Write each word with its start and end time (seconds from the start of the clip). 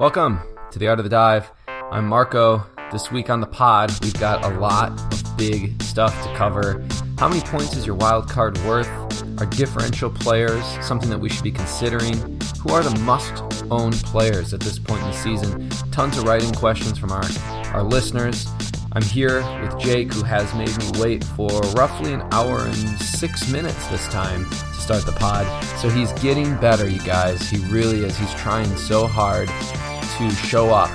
Welcome 0.00 0.40
to 0.70 0.78
the 0.78 0.86
Art 0.86 1.00
of 1.00 1.04
the 1.04 1.10
Dive. 1.10 1.50
I'm 1.66 2.06
Marco. 2.06 2.64
This 2.92 3.10
week 3.10 3.30
on 3.30 3.40
the 3.40 3.46
pod, 3.46 3.92
we've 4.00 4.18
got 4.20 4.44
a 4.44 4.48
lot 4.58 4.92
of 5.12 5.36
big 5.36 5.82
stuff 5.82 6.14
to 6.22 6.34
cover. 6.36 6.86
How 7.18 7.28
many 7.28 7.40
points 7.40 7.76
is 7.76 7.84
your 7.84 7.96
wild 7.96 8.28
card 8.28 8.56
worth? 8.58 8.88
Are 9.40 9.46
differential 9.46 10.08
players 10.08 10.64
something 10.80 11.10
that 11.10 11.18
we 11.18 11.28
should 11.28 11.44
be 11.44 11.52
considering? 11.52 12.14
Who 12.60 12.72
are 12.72 12.82
the 12.82 12.98
must 13.00 13.64
own 13.70 13.92
players 13.92 14.54
at 14.54 14.60
this 14.60 14.78
point 14.78 15.02
in 15.02 15.08
the 15.08 15.16
season? 15.16 15.68
Tons 15.90 16.16
of 16.16 16.24
writing 16.24 16.52
questions 16.52 16.98
from 16.98 17.12
our, 17.12 17.24
our 17.74 17.82
listeners. 17.82 18.46
I'm 18.92 19.02
here 19.02 19.42
with 19.60 19.78
Jake, 19.78 20.12
who 20.14 20.22
has 20.22 20.52
made 20.54 20.76
me 20.78 21.00
wait 21.00 21.22
for 21.22 21.50
roughly 21.72 22.14
an 22.14 22.22
hour 22.32 22.60
and 22.60 22.74
six 23.00 23.50
minutes 23.52 23.86
this 23.88 24.08
time 24.08 24.48
to 24.48 24.56
start 24.56 25.04
the 25.04 25.12
pod. 25.12 25.46
So 25.78 25.90
he's 25.90 26.12
getting 26.14 26.56
better, 26.56 26.88
you 26.88 27.00
guys. 27.00 27.50
He 27.50 27.58
really 27.66 28.04
is. 28.04 28.16
He's 28.16 28.32
trying 28.34 28.74
so 28.76 29.06
hard 29.06 29.48
to 29.48 30.30
show 30.46 30.70
up 30.70 30.88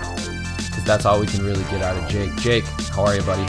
because 0.58 0.84
that's 0.84 1.06
all 1.06 1.20
we 1.20 1.28
can 1.28 1.46
really 1.46 1.64
get 1.66 1.84
out 1.84 1.96
of 1.96 2.10
Jake. 2.10 2.36
Jake, 2.38 2.64
how 2.94 3.06
are 3.06 3.16
you, 3.16 3.22
buddy? 3.22 3.46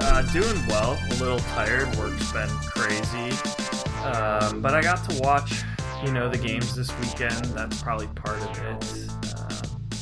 Uh, 0.00 0.22
doing 0.32 0.66
well. 0.68 0.98
A 1.10 1.14
little 1.16 1.38
tired. 1.40 1.94
Work's 1.96 2.32
been 2.32 2.48
crazy, 2.48 3.36
um, 4.02 4.62
but 4.62 4.72
I 4.72 4.80
got 4.80 5.08
to 5.10 5.20
watch, 5.20 5.62
you 6.02 6.10
know, 6.10 6.30
the 6.30 6.38
games 6.38 6.74
this 6.74 6.90
weekend. 7.00 7.44
That's 7.46 7.82
probably 7.82 8.06
part 8.08 8.40
of 8.40 8.58
it. 8.64 9.15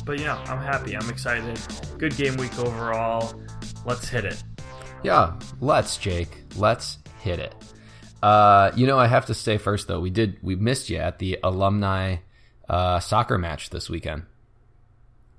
But 0.05 0.19
yeah, 0.19 0.37
I'm 0.47 0.59
happy. 0.59 0.95
I'm 0.95 1.09
excited. 1.09 1.59
Good 1.97 2.15
game 2.15 2.37
week 2.37 2.57
overall. 2.59 3.33
Let's 3.85 4.07
hit 4.07 4.23
it. 4.23 4.41
Yeah, 5.03 5.37
let's, 5.59 5.97
Jake. 5.97 6.43
Let's 6.55 6.99
hit 7.19 7.39
it. 7.39 7.53
Uh, 8.23 8.71
you 8.75 8.87
know, 8.87 8.97
I 8.97 9.07
have 9.07 9.25
to 9.25 9.33
say 9.33 9.57
first 9.57 9.87
though, 9.87 9.99
we 9.99 10.09
did 10.09 10.37
we 10.41 10.55
missed 10.55 10.89
you 10.89 10.97
at 10.97 11.19
the 11.19 11.39
alumni 11.43 12.17
uh, 12.69 12.99
soccer 12.99 13.37
match 13.37 13.71
this 13.71 13.89
weekend. 13.89 14.23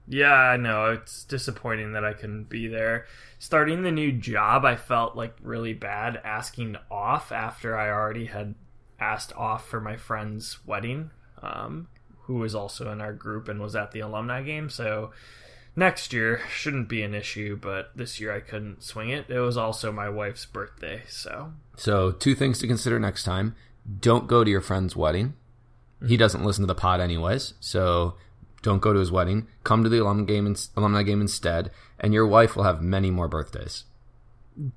Yeah, 0.09 0.33
I 0.33 0.57
know. 0.57 0.93
It's 0.93 1.25
disappointing 1.25 1.93
that 1.95 2.05
I 2.05 2.13
couldn't 2.13 2.45
be 2.45 2.69
there. 2.69 3.07
Starting 3.39 3.83
the 3.83 3.91
new 3.91 4.13
job, 4.13 4.65
I 4.65 4.77
felt 4.77 5.17
like 5.17 5.37
really 5.43 5.73
bad 5.73 6.21
asking 6.25 6.77
off 6.91 7.33
after 7.33 7.77
I 7.77 7.91
already 7.91 8.27
had 8.27 8.55
asked 9.01 9.33
off 9.35 9.67
for 9.69 9.81
my 9.81 9.97
friend's 9.97 10.59
wedding, 10.65 11.11
um, 11.43 11.89
who 12.27 12.35
was 12.35 12.55
also 12.55 12.91
in 12.91 13.01
our 13.01 13.13
group 13.13 13.49
and 13.49 13.61
was 13.61 13.77
at 13.77 13.93
the 13.93 14.01
alumni 14.01 14.43
game. 14.43 14.69
So 14.69 15.13
next 15.77 16.13
year 16.13 16.41
shouldn't 16.51 16.89
be 16.89 17.03
an 17.03 17.15
issue, 17.15 17.57
but 17.57 17.91
this 17.95 18.21
year 18.21 18.35
I 18.35 18.41
couldn't 18.41 18.83
swing 18.83 19.11
it. 19.11 19.27
It 19.29 19.39
was 19.39 19.57
also 19.57 19.93
my 19.93 20.09
wife's 20.09 20.47
birthday, 20.47 21.03
so. 21.09 21.53
So, 21.77 22.11
two 22.11 22.35
things 22.35 22.59
to 22.61 22.67
consider 22.67 22.99
next 22.99 23.25
time. 23.25 23.55
Don't 24.01 24.27
go 24.27 24.43
to 24.43 24.51
your 24.51 24.63
friend's 24.63 24.97
wedding. 24.97 25.35
He 26.07 26.17
doesn't 26.17 26.45
listen 26.45 26.63
to 26.63 26.67
the 26.67 26.75
pod 26.75 27.01
anyways, 27.01 27.55
so 27.61 28.15
don't 28.63 28.83
go 28.83 28.93
to 28.93 28.99
his 28.99 29.13
wedding. 29.13 29.47
Come 29.65 29.85
to 29.85 29.89
the 29.89 30.03
alumni 30.03 30.25
game, 30.25 30.47
in, 30.47 30.57
alumni 30.77 31.03
game 31.03 31.21
instead, 31.21 31.71
and 32.01 32.13
your 32.13 32.27
wife 32.27 32.57
will 32.57 32.65
have 32.65 32.83
many 32.83 33.11
more 33.11 33.29
birthdays. 33.29 33.85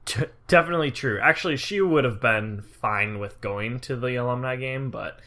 T- 0.06 0.26
definitely 0.48 0.92
true. 0.92 1.20
Actually, 1.22 1.58
she 1.58 1.82
would 1.82 2.04
have 2.04 2.22
been 2.22 2.62
fine 2.62 3.20
with 3.20 3.42
going 3.42 3.80
to 3.82 3.96
the 3.96 4.16
alumni 4.16 4.58
game, 4.58 4.92
but 4.92 5.20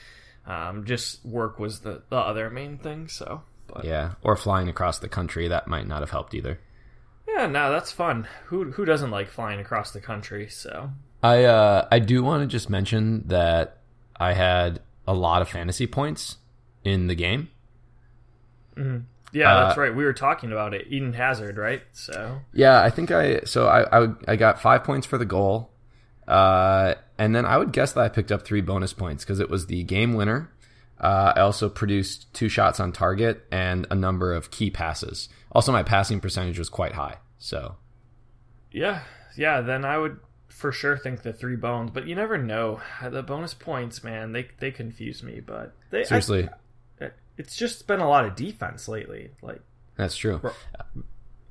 um, 0.47 0.85
just 0.85 1.25
work 1.25 1.59
was 1.59 1.81
the, 1.81 2.03
the 2.09 2.17
other 2.17 2.51
main 2.51 2.79
thing. 2.79 3.09
So, 3.09 3.43
but. 3.67 3.85
Yeah, 3.85 4.13
or 4.23 4.37
flying 4.37 4.69
across 4.69 4.99
the 4.99 5.09
country 5.09 5.49
that 5.49 5.69
might 5.69 5.87
not 5.87 6.01
have 6.01 6.11
helped 6.11 6.35
either. 6.35 6.59
Yeah, 7.29 7.47
no, 7.47 7.71
that's 7.71 7.93
fun. 7.93 8.27
Who 8.47 8.73
who 8.73 8.85
doesn't 8.85 9.11
like 9.11 9.31
flying 9.31 9.61
across 9.61 9.93
the 9.93 10.01
country? 10.01 10.49
So 10.49 10.91
I 11.23 11.45
uh, 11.45 11.89
I 11.91 11.99
do 11.99 12.23
want 12.23 12.43
to 12.43 12.47
just 12.47 12.69
mention 12.69 13.27
that 13.29 13.79
I 14.17 14.35
had 14.35 14.81
a 15.07 15.15
lot 15.15 15.43
of 15.43 15.49
fantasy 15.49 15.87
points 15.87 16.37
in 16.85 17.07
the 17.07 17.15
game. 17.15 17.49
Mm-hmm. 18.77 19.05
Yeah, 19.33 19.55
uh, 19.55 19.67
that's 19.67 19.79
right. 19.79 19.95
We 19.95 20.05
were 20.05 20.13
talking 20.13 20.53
about 20.53 20.75
it. 20.75 20.89
Eden 20.91 21.15
Hazard, 21.15 21.57
right? 21.57 21.83
So 21.93 22.41
yeah, 22.53 22.83
I 22.83 22.91
think 22.91 23.11
I 23.11 23.41
so 23.41 23.67
I 23.67 24.05
I, 24.05 24.09
I 24.29 24.37
got 24.37 24.61
five 24.61 24.85
points 24.85 25.07
for 25.07 25.17
the 25.17 25.25
goal, 25.25 25.71
uh, 26.29 26.95
and 27.23 27.37
then 27.37 27.47
I 27.47 27.57
would 27.57 27.71
guess 27.71 27.93
that 27.93 28.01
I 28.01 28.09
picked 28.09 28.33
up 28.33 28.45
three 28.45 28.63
bonus 28.63 28.93
points 28.93 29.23
because 29.23 29.39
it 29.39 29.49
was 29.49 29.67
the 29.67 29.85
game 29.85 30.15
winner. 30.15 30.51
Uh, 30.99 31.33
I 31.37 31.41
also 31.43 31.69
produced 31.69 32.27
two 32.35 32.49
shots 32.49 32.81
on 32.81 32.91
target 32.91 33.47
and 33.53 33.87
a 33.93 33.95
number 33.95 34.35
of 34.35 34.51
key 34.51 34.71
passes. 34.71 35.29
Also, 35.53 35.71
my 35.71 35.85
passing 35.85 36.19
percentage 36.19 36.59
was 36.59 36.69
quite 36.69 36.95
high. 36.95 37.19
So 37.39 37.77
yeah, 38.73 39.03
yeah. 39.37 39.61
Then 39.61 39.85
I 39.85 39.99
would 39.99 40.19
for 40.49 40.73
sure 40.73 40.99
think 40.99 41.23
the 41.23 41.33
three 41.33 41.55
bones, 41.55 41.93
but 41.95 42.09
you 42.09 42.17
never 42.17 42.37
know. 42.37 42.81
The 43.09 43.23
bonus 43.23 43.55
points, 43.55 44.03
man, 44.03 44.33
they 44.33 44.49
they 44.59 44.73
confuse 44.73 45.23
me. 45.23 45.39
But 45.39 45.77
they, 45.91 46.03
seriously. 46.03 46.49
I, 47.01 47.11
it's 47.39 47.55
just 47.55 47.87
been 47.87 48.01
a 48.01 48.09
lot 48.09 48.25
of 48.25 48.35
defense 48.35 48.89
lately. 48.89 49.31
Like 49.43 49.61
that's 49.95 50.17
true, 50.17 50.41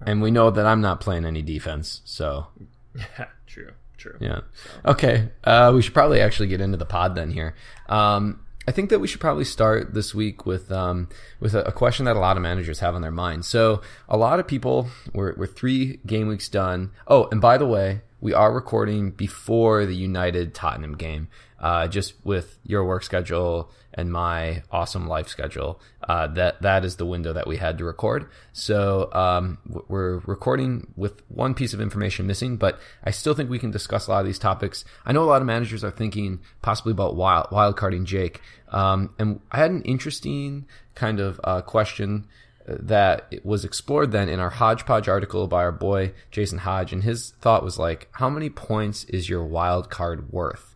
and 0.02 0.22
we 0.22 0.32
know 0.32 0.52
that 0.52 0.66
I'm 0.66 0.82
not 0.82 1.00
playing 1.00 1.24
any 1.24 1.42
defense. 1.42 2.02
So 2.03 2.48
yeah, 2.96 3.28
true, 3.48 3.72
true. 4.02 4.18
Yeah. 4.20 4.42
So. 4.84 4.92
Okay, 4.92 5.30
uh, 5.44 5.72
we 5.74 5.82
should 5.82 5.94
probably 5.94 6.22
actually 6.22 6.48
get 6.48 6.62
into 6.62 6.78
the 6.78 6.86
pod 6.86 7.16
then 7.16 7.32
here. 7.32 7.56
Um, 7.88 8.42
I 8.68 8.72
think 8.72 8.90
that 8.90 9.00
we 9.00 9.08
should 9.08 9.22
probably 9.22 9.46
start 9.46 9.94
this 9.94 10.14
week 10.14 10.46
with 10.46 10.72
um, 10.72 11.10
with 11.40 11.56
a, 11.56 11.64
a, 11.64 11.72
question 11.72 12.06
that 12.06 12.16
a 12.16 12.20
lot 12.20 12.38
of 12.38 12.44
managers 12.44 12.80
have 12.80 12.94
on 12.94 13.02
their 13.02 13.12
mind. 13.12 13.46
So 13.46 13.82
a 14.08 14.18
lot 14.18 14.40
of 14.40 14.48
people 14.48 14.90
we're, 15.14 15.34
we're 15.36 15.48
three 15.48 16.00
game 16.06 16.28
weeks 16.28 16.48
done. 16.48 16.92
Oh, 17.08 17.28
and 17.32 17.42
by 17.42 17.58
the 17.58 17.66
way, 17.66 18.02
we 18.20 18.34
are 18.34 18.54
recording 18.54 19.12
before 19.12 19.86
the 19.86 19.96
United 19.96 20.54
Tottenham 20.54 20.96
game, 20.96 21.28
uh, 21.62 21.88
just 21.88 22.14
with 22.26 22.58
your 22.64 22.84
work 22.84 23.04
schedule 23.04 23.72
and 23.94 24.12
my 24.12 24.64
awesome 24.72 25.08
life 25.08 25.28
schedule. 25.28 25.80
Uh, 26.04 26.28
that 26.28 26.62
that 26.62 26.84
is 26.84 26.96
the 26.96 27.06
window 27.06 27.32
that 27.34 27.48
we 27.48 27.58
had 27.58 27.78
to 27.78 27.86
record. 27.86 28.28
So 28.52 29.10
um, 29.14 29.60
we're 29.88 30.18
recording 30.20 30.92
with 30.96 31.22
one 31.30 31.54
piece 31.54 31.74
of 31.74 31.80
information 31.80 32.26
missing, 32.26 32.58
but 32.58 32.80
I 33.04 33.12
still 33.12 33.34
think 33.34 33.50
we 33.50 33.60
can 33.60 33.72
discuss 33.72 34.08
a 34.08 34.12
lot 34.12 34.22
of 34.22 34.26
these 34.26 34.40
topics. 34.40 34.84
I 35.06 35.14
know 35.14 35.24
a 35.24 35.26
lot 35.26 35.42
of 35.42 35.48
managers 35.48 35.84
are 35.84 35.92
thinking 35.92 36.40
possibly 36.62 36.92
about 36.92 37.16
wild 37.16 37.48
wildcarding 37.52 38.06
Jake, 38.06 38.42
um, 38.70 39.14
and 39.20 39.40
I 39.52 39.58
had 39.58 39.72
an 39.72 39.84
interesting 39.84 40.66
kind 40.96 41.20
of 41.20 41.40
uh, 41.44 41.62
question 41.62 42.28
that 42.68 43.34
was 43.44 43.66
explored 43.66 44.12
then 44.12 44.30
in 44.30 44.40
our 44.40 44.50
hodgepodge 44.50 45.08
article 45.08 45.48
by 45.48 45.64
our 45.64 45.72
boy 45.72 46.14
Jason 46.32 46.60
Hodge, 46.60 46.94
and 46.94 47.04
his 47.04 47.32
thought 47.42 47.64
was 47.64 47.78
like, 47.78 48.08
how 48.14 48.30
many 48.30 48.50
points 48.50 49.04
is 49.06 49.30
your 49.30 49.46
wild 49.46 49.90
card 49.90 50.32
worth? 50.32 50.71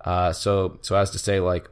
Uh, 0.00 0.32
so 0.32 0.78
so 0.82 0.96
as 0.96 1.10
to 1.10 1.18
say 1.18 1.40
like 1.40 1.68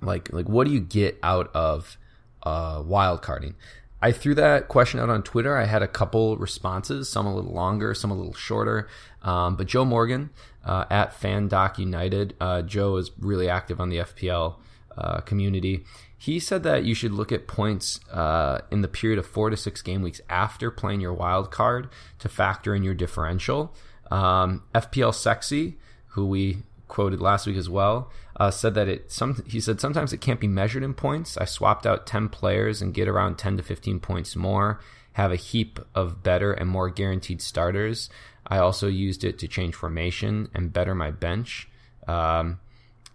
like 0.00 0.32
like 0.32 0.48
what 0.48 0.66
do 0.66 0.72
you 0.72 0.80
get 0.80 1.18
out 1.22 1.50
of 1.54 1.96
uh, 2.42 2.82
wild 2.84 3.22
carding? 3.22 3.54
I 4.02 4.10
threw 4.10 4.34
that 4.34 4.66
question 4.66 4.98
out 4.98 5.10
on 5.10 5.22
Twitter. 5.22 5.56
I 5.56 5.66
had 5.66 5.80
a 5.80 5.86
couple 5.86 6.36
responses, 6.36 7.08
some 7.08 7.24
a 7.24 7.34
little 7.34 7.52
longer, 7.52 7.94
some 7.94 8.10
a 8.10 8.14
little 8.14 8.34
shorter. 8.34 8.88
Um, 9.22 9.54
but 9.54 9.68
Joe 9.68 9.84
Morgan 9.84 10.30
uh, 10.64 10.86
at 10.90 11.14
FanDoc 11.14 11.78
United, 11.78 12.34
uh, 12.40 12.62
Joe 12.62 12.96
is 12.96 13.12
really 13.20 13.48
active 13.48 13.80
on 13.80 13.90
the 13.90 13.98
FPL 13.98 14.56
uh, 14.98 15.20
community. 15.20 15.84
He 16.18 16.40
said 16.40 16.64
that 16.64 16.84
you 16.84 16.94
should 16.94 17.12
look 17.12 17.30
at 17.30 17.46
points 17.46 18.00
uh, 18.10 18.60
in 18.72 18.80
the 18.80 18.88
period 18.88 19.20
of 19.20 19.26
four 19.26 19.50
to 19.50 19.56
six 19.56 19.82
game 19.82 20.02
weeks 20.02 20.20
after 20.28 20.72
playing 20.72 21.00
your 21.00 21.12
wild 21.12 21.52
card 21.52 21.88
to 22.18 22.28
factor 22.28 22.74
in 22.74 22.82
your 22.82 22.94
differential. 22.94 23.72
Um, 24.10 24.64
FPL 24.74 25.14
Sexy, 25.14 25.78
who 26.08 26.26
we 26.26 26.58
quoted 26.92 27.22
last 27.22 27.46
week 27.46 27.56
as 27.56 27.70
well, 27.70 28.10
uh, 28.36 28.50
said 28.50 28.74
that 28.74 28.86
it 28.86 29.10
some 29.10 29.42
he 29.46 29.58
said 29.60 29.80
sometimes 29.80 30.12
it 30.12 30.20
can't 30.20 30.38
be 30.38 30.46
measured 30.46 30.82
in 30.82 30.92
points. 30.92 31.38
I 31.38 31.46
swapped 31.46 31.86
out 31.86 32.06
ten 32.06 32.28
players 32.28 32.82
and 32.82 32.92
get 32.92 33.08
around 33.08 33.38
ten 33.38 33.56
to 33.56 33.62
fifteen 33.62 33.98
points 33.98 34.36
more. 34.36 34.78
Have 35.14 35.32
a 35.32 35.36
heap 35.36 35.80
of 35.94 36.22
better 36.22 36.52
and 36.52 36.68
more 36.68 36.90
guaranteed 36.90 37.40
starters. 37.40 38.10
I 38.46 38.58
also 38.58 38.88
used 38.88 39.24
it 39.24 39.38
to 39.38 39.48
change 39.48 39.74
formation 39.74 40.50
and 40.54 40.72
better 40.72 40.94
my 40.94 41.10
bench. 41.10 41.66
Um, 42.06 42.60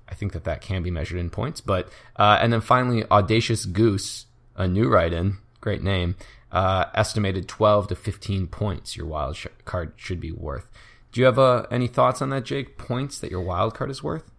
I 0.09 0.15
think 0.15 0.33
that 0.33 0.45
that 0.45 0.61
can 0.61 0.81
be 0.81 0.89
measured 0.89 1.19
in 1.19 1.29
points. 1.29 1.61
But 1.61 1.89
uh, 2.15 2.39
and 2.41 2.51
then 2.51 2.61
finally, 2.61 3.05
Audacious 3.11 3.65
Goose, 3.65 4.25
a 4.55 4.67
new 4.67 4.89
write-in, 4.89 5.37
great 5.61 5.83
name, 5.83 6.15
uh, 6.51 6.85
estimated 6.95 7.47
12 7.47 7.89
to 7.89 7.95
15 7.95 8.47
points 8.47 8.97
your 8.97 9.05
wild 9.05 9.35
sh- 9.35 9.47
card 9.65 9.93
should 9.97 10.19
be 10.19 10.31
worth. 10.31 10.67
Do 11.17 11.21
you 11.21 11.25
have 11.25 11.39
uh, 11.39 11.65
any 11.71 11.87
thoughts 11.87 12.21
on 12.21 12.29
that, 12.29 12.43
Jake? 12.43 12.77
Points 12.77 13.17
that 13.21 13.31
your 13.31 13.41
wild 13.41 13.73
card 13.73 13.89
is 13.89 14.03
worth? 14.03 14.29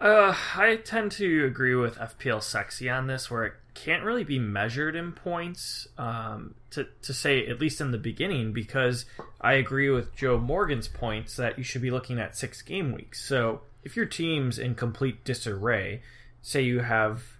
Uh, 0.00 0.34
I 0.56 0.76
tend 0.76 1.12
to 1.12 1.44
agree 1.44 1.74
with 1.74 1.96
FPL 1.96 2.42
Sexy 2.42 2.88
on 2.88 3.08
this, 3.08 3.30
where 3.30 3.44
it 3.44 3.52
can't 3.74 4.02
really 4.02 4.24
be 4.24 4.38
measured 4.38 4.96
in 4.96 5.12
points. 5.12 5.86
Um, 5.98 6.54
to 6.70 6.86
to 7.02 7.12
say 7.12 7.46
at 7.46 7.60
least 7.60 7.78
in 7.82 7.90
the 7.90 7.98
beginning, 7.98 8.54
because 8.54 9.04
I 9.38 9.52
agree 9.52 9.90
with 9.90 10.16
Joe 10.16 10.38
Morgan's 10.38 10.88
points 10.88 11.36
that 11.36 11.58
you 11.58 11.62
should 11.62 11.82
be 11.82 11.90
looking 11.90 12.18
at 12.18 12.38
six 12.38 12.62
game 12.62 12.92
weeks. 12.92 13.22
So 13.22 13.60
if 13.82 13.94
your 13.94 14.06
team's 14.06 14.58
in 14.58 14.76
complete 14.76 15.24
disarray, 15.24 16.00
say 16.40 16.62
you 16.62 16.80
have 16.80 17.34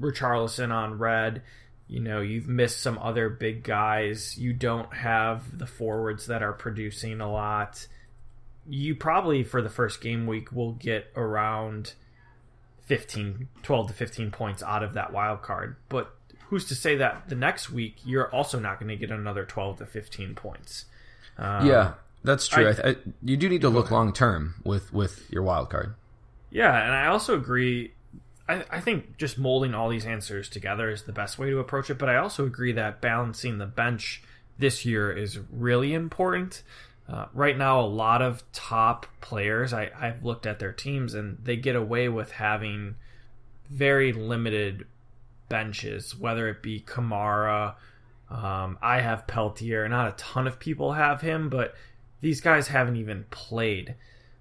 Richarlison 0.00 0.72
on 0.72 0.96
red, 0.96 1.42
you 1.92 2.00
know 2.00 2.20
you've 2.20 2.48
missed 2.48 2.80
some 2.80 2.98
other 2.98 3.28
big 3.28 3.62
guys 3.62 4.38
you 4.38 4.52
don't 4.52 4.92
have 4.94 5.58
the 5.58 5.66
forwards 5.66 6.26
that 6.26 6.42
are 6.42 6.52
producing 6.52 7.20
a 7.20 7.30
lot 7.30 7.86
you 8.68 8.94
probably 8.94 9.42
for 9.42 9.60
the 9.60 9.68
first 9.68 10.00
game 10.00 10.26
week 10.26 10.52
will 10.52 10.72
get 10.72 11.10
around 11.16 11.94
15, 12.86 13.48
12 13.62 13.88
to 13.88 13.94
15 13.94 14.30
points 14.30 14.62
out 14.62 14.82
of 14.82 14.94
that 14.94 15.12
wild 15.12 15.42
card. 15.42 15.76
But 15.88 16.14
who's 16.48 16.66
to 16.66 16.74
say 16.74 16.96
that 16.96 17.28
the 17.28 17.34
next 17.34 17.70
week 17.70 17.96
you're 18.04 18.30
also 18.30 18.58
not 18.58 18.78
going 18.78 18.88
to 18.88 18.96
get 18.96 19.10
another 19.10 19.44
12 19.44 19.78
to 19.78 19.86
15 19.86 20.34
points? 20.34 20.86
Um, 21.38 21.66
yeah, 21.66 21.94
that's 22.22 22.46
true. 22.46 22.68
I, 22.68 22.90
I, 22.90 22.96
you 23.22 23.36
do 23.36 23.48
need 23.48 23.62
to 23.62 23.68
look 23.68 23.90
long 23.90 24.12
term 24.12 24.54
with 24.64 24.92
with 24.92 25.30
your 25.30 25.42
wild 25.42 25.70
card. 25.70 25.94
Yeah, 26.50 26.84
and 26.84 26.92
I 26.92 27.06
also 27.06 27.34
agree. 27.34 27.92
I, 28.48 28.64
I 28.70 28.80
think 28.80 29.16
just 29.16 29.38
molding 29.38 29.74
all 29.74 29.88
these 29.88 30.06
answers 30.06 30.48
together 30.48 30.90
is 30.90 31.04
the 31.04 31.12
best 31.12 31.38
way 31.38 31.50
to 31.50 31.58
approach 31.58 31.90
it. 31.90 31.98
But 31.98 32.08
I 32.08 32.16
also 32.16 32.44
agree 32.44 32.72
that 32.72 33.00
balancing 33.00 33.58
the 33.58 33.66
bench 33.66 34.22
this 34.58 34.84
year 34.84 35.12
is 35.12 35.38
really 35.50 35.94
important. 35.94 36.62
Uh, 37.08 37.26
right 37.34 37.58
now, 37.58 37.80
a 37.80 37.86
lot 37.86 38.22
of 38.22 38.42
top 38.52 39.06
players, 39.20 39.72
I, 39.72 39.90
I've 39.98 40.24
looked 40.24 40.46
at 40.46 40.58
their 40.58 40.72
teams 40.72 41.14
and 41.14 41.38
they 41.42 41.56
get 41.56 41.76
away 41.76 42.08
with 42.08 42.32
having 42.32 42.94
very 43.68 44.12
limited 44.12 44.86
benches, 45.48 46.16
whether 46.16 46.48
it 46.48 46.62
be 46.62 46.80
Kamara. 46.80 47.74
Um, 48.30 48.78
I 48.80 49.00
have 49.00 49.26
Peltier. 49.26 49.88
Not 49.88 50.08
a 50.08 50.16
ton 50.16 50.46
of 50.46 50.58
people 50.58 50.92
have 50.92 51.20
him, 51.20 51.48
but 51.48 51.74
these 52.20 52.40
guys 52.40 52.68
haven't 52.68 52.96
even 52.96 53.24
played 53.30 53.94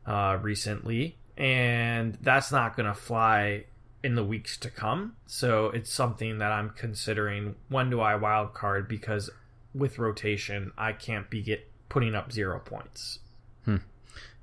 uh, 0.06 0.38
recently, 0.42 1.18
and 1.36 2.18
that's 2.21 2.51
not 2.51 2.77
going 2.77 2.88
to 2.88 2.94
fly 2.94 3.65
in 4.03 4.15
the 4.15 4.24
weeks 4.24 4.57
to 4.57 4.69
come. 4.69 5.15
So 5.25 5.68
it's 5.68 5.92
something 5.92 6.39
that 6.39 6.51
I'm 6.51 6.71
considering. 6.71 7.56
When 7.69 7.89
do 7.89 8.00
I 8.00 8.15
wild 8.15 8.53
card? 8.53 8.88
Because 8.88 9.30
with 9.74 10.00
rotation, 10.00 10.71
I 10.77 10.94
can't 10.94 11.30
be 11.30 11.42
get 11.42 11.69
putting 11.89 12.15
up 12.15 12.31
zero 12.31 12.59
points. 12.59 13.19
Hmm. 13.65 13.77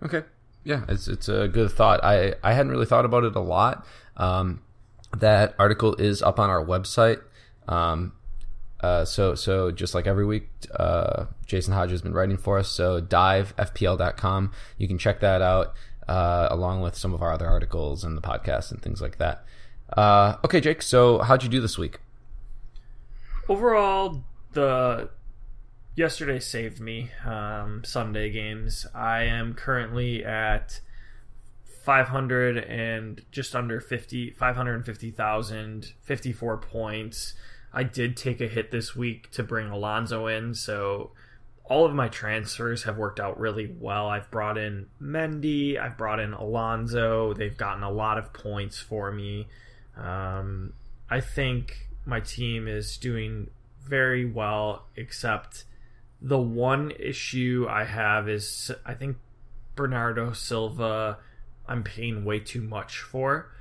Okay. 0.02 0.22
Yeah, 0.64 0.84
it's 0.88 1.08
it's 1.08 1.28
a 1.28 1.48
good 1.48 1.70
thought. 1.70 2.02
I 2.04 2.34
I 2.42 2.52
hadn't 2.52 2.70
really 2.70 2.86
thought 2.86 3.04
about 3.04 3.24
it 3.24 3.34
a 3.34 3.40
lot. 3.40 3.86
Um, 4.16 4.62
that 5.16 5.54
article 5.58 5.94
is 5.94 6.22
up 6.22 6.38
on 6.38 6.50
our 6.50 6.64
website. 6.64 7.22
Um, 7.66 8.12
uh, 8.80 9.04
so 9.04 9.34
so 9.34 9.70
just 9.70 9.94
like 9.94 10.06
every 10.06 10.26
week, 10.26 10.48
uh, 10.76 11.26
Jason 11.46 11.72
Hodge 11.72 11.90
has 11.90 12.02
been 12.02 12.12
writing 12.12 12.36
for 12.36 12.58
us. 12.58 12.68
So 12.68 13.00
divefpl.com. 13.00 14.52
You 14.76 14.88
can 14.88 14.98
check 14.98 15.20
that 15.20 15.42
out 15.42 15.74
uh, 16.08 16.48
along 16.50 16.80
with 16.80 16.96
some 16.96 17.14
of 17.14 17.22
our 17.22 17.32
other 17.32 17.46
articles 17.46 18.04
and 18.04 18.16
the 18.16 18.22
podcast 18.22 18.70
and 18.70 18.82
things 18.82 19.00
like 19.00 19.18
that. 19.18 19.44
Uh, 19.96 20.36
okay, 20.44 20.60
Jake. 20.60 20.82
So 20.82 21.18
how'd 21.18 21.42
you 21.42 21.48
do 21.48 21.60
this 21.60 21.78
week? 21.78 21.98
Overall, 23.48 24.22
the 24.52 25.10
yesterday 25.94 26.38
saved 26.38 26.80
me. 26.80 27.10
Um, 27.24 27.82
Sunday 27.84 28.30
games. 28.30 28.86
I 28.94 29.24
am 29.24 29.54
currently 29.54 30.24
at 30.24 30.80
500 31.84 32.58
and 32.58 33.22
just 33.32 33.56
under 33.56 33.80
50, 33.80 34.30
550,000, 34.30 35.92
54 36.02 36.56
points. 36.58 37.34
I 37.72 37.82
did 37.82 38.16
take 38.16 38.40
a 38.40 38.46
hit 38.46 38.70
this 38.70 38.94
week 38.94 39.30
to 39.32 39.42
bring 39.42 39.68
Alonso 39.68 40.26
in, 40.26 40.54
so 40.54 41.10
all 41.68 41.84
of 41.84 41.94
my 41.94 42.08
transfers 42.08 42.84
have 42.84 42.96
worked 42.96 43.20
out 43.20 43.38
really 43.38 43.74
well. 43.78 44.08
I've 44.08 44.30
brought 44.30 44.56
in 44.56 44.86
Mendy, 45.00 45.78
I've 45.78 45.98
brought 45.98 46.18
in 46.18 46.32
Alonso. 46.32 47.34
They've 47.34 47.56
gotten 47.56 47.82
a 47.82 47.90
lot 47.90 48.18
of 48.18 48.32
points 48.32 48.78
for 48.78 49.12
me. 49.12 49.48
Um, 49.96 50.72
I 51.10 51.20
think 51.20 51.88
my 52.06 52.20
team 52.20 52.66
is 52.68 52.96
doing 52.96 53.50
very 53.86 54.24
well, 54.24 54.86
except 54.96 55.64
the 56.20 56.38
one 56.38 56.90
issue 56.98 57.66
I 57.68 57.84
have 57.84 58.28
is 58.28 58.70
I 58.84 58.94
think 58.94 59.18
Bernardo 59.76 60.32
Silva 60.32 61.18
I'm 61.66 61.84
paying 61.84 62.24
way 62.24 62.40
too 62.40 62.62
much 62.62 62.98
for. 63.00 63.52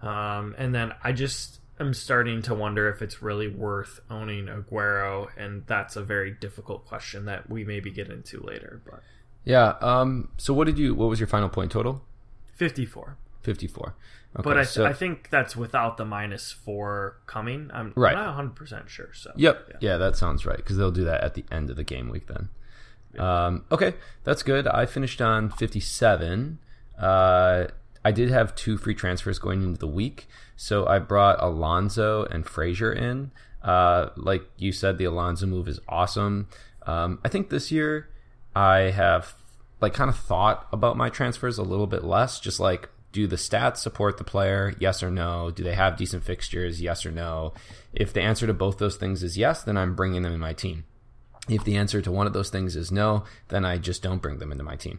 Um, 0.00 0.54
and 0.56 0.72
then 0.72 0.92
I 1.02 1.10
just 1.12 1.58
am 1.80 1.94
starting 1.94 2.42
to 2.42 2.54
wonder 2.54 2.88
if 2.88 3.02
it's 3.02 3.22
really 3.22 3.48
worth 3.48 4.00
owning 4.10 4.46
Aguero, 4.46 5.28
and 5.36 5.64
that's 5.66 5.96
a 5.96 6.02
very 6.02 6.30
difficult 6.30 6.86
question 6.86 7.24
that 7.26 7.48
we 7.48 7.64
maybe 7.64 7.90
get 7.90 8.08
into 8.08 8.40
later. 8.40 8.80
But 8.84 9.02
yeah, 9.44 9.74
um, 9.80 10.30
so 10.36 10.52
what 10.54 10.66
did 10.66 10.78
you? 10.78 10.94
What 10.94 11.08
was 11.08 11.20
your 11.20 11.26
final 11.26 11.48
point 11.48 11.72
total? 11.72 12.02
Fifty-four. 12.56 13.16
Fifty-four. 13.42 13.94
Okay, 14.36 14.44
but 14.44 14.58
I, 14.58 14.64
so, 14.64 14.84
I 14.84 14.92
think 14.92 15.30
that's 15.30 15.56
without 15.56 15.96
the 15.96 16.04
minus 16.04 16.52
four 16.52 17.16
coming. 17.26 17.70
I'm, 17.72 17.94
right. 17.96 18.14
not 18.14 18.26
100 18.26 18.54
percent 18.54 18.90
sure. 18.90 19.10
So 19.14 19.32
yep, 19.36 19.66
yeah. 19.70 19.76
yeah. 19.80 19.96
that 19.96 20.16
sounds 20.16 20.44
right 20.44 20.58
because 20.58 20.76
they'll 20.76 20.90
do 20.90 21.04
that 21.04 21.24
at 21.24 21.34
the 21.34 21.44
end 21.50 21.70
of 21.70 21.76
the 21.76 21.84
game 21.84 22.10
week 22.10 22.26
then. 22.26 22.50
Yeah. 23.14 23.46
Um, 23.46 23.64
okay, 23.72 23.94
that's 24.24 24.42
good. 24.42 24.66
I 24.68 24.84
finished 24.84 25.22
on 25.22 25.48
57. 25.50 26.58
Uh, 26.98 27.66
I 28.08 28.10
did 28.10 28.30
have 28.30 28.54
two 28.54 28.78
free 28.78 28.94
transfers 28.94 29.38
going 29.38 29.62
into 29.62 29.78
the 29.78 29.86
week, 29.86 30.28
so 30.56 30.86
I 30.86 30.98
brought 30.98 31.42
Alonso 31.42 32.24
and 32.24 32.46
Fraser 32.46 32.90
in. 32.90 33.32
Uh, 33.62 34.08
like 34.16 34.48
you 34.56 34.72
said, 34.72 34.96
the 34.96 35.04
Alonso 35.04 35.44
move 35.44 35.68
is 35.68 35.78
awesome. 35.86 36.48
Um, 36.86 37.18
I 37.22 37.28
think 37.28 37.50
this 37.50 37.70
year 37.70 38.08
I 38.56 38.92
have 38.92 39.34
like 39.82 39.92
kind 39.92 40.08
of 40.08 40.16
thought 40.16 40.66
about 40.72 40.96
my 40.96 41.10
transfers 41.10 41.58
a 41.58 41.62
little 41.62 41.86
bit 41.86 42.02
less, 42.02 42.40
just 42.40 42.58
like 42.58 42.88
do 43.12 43.26
the 43.26 43.36
stats 43.36 43.76
support 43.76 44.16
the 44.16 44.24
player? 44.24 44.74
Yes 44.78 45.02
or 45.02 45.10
no? 45.10 45.50
Do 45.50 45.62
they 45.62 45.74
have 45.74 45.98
decent 45.98 46.24
fixtures? 46.24 46.80
Yes 46.80 47.04
or 47.04 47.10
no? 47.10 47.52
If 47.92 48.14
the 48.14 48.22
answer 48.22 48.46
to 48.46 48.54
both 48.54 48.78
those 48.78 48.96
things 48.96 49.22
is 49.22 49.36
yes, 49.36 49.62
then 49.62 49.76
I'm 49.76 49.94
bringing 49.94 50.22
them 50.22 50.32
in 50.32 50.40
my 50.40 50.54
team. 50.54 50.84
If 51.46 51.62
the 51.62 51.76
answer 51.76 52.00
to 52.00 52.10
one 52.10 52.26
of 52.26 52.32
those 52.32 52.48
things 52.48 52.74
is 52.74 52.90
no, 52.90 53.24
then 53.48 53.66
I 53.66 53.76
just 53.76 54.02
don't 54.02 54.22
bring 54.22 54.38
them 54.38 54.50
into 54.50 54.64
my 54.64 54.76
team. 54.76 54.98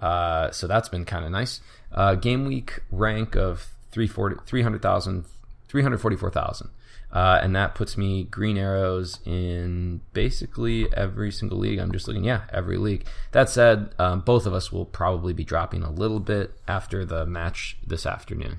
Uh, 0.00 0.50
so 0.50 0.66
that's 0.66 0.88
been 0.88 1.04
kind 1.04 1.24
of 1.24 1.30
nice. 1.30 1.60
Uh, 1.92 2.14
game 2.14 2.44
week 2.44 2.80
rank 2.90 3.36
of 3.36 3.68
300,000, 3.92 5.24
344,000. 5.68 6.70
Uh, 7.12 7.38
and 7.42 7.54
that 7.56 7.74
puts 7.74 7.96
me 7.96 8.24
green 8.24 8.58
arrows 8.58 9.20
in 9.24 10.00
basically 10.12 10.92
every 10.94 11.30
single 11.30 11.56
league. 11.58 11.78
I'm 11.78 11.92
just 11.92 12.06
looking, 12.06 12.24
yeah, 12.24 12.42
every 12.52 12.76
league. 12.76 13.06
That 13.32 13.48
said, 13.48 13.94
um, 13.98 14.20
both 14.20 14.44
of 14.44 14.52
us 14.52 14.70
will 14.72 14.84
probably 14.84 15.32
be 15.32 15.44
dropping 15.44 15.82
a 15.82 15.90
little 15.90 16.20
bit 16.20 16.52
after 16.68 17.04
the 17.04 17.24
match 17.24 17.78
this 17.86 18.04
afternoon. 18.04 18.58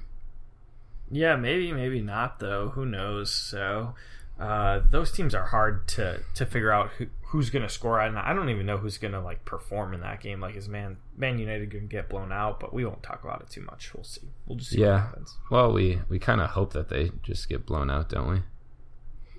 Yeah, 1.11 1.35
maybe, 1.35 1.71
maybe 1.71 2.01
not, 2.01 2.39
though. 2.39 2.69
Who 2.69 2.85
knows? 2.85 3.31
So, 3.31 3.93
uh, 4.39 4.81
those 4.89 5.11
teams 5.11 5.33
are 5.33 5.45
hard 5.45 5.87
to 5.89 6.21
to 6.35 6.45
figure 6.45 6.71
out 6.71 6.89
who, 6.97 7.07
who's 7.27 7.49
going 7.49 7.63
to 7.63 7.69
score. 7.69 7.99
And 7.99 8.17
I 8.17 8.33
don't 8.33 8.49
even 8.49 8.65
know 8.65 8.77
who's 8.77 8.97
going 8.97 9.13
to 9.13 9.21
like 9.21 9.45
perform 9.45 9.93
in 9.93 10.01
that 10.01 10.21
game. 10.21 10.39
Like, 10.39 10.55
is 10.55 10.69
Man 10.69 10.97
Man 11.15 11.39
United 11.39 11.71
going 11.71 11.87
to 11.87 11.91
get 11.91 12.09
blown 12.09 12.31
out? 12.31 12.59
But 12.59 12.73
we 12.73 12.85
won't 12.85 13.03
talk 13.03 13.23
about 13.23 13.41
it 13.41 13.49
too 13.49 13.61
much. 13.61 13.93
We'll 13.93 14.03
see. 14.03 14.21
We'll 14.45 14.57
just 14.57 14.71
see 14.71 14.81
yeah. 14.81 15.09
Well, 15.49 15.71
we 15.73 15.99
we 16.09 16.19
kind 16.19 16.41
of 16.41 16.51
hope 16.51 16.73
that 16.73 16.89
they 16.89 17.11
just 17.23 17.49
get 17.49 17.65
blown 17.65 17.89
out, 17.89 18.09
don't 18.09 18.29
we? 18.29 18.41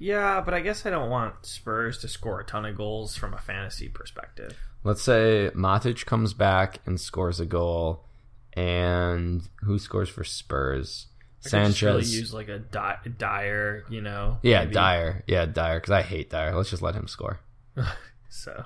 Yeah, 0.01 0.41
but 0.41 0.55
I 0.55 0.61
guess 0.61 0.87
I 0.87 0.91
don't 0.91 1.11
want 1.11 1.45
Spurs 1.45 1.99
to 1.99 2.09
score 2.09 2.41
a 2.41 2.45
ton 2.45 2.65
of 2.65 2.77
goals 2.77 3.17
from 3.17 3.35
a 3.35 3.39
fantasy 3.39 3.89
perspective. 3.89 4.57
Let's 4.85 5.03
say 5.03 5.51
Matic 5.55 6.07
comes 6.07 6.35
back 6.35 6.79
and 6.87 7.01
scores 7.01 7.41
a 7.41 7.47
goal, 7.47 8.05
and 8.53 9.49
who 9.63 9.79
scores 9.79 10.09
for 10.09 10.23
Spurs? 10.23 11.09
I 11.45 11.49
Sanchez. 11.49 11.83
really 11.83 12.05
use 12.05 12.35
like 12.35 12.49
a 12.49 12.59
di- 12.59 12.99
Dier, 13.17 13.85
you 13.89 14.01
know. 14.01 14.39
Yeah, 14.43 14.61
maybe. 14.61 14.75
Dier. 14.75 15.25
Yeah, 15.27 15.47
Dier. 15.47 15.75
Because 15.81 15.93
I 15.93 16.03
hate 16.03 16.31
Dier. 16.31 16.55
Let's 16.55 16.71
just 16.71 16.83
let 16.83 16.95
him 16.95 17.07
score. 17.07 17.41
so, 18.29 18.65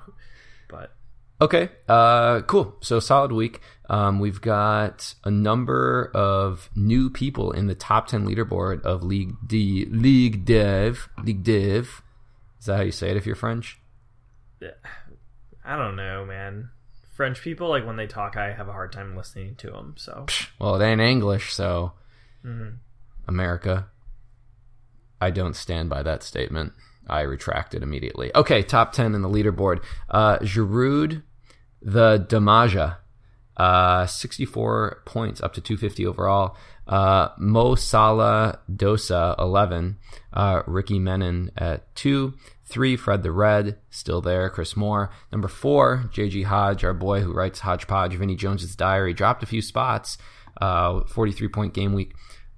but 0.69 0.91
okay, 1.39 1.69
uh, 1.87 2.41
cool. 2.41 2.75
So 2.81 2.99
solid 2.99 3.31
week. 3.31 3.61
Um, 3.89 4.19
we've 4.19 4.41
got 4.41 5.13
a 5.23 5.29
number 5.29 6.09
of 6.15 6.69
new 6.75 7.09
people 7.09 7.51
in 7.51 7.67
the 7.67 7.75
top 7.75 8.07
ten 8.07 8.25
leaderboard 8.27 8.81
of 8.81 9.03
League 9.03 9.35
D, 9.45 9.85
League 9.89 10.45
Dev, 10.45 11.09
League 11.23 11.43
Div. 11.43 12.01
Is 12.59 12.65
that 12.65 12.77
how 12.77 12.81
you 12.83 12.91
say 12.91 13.11
it 13.11 13.17
if 13.17 13.25
you're 13.25 13.35
French? 13.35 13.79
I 15.65 15.77
don't 15.77 15.95
know, 15.95 16.25
man. 16.25 16.69
French 17.15 17.41
people, 17.41 17.69
like 17.69 17.85
when 17.85 17.95
they 17.95 18.07
talk, 18.07 18.35
I 18.35 18.51
have 18.53 18.67
a 18.67 18.71
hard 18.71 18.91
time 18.91 19.15
listening 19.15 19.55
to 19.57 19.69
them. 19.69 19.93
So, 19.97 20.25
well, 20.59 20.81
it 20.81 20.83
ain't 20.85 20.99
English, 20.99 21.53
so 21.53 21.91
mm-hmm. 22.45 22.75
America. 23.27 23.87
I 25.21 25.29
don't 25.31 25.55
stand 25.55 25.89
by 25.89 26.03
that 26.03 26.23
statement. 26.23 26.73
I 27.07 27.21
retract 27.21 27.73
it 27.73 27.83
immediately. 27.83 28.31
Okay, 28.35 28.61
top 28.61 28.93
10 28.93 29.15
in 29.15 29.21
the 29.21 29.29
leaderboard. 29.29 29.83
Uh, 30.09 30.37
Giroud, 30.39 31.23
the 31.81 32.25
Damaja, 32.29 32.97
uh, 33.57 34.05
64 34.05 35.03
points, 35.05 35.41
up 35.41 35.53
to 35.53 35.61
250 35.61 36.05
overall. 36.05 36.55
Uh, 36.87 37.29
Mo 37.37 37.75
Salah 37.75 38.59
Dosa, 38.71 39.35
11. 39.39 39.97
Uh, 40.31 40.63
Ricky 40.65 40.99
Menon 40.99 41.51
at 41.57 41.93
2. 41.95 42.33
3, 42.65 42.95
Fred 42.95 43.23
the 43.23 43.31
Red, 43.31 43.77
still 43.89 44.21
there. 44.21 44.49
Chris 44.49 44.75
Moore. 44.75 45.11
Number 45.31 45.47
4, 45.47 46.09
JG 46.11 46.45
Hodge, 46.45 46.83
our 46.83 46.93
boy 46.93 47.21
who 47.21 47.33
writes 47.33 47.59
Hodgepodge, 47.59 48.15
Vinnie 48.15 48.35
Jones's 48.35 48.75
Diary, 48.75 49.13
dropped 49.13 49.43
a 49.43 49.47
few 49.47 49.61
spots. 49.61 50.17
Uh, 50.59 51.01
43 51.05 51.47
point 51.49 51.73
game 51.73 51.93
week. 51.93 52.13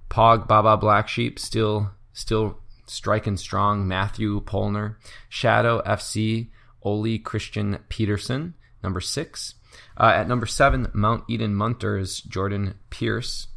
Pog 0.08 0.46
Baba 0.46 0.76
Black 0.76 1.08
Sheep, 1.08 1.38
still, 1.38 1.90
still 2.12 2.58
striking 2.86 3.36
strong, 3.36 3.86
Matthew 3.86 4.40
Polner. 4.42 4.96
Shadow 5.28 5.82
FC, 5.82 6.48
Oli 6.82 7.18
Christian 7.18 7.78
Peterson, 7.88 8.54
number 8.82 9.00
six. 9.00 9.54
Uh, 9.98 10.12
at 10.14 10.28
number 10.28 10.46
seven, 10.46 10.88
Mount 10.94 11.24
Eden 11.28 11.54
Munters, 11.54 12.20
Jordan 12.20 12.74
Pierce. 12.90 13.48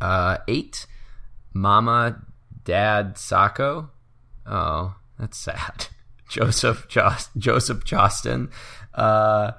Uh, 0.00 0.38
eight, 0.48 0.86
Mama 1.52 2.22
Dad 2.64 3.16
Sacco. 3.18 3.90
Oh, 4.46 4.96
that's 5.18 5.38
sad. 5.38 5.86
Joseph 6.28 6.88
Jost- 6.88 7.30
Joseph 7.36 7.84
Jostin. 7.84 8.50
Uh, 8.94 9.52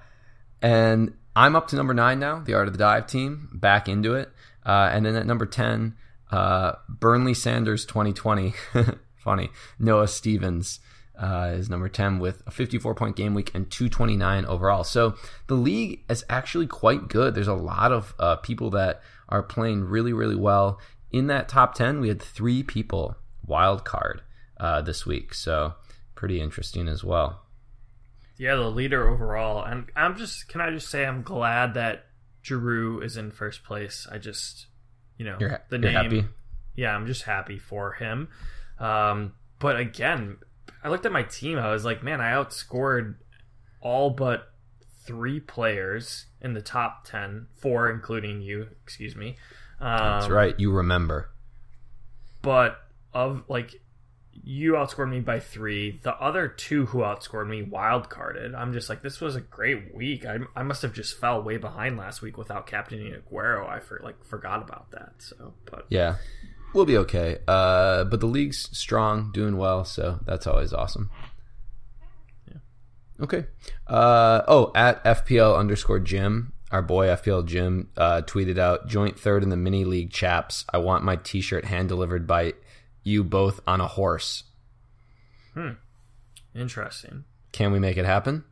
and 0.61 1.13
I'm 1.35 1.55
up 1.55 1.67
to 1.69 1.75
number 1.75 1.93
nine 1.93 2.19
now, 2.19 2.39
the 2.39 2.53
Art 2.55 2.67
of 2.67 2.73
the 2.73 2.79
Dive 2.79 3.07
team, 3.07 3.49
back 3.53 3.87
into 3.87 4.15
it. 4.15 4.31
Uh, 4.65 4.89
and 4.91 5.05
then 5.05 5.15
at 5.15 5.25
number 5.25 5.45
10, 5.45 5.95
uh, 6.31 6.73
Burnley 6.89 7.33
Sanders 7.33 7.85
2020. 7.85 8.53
Funny. 9.17 9.49
Noah 9.79 10.07
Stevens 10.07 10.79
uh, 11.17 11.53
is 11.53 11.69
number 11.69 11.89
10 11.89 12.19
with 12.19 12.43
a 12.45 12.51
54 12.51 12.95
point 12.95 13.15
game 13.15 13.33
week 13.33 13.51
and 13.53 13.69
229 13.69 14.45
overall. 14.45 14.83
So 14.83 15.15
the 15.47 15.55
league 15.55 16.03
is 16.09 16.23
actually 16.29 16.67
quite 16.67 17.07
good. 17.07 17.35
There's 17.35 17.47
a 17.47 17.53
lot 17.53 17.91
of 17.91 18.13
uh, 18.19 18.35
people 18.37 18.69
that 18.71 19.01
are 19.29 19.43
playing 19.43 19.85
really, 19.85 20.13
really 20.13 20.35
well. 20.35 20.79
In 21.11 21.27
that 21.27 21.49
top 21.49 21.73
10, 21.75 21.99
we 21.99 22.09
had 22.09 22.21
three 22.21 22.63
people 22.63 23.15
wild 23.45 23.83
card 23.83 24.21
uh, 24.59 24.81
this 24.81 25.05
week. 25.05 25.33
So 25.33 25.73
pretty 26.15 26.39
interesting 26.39 26.87
as 26.87 27.03
well. 27.03 27.41
Yeah, 28.37 28.55
the 28.55 28.69
leader 28.69 29.07
overall. 29.07 29.63
And 29.63 29.89
I'm 29.95 30.15
just, 30.15 30.47
can 30.47 30.61
I 30.61 30.69
just 30.69 30.89
say, 30.89 31.05
I'm 31.05 31.23
glad 31.23 31.73
that 31.73 32.05
Giroud 32.43 33.03
is 33.03 33.17
in 33.17 33.31
first 33.31 33.63
place. 33.63 34.07
I 34.11 34.19
just, 34.19 34.66
you 35.17 35.25
know, 35.25 35.37
You're, 35.39 35.61
the 35.69 35.77
you're 35.77 35.91
name. 35.91 35.93
happy? 35.95 36.25
Yeah, 36.75 36.95
I'm 36.95 37.07
just 37.07 37.23
happy 37.23 37.57
for 37.57 37.93
him. 37.93 38.27
Um, 38.79 39.33
but 39.59 39.79
again, 39.79 40.37
I 40.83 40.89
looked 40.89 41.05
at 41.05 41.11
my 41.11 41.23
team. 41.23 41.57
I 41.57 41.71
was 41.71 41.83
like, 41.85 42.03
man, 42.03 42.21
I 42.21 42.31
outscored 42.31 43.15
all 43.81 44.09
but 44.11 44.51
three 45.05 45.39
players 45.39 46.25
in 46.41 46.53
the 46.53 46.61
top 46.61 47.05
10, 47.05 47.47
four 47.55 47.89
including 47.89 48.41
you, 48.41 48.67
excuse 48.83 49.15
me. 49.15 49.37
Um, 49.79 49.97
That's 49.97 50.29
right. 50.29 50.55
You 50.59 50.71
remember. 50.71 51.29
But 52.41 52.79
of 53.13 53.43
like, 53.47 53.81
you 54.47 54.73
outscored 54.73 55.09
me 55.09 55.19
by 55.19 55.41
three. 55.41 55.99
The 56.03 56.15
other 56.15 56.47
two 56.47 56.85
who 56.85 56.99
outscored 56.99 57.49
me 57.49 57.63
wild 57.63 58.09
carded. 58.09 58.55
I'm 58.55 58.71
just 58.71 58.87
like, 58.87 59.01
this 59.01 59.19
was 59.19 59.35
a 59.35 59.41
great 59.41 59.93
week. 59.93 60.25
I, 60.25 60.39
I 60.55 60.63
must 60.63 60.81
have 60.83 60.93
just 60.93 61.19
fell 61.19 61.43
way 61.43 61.57
behind 61.57 61.97
last 61.97 62.21
week 62.21 62.37
without 62.37 62.65
captaining 62.65 63.13
Aguero. 63.13 63.67
I 63.67 63.79
for, 63.79 63.99
like 64.01 64.23
forgot 64.23 64.61
about 64.61 64.91
that. 64.91 65.15
So, 65.19 65.53
but 65.65 65.85
Yeah. 65.89 66.15
We'll 66.73 66.85
be 66.85 66.97
okay. 66.97 67.39
Uh, 67.45 68.05
but 68.05 68.21
the 68.21 68.25
league's 68.25 68.69
strong, 68.71 69.31
doing 69.33 69.57
well, 69.57 69.83
so 69.83 70.19
that's 70.25 70.47
always 70.47 70.71
awesome. 70.71 71.09
Yeah. 72.47 72.59
Okay. 73.21 73.47
Uh, 73.85 74.43
oh, 74.47 74.71
at 74.75 75.03
FPL 75.03 75.57
underscore 75.57 75.99
Jim, 75.99 76.53
our 76.71 76.81
boy 76.81 77.07
FPL 77.07 77.45
Jim 77.45 77.89
uh, 77.97 78.21
tweeted 78.25 78.57
out 78.57 78.87
joint 78.87 79.19
third 79.19 79.43
in 79.43 79.49
the 79.49 79.57
mini 79.57 79.83
league 79.83 80.11
chaps. 80.11 80.65
I 80.71 80.77
want 80.77 81.03
my 81.03 81.17
t 81.17 81.41
shirt 81.41 81.65
hand 81.65 81.89
delivered 81.89 82.27
by 82.27 82.53
you 83.07 83.23
both 83.23 83.61
on 83.65 83.81
a 83.81 83.87
horse. 83.87 84.43
Hmm. 85.53 85.71
Interesting. 86.53 87.23
Can 87.51 87.71
we 87.71 87.79
make 87.79 87.97
it 87.97 88.05
happen? 88.05 88.43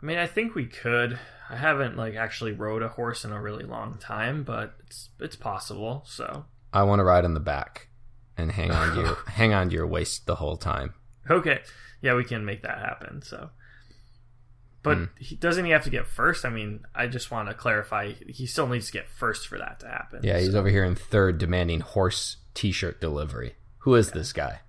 I 0.00 0.06
mean, 0.06 0.18
I 0.18 0.26
think 0.26 0.54
we 0.54 0.66
could. 0.66 1.18
I 1.50 1.56
haven't 1.56 1.96
like 1.96 2.14
actually 2.14 2.52
rode 2.52 2.82
a 2.82 2.88
horse 2.88 3.24
in 3.24 3.32
a 3.32 3.42
really 3.42 3.64
long 3.64 3.98
time, 3.98 4.44
but 4.44 4.74
it's 4.86 5.10
it's 5.18 5.36
possible. 5.36 6.04
So 6.06 6.44
I 6.72 6.84
want 6.84 7.00
to 7.00 7.04
ride 7.04 7.24
on 7.24 7.34
the 7.34 7.40
back 7.40 7.88
and 8.36 8.52
hang 8.52 8.70
on 8.70 8.94
to 8.94 9.00
your 9.00 9.14
hang 9.26 9.52
on 9.52 9.70
to 9.70 9.74
your 9.74 9.86
waist 9.86 10.26
the 10.26 10.36
whole 10.36 10.56
time. 10.56 10.94
okay, 11.28 11.60
yeah, 12.00 12.14
we 12.14 12.24
can 12.24 12.44
make 12.44 12.62
that 12.62 12.78
happen. 12.78 13.22
So, 13.22 13.50
but 14.82 14.98
Mm. 14.98 15.08
he 15.18 15.36
doesn't 15.36 15.64
he 15.64 15.70
have 15.72 15.84
to 15.84 15.90
get 15.90 16.06
first? 16.06 16.44
I 16.44 16.50
mean, 16.50 16.84
I 16.94 17.06
just 17.06 17.30
want 17.30 17.48
to 17.48 17.54
clarify. 17.54 18.12
He 18.26 18.46
still 18.46 18.66
needs 18.66 18.86
to 18.86 18.92
get 18.92 19.08
first 19.08 19.48
for 19.48 19.58
that 19.58 19.80
to 19.80 19.88
happen. 19.88 20.20
Yeah, 20.22 20.38
he's 20.38 20.52
So, 20.52 20.58
over 20.58 20.68
here 20.68 20.84
in 20.84 20.94
third 20.94 21.38
demanding 21.38 21.80
horse 21.80 22.36
t 22.54 22.72
shirt 22.72 23.00
delivery. 23.00 23.54
Who 23.78 23.94
is 23.94 24.10
this 24.12 24.32
guy? 24.32 24.60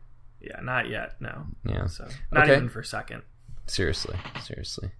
yeah, 0.41 0.59
not 0.61 0.87
yet. 0.89 1.15
No. 1.19 1.47
Yeah. 1.65 1.87
So 1.87 2.07
not 2.31 2.43
Okay. 2.45 2.55
even 2.55 2.69
for 2.69 2.81
second. 2.83 3.23
Seriously, 3.67 4.17
seriously. 4.41 4.91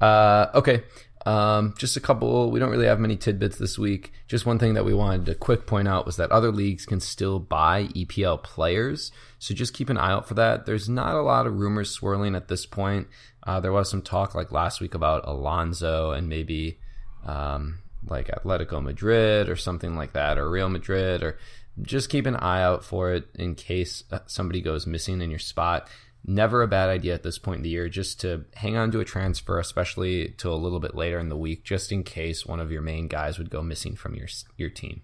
Uh, 0.00 0.46
okay, 0.54 0.82
um, 1.26 1.74
just 1.76 1.96
a 1.96 2.00
couple. 2.00 2.50
We 2.50 2.58
don't 2.58 2.70
really 2.70 2.86
have 2.86 2.98
many 2.98 3.16
tidbits 3.16 3.58
this 3.58 3.78
week. 3.78 4.12
Just 4.26 4.46
one 4.46 4.58
thing 4.58 4.74
that 4.74 4.84
we 4.84 4.94
wanted 4.94 5.26
to 5.26 5.34
quick 5.34 5.66
point 5.66 5.86
out 5.86 6.06
was 6.06 6.16
that 6.16 6.32
other 6.32 6.50
leagues 6.50 6.86
can 6.86 7.00
still 7.00 7.38
buy 7.38 7.84
EPL 7.88 8.42
players, 8.42 9.12
so 9.38 9.54
just 9.54 9.74
keep 9.74 9.90
an 9.90 9.98
eye 9.98 10.12
out 10.12 10.26
for 10.26 10.34
that. 10.34 10.66
There's 10.66 10.88
not 10.88 11.14
a 11.14 11.22
lot 11.22 11.46
of 11.46 11.58
rumors 11.58 11.90
swirling 11.90 12.34
at 12.34 12.48
this 12.48 12.64
point. 12.64 13.08
Uh, 13.46 13.60
there 13.60 13.72
was 13.72 13.90
some 13.90 14.02
talk 14.02 14.34
like 14.34 14.52
last 14.52 14.80
week 14.80 14.94
about 14.94 15.26
Alonso 15.26 16.12
and 16.12 16.28
maybe 16.28 16.78
um, 17.26 17.80
like 18.06 18.28
Atletico 18.28 18.82
Madrid 18.82 19.48
or 19.48 19.56
something 19.56 19.96
like 19.96 20.14
that, 20.14 20.38
or 20.38 20.50
Real 20.50 20.68
Madrid, 20.68 21.22
or 21.22 21.38
just 21.82 22.10
keep 22.10 22.26
an 22.26 22.36
eye 22.36 22.62
out 22.62 22.84
for 22.84 23.12
it 23.12 23.28
in 23.34 23.54
case 23.54 24.04
uh, 24.10 24.20
somebody 24.26 24.60
goes 24.60 24.86
missing 24.86 25.20
in 25.20 25.30
your 25.30 25.38
spot. 25.38 25.88
Never 26.24 26.62
a 26.62 26.68
bad 26.68 26.90
idea 26.90 27.14
at 27.14 27.22
this 27.22 27.38
point 27.38 27.58
in 27.58 27.62
the 27.62 27.70
year 27.70 27.88
just 27.88 28.20
to 28.20 28.44
hang 28.54 28.76
on 28.76 28.90
to 28.92 29.00
a 29.00 29.04
transfer, 29.04 29.58
especially 29.58 30.28
to 30.38 30.52
a 30.52 30.54
little 30.54 30.80
bit 30.80 30.94
later 30.94 31.18
in 31.18 31.28
the 31.28 31.36
week, 31.36 31.64
just 31.64 31.92
in 31.92 32.02
case 32.02 32.44
one 32.44 32.60
of 32.60 32.70
your 32.70 32.82
main 32.82 33.08
guys 33.08 33.38
would 33.38 33.50
go 33.50 33.62
missing 33.62 33.96
from 33.96 34.14
your 34.14 34.28
your 34.56 34.70
team. 34.70 35.02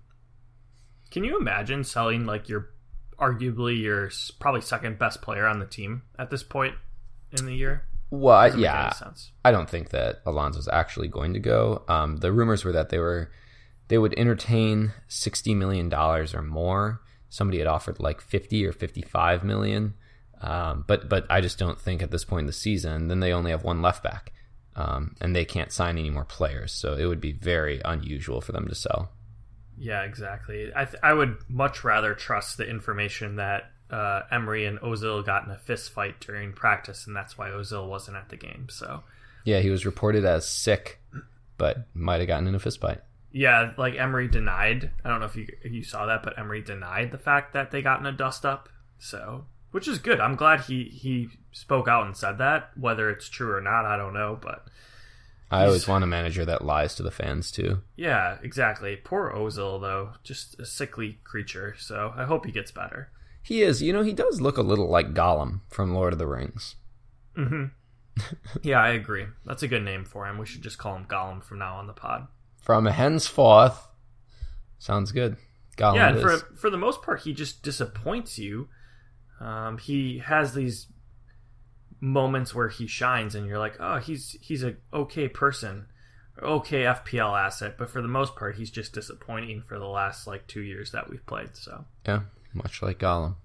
Can 1.10 1.24
you 1.24 1.38
imagine 1.38 1.84
selling 1.84 2.26
like 2.26 2.48
your 2.48 2.70
arguably 3.18 3.80
your 3.80 4.10
probably 4.38 4.60
second 4.60 4.98
best 4.98 5.22
player 5.22 5.46
on 5.46 5.58
the 5.58 5.66
team 5.66 6.02
at 6.18 6.30
this 6.30 6.42
point 6.42 6.74
in 7.38 7.46
the 7.46 7.54
year? 7.54 7.84
Well, 8.10 8.46
Doesn't 8.46 8.60
yeah. 8.60 8.92
I 9.44 9.50
don't 9.50 9.68
think 9.68 9.90
that 9.90 10.20
Alonso's 10.26 10.68
actually 10.68 11.08
going 11.08 11.32
to 11.32 11.40
go. 11.40 11.82
Um, 11.88 12.18
the 12.18 12.30
rumors 12.30 12.64
were 12.64 12.72
that 12.72 12.90
they 12.90 12.98
were 12.98 13.30
they 13.88 13.98
would 13.98 14.14
entertain 14.18 14.92
sixty 15.08 15.54
million 15.54 15.88
dollars 15.88 16.34
or 16.34 16.42
more. 16.42 17.00
Somebody 17.28 17.58
had 17.58 17.66
offered 17.66 17.98
like 17.98 18.20
fifty 18.20 18.64
or 18.64 18.72
fifty-five 18.72 19.42
million, 19.42 19.94
um, 20.40 20.84
but 20.86 21.08
but 21.08 21.26
I 21.30 21.40
just 21.40 21.58
don't 21.58 21.80
think 21.80 22.02
at 22.02 22.10
this 22.10 22.24
point 22.24 22.40
in 22.40 22.46
the 22.46 22.52
season. 22.52 23.08
Then 23.08 23.20
they 23.20 23.32
only 23.32 23.50
have 23.50 23.64
one 23.64 23.82
left 23.82 24.02
back, 24.02 24.32
um, 24.74 25.14
and 25.20 25.34
they 25.34 25.44
can't 25.44 25.72
sign 25.72 25.98
any 25.98 26.10
more 26.10 26.24
players. 26.24 26.72
So 26.72 26.94
it 26.94 27.06
would 27.06 27.20
be 27.20 27.32
very 27.32 27.80
unusual 27.84 28.40
for 28.40 28.52
them 28.52 28.68
to 28.68 28.74
sell. 28.74 29.10
Yeah, 29.78 30.02
exactly. 30.04 30.70
I 30.74 30.84
th- 30.86 31.00
I 31.02 31.12
would 31.12 31.36
much 31.48 31.84
rather 31.84 32.14
trust 32.14 32.56
the 32.56 32.68
information 32.68 33.36
that 33.36 33.70
uh, 33.90 34.22
Emery 34.30 34.64
and 34.66 34.78
Ozil 34.80 35.24
got 35.24 35.44
in 35.44 35.50
a 35.50 35.58
fist 35.58 35.90
fight 35.92 36.18
during 36.20 36.52
practice, 36.52 37.06
and 37.06 37.14
that's 37.14 37.36
why 37.38 37.50
Ozil 37.50 37.88
wasn't 37.88 38.16
at 38.16 38.28
the 38.30 38.36
game. 38.36 38.68
So 38.70 39.02
Yeah, 39.44 39.60
he 39.60 39.70
was 39.70 39.84
reported 39.86 40.24
as 40.24 40.48
sick, 40.48 41.00
but 41.58 41.86
might 41.94 42.18
have 42.20 42.26
gotten 42.28 42.46
in 42.48 42.54
a 42.54 42.58
fist 42.58 42.80
fight. 42.80 43.00
yeah, 43.32 43.72
like 43.76 43.94
Emery 43.96 44.28
denied. 44.28 44.90
I 45.04 45.08
don't 45.10 45.20
know 45.20 45.26
if 45.26 45.36
you 45.36 45.46
if 45.62 45.72
you 45.72 45.82
saw 45.84 46.06
that, 46.06 46.22
but 46.22 46.38
Emery 46.38 46.62
denied 46.62 47.10
the 47.12 47.18
fact 47.18 47.52
that 47.52 47.70
they 47.70 47.82
got 47.82 48.00
in 48.00 48.06
a 48.06 48.12
dust 48.12 48.46
up. 48.46 48.68
So 48.98 49.44
which 49.76 49.86
is 49.86 49.98
good. 49.98 50.20
I'm 50.20 50.36
glad 50.36 50.62
he 50.62 50.84
he 50.84 51.28
spoke 51.52 51.86
out 51.86 52.06
and 52.06 52.16
said 52.16 52.38
that. 52.38 52.70
Whether 52.80 53.10
it's 53.10 53.28
true 53.28 53.52
or 53.54 53.60
not, 53.60 53.84
I 53.84 53.98
don't 53.98 54.14
know, 54.14 54.38
but. 54.40 54.64
I 55.50 55.66
always 55.66 55.86
want 55.86 56.02
a 56.02 56.06
manager 56.06 56.46
that 56.46 56.64
lies 56.64 56.94
to 56.94 57.02
the 57.02 57.10
fans 57.10 57.50
too. 57.52 57.82
Yeah, 57.94 58.38
exactly. 58.42 58.96
Poor 58.96 59.30
Ozil, 59.30 59.78
though, 59.82 60.12
just 60.24 60.58
a 60.58 60.64
sickly 60.64 61.18
creature. 61.24 61.74
So 61.78 62.14
I 62.16 62.24
hope 62.24 62.46
he 62.46 62.52
gets 62.52 62.70
better. 62.70 63.10
He 63.42 63.60
is, 63.60 63.82
you 63.82 63.92
know, 63.92 64.02
he 64.02 64.14
does 64.14 64.40
look 64.40 64.56
a 64.56 64.62
little 64.62 64.88
like 64.88 65.12
Gollum 65.12 65.60
from 65.68 65.92
Lord 65.92 66.14
of 66.14 66.18
the 66.18 66.26
Rings. 66.26 66.76
hmm 67.34 67.66
yeah, 68.62 68.80
I 68.80 68.88
agree. 68.92 69.26
That's 69.44 69.62
a 69.62 69.68
good 69.68 69.82
name 69.84 70.06
for 70.06 70.26
him. 70.26 70.38
We 70.38 70.46
should 70.46 70.62
just 70.62 70.78
call 70.78 70.96
him 70.96 71.04
Gollum 71.04 71.44
from 71.44 71.58
now 71.58 71.76
on 71.76 71.86
the 71.86 71.92
pod. 71.92 72.28
From 72.62 72.86
henceforth, 72.86 73.88
sounds 74.78 75.12
good. 75.12 75.36
Gollum 75.76 75.96
yeah, 75.96 76.08
and 76.08 76.20
for 76.22 76.38
for 76.56 76.70
the 76.70 76.78
most 76.78 77.02
part, 77.02 77.20
he 77.20 77.34
just 77.34 77.62
disappoints 77.62 78.38
you. 78.38 78.70
Um, 79.40 79.78
he 79.78 80.18
has 80.18 80.54
these 80.54 80.86
moments 82.00 82.54
where 82.54 82.68
he 82.68 82.86
shines, 82.86 83.34
and 83.34 83.46
you're 83.46 83.58
like, 83.58 83.76
oh, 83.80 83.98
he's 83.98 84.36
he's 84.40 84.62
a 84.62 84.76
okay 84.92 85.28
person, 85.28 85.86
okay 86.42 86.82
FPL 86.84 87.38
asset. 87.38 87.76
But 87.78 87.90
for 87.90 88.02
the 88.02 88.08
most 88.08 88.36
part, 88.36 88.56
he's 88.56 88.70
just 88.70 88.92
disappointing 88.92 89.62
for 89.66 89.78
the 89.78 89.86
last 89.86 90.26
like 90.26 90.46
two 90.46 90.62
years 90.62 90.92
that 90.92 91.10
we've 91.10 91.24
played. 91.26 91.56
So 91.56 91.84
Yeah, 92.06 92.20
much 92.54 92.82
like 92.82 92.98
Gollum. 92.98 93.36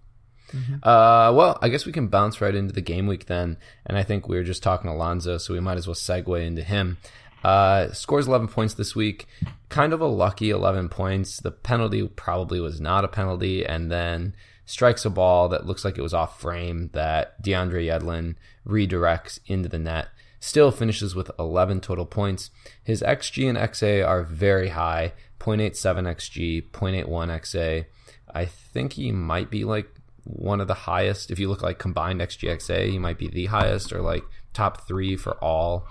Uh, 0.84 1.32
well, 1.34 1.58
I 1.62 1.70
guess 1.70 1.86
we 1.86 1.92
can 1.92 2.08
bounce 2.08 2.42
right 2.42 2.54
into 2.54 2.74
the 2.74 2.82
game 2.82 3.08
week 3.08 3.28
then. 3.28 3.58
And 3.86 3.98
I 3.98 4.04
think 4.04 4.28
we 4.28 4.36
were 4.36 4.44
just 4.44 4.64
talking 4.64 4.90
Alonso, 4.90 5.38
so 5.38 5.54
we 5.54 5.60
might 5.60 5.78
as 5.78 5.88
well 5.88 5.96
segue 5.96 6.46
into 6.46 6.64
him. 6.64 6.98
Uh, 7.44 7.92
scores 7.92 8.28
11 8.28 8.50
points 8.50 8.74
this 8.76 8.96
week. 8.96 9.28
Kind 9.70 9.94
of 9.94 10.02
a 10.02 10.08
lucky 10.08 10.50
11 10.50 10.90
points. 10.90 11.38
The 11.38 11.52
penalty 11.52 12.08
probably 12.08 12.60
was 12.60 12.80
not 12.80 13.06
a 13.06 13.08
penalty. 13.08 13.66
And 13.66 13.92
then 13.92 14.36
strikes 14.72 15.04
a 15.04 15.10
ball 15.10 15.50
that 15.50 15.66
looks 15.66 15.84
like 15.84 15.98
it 15.98 16.02
was 16.02 16.14
off 16.14 16.40
frame 16.40 16.90
that 16.94 17.44
DeAndre 17.44 17.88
Yedlin 17.88 18.36
redirects 18.66 19.38
into 19.46 19.68
the 19.68 19.78
net. 19.78 20.08
Still 20.40 20.72
finishes 20.72 21.14
with 21.14 21.30
11 21.38 21.82
total 21.82 22.06
points. 22.06 22.52
His 22.82 23.02
XG 23.02 23.50
and 23.50 23.58
XA 23.58 24.08
are 24.08 24.24
very 24.24 24.70
high 24.70 25.12
0.87 25.42 26.08
XG, 26.08 26.72
0.81 26.72 27.06
XA. 27.42 27.86
I 28.34 28.46
think 28.46 28.94
he 28.94 29.12
might 29.12 29.52
be 29.52 29.66
like 29.66 29.90
one 30.24 30.62
of 30.62 30.70
the 30.70 30.74
highest. 30.74 31.32
If 31.32 31.38
you 31.38 31.50
look 31.50 31.62
like 31.62 31.78
combined 31.78 32.22
XGXA, 32.22 32.90
he 32.90 32.98
might 32.98 33.18
be 33.18 33.28
the 33.28 33.48
highest 33.48 33.92
or 33.92 34.02
like 34.02 34.24
top 34.54 34.88
three 34.88 35.18
for 35.18 35.34
all 35.44 35.86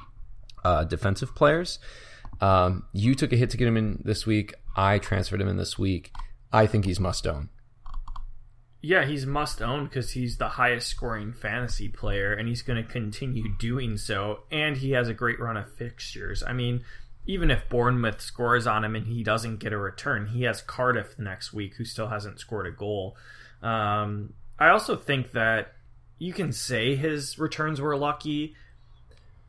uh, 0.65 0.85
defensive 0.85 1.35
players. 1.35 1.79
Um, 2.41 2.85
you 2.95 3.15
took 3.15 3.35
a 3.35 3.37
hit 3.37 3.51
to 3.51 3.59
get 3.59 3.69
him 3.69 3.77
in 3.77 4.01
this 4.07 4.25
week. 4.25 4.55
I 4.75 4.97
transferred 4.99 5.43
him 5.43 5.49
in 5.49 5.59
this 5.59 5.79
week. 5.79 6.13
I 6.51 6.67
think 6.67 6.87
he's 6.87 6.99
must 6.99 7.27
own. 7.27 7.51
Yeah, 8.83 9.05
he's 9.05 9.27
must 9.27 9.61
own 9.61 9.85
because 9.85 10.13
he's 10.13 10.39
the 10.39 10.49
highest 10.49 10.89
scoring 10.89 11.35
fantasy 11.35 11.89
player, 11.89 12.33
and 12.33 12.49
he's 12.49 12.63
going 12.63 12.83
to 12.83 12.91
continue 12.91 13.55
doing 13.59 13.99
so. 13.99 14.41
And 14.51 14.77
he 14.79 14.93
has 14.93 15.09
a 15.09 15.15
great 15.15 15.39
run 15.39 15.59
of 15.59 15.71
fixtures. 15.75 16.43
I 16.43 16.55
mean, 16.55 16.83
even 17.27 17.51
if 17.51 17.69
Bournemouth 17.69 18.23
scores 18.23 18.67
on 18.67 18.85
him 18.85 18.97
and 18.97 19.07
he 19.07 19.23
doesn't 19.23 19.59
get 19.59 19.75
a 19.75 19.79
return, 19.79 20.29
he 20.29 20.45
has 20.45 20.63
Cardiff 20.63 21.17
the 21.17 21.23
next 21.23 21.53
week, 21.53 21.75
who 21.75 21.85
still 21.85 22.09
hasn't 22.09 22.41
scored 22.41 22.67
a 22.67 22.71
goal. 22.71 23.17
Um, 23.63 24.33
I 24.59 24.71
also 24.71 24.97
think 24.97 25.33
that 25.33 25.75
you 26.19 26.33
can 26.33 26.53
say 26.53 26.95
his 26.97 27.39
returns 27.39 27.83
were 27.83 27.97
lucky. 27.97 28.55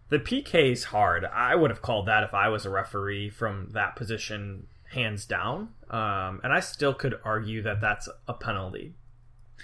The 0.09 0.19
PK 0.19 0.73
is 0.73 0.85
hard. 0.85 1.23
I 1.23 1.55
would 1.55 1.71
have 1.71 1.81
called 1.81 2.07
that 2.07 2.23
if 2.23 2.33
I 2.33 2.49
was 2.49 2.65
a 2.65 2.69
referee 2.69 3.29
from 3.29 3.69
that 3.71 3.95
position, 3.95 4.67
hands 4.91 5.25
down. 5.25 5.69
Um, 5.89 6.41
and 6.43 6.51
I 6.51 6.59
still 6.59 6.93
could 6.93 7.17
argue 7.23 7.61
that 7.61 7.79
that's 7.79 8.09
a 8.27 8.33
penalty 8.33 8.93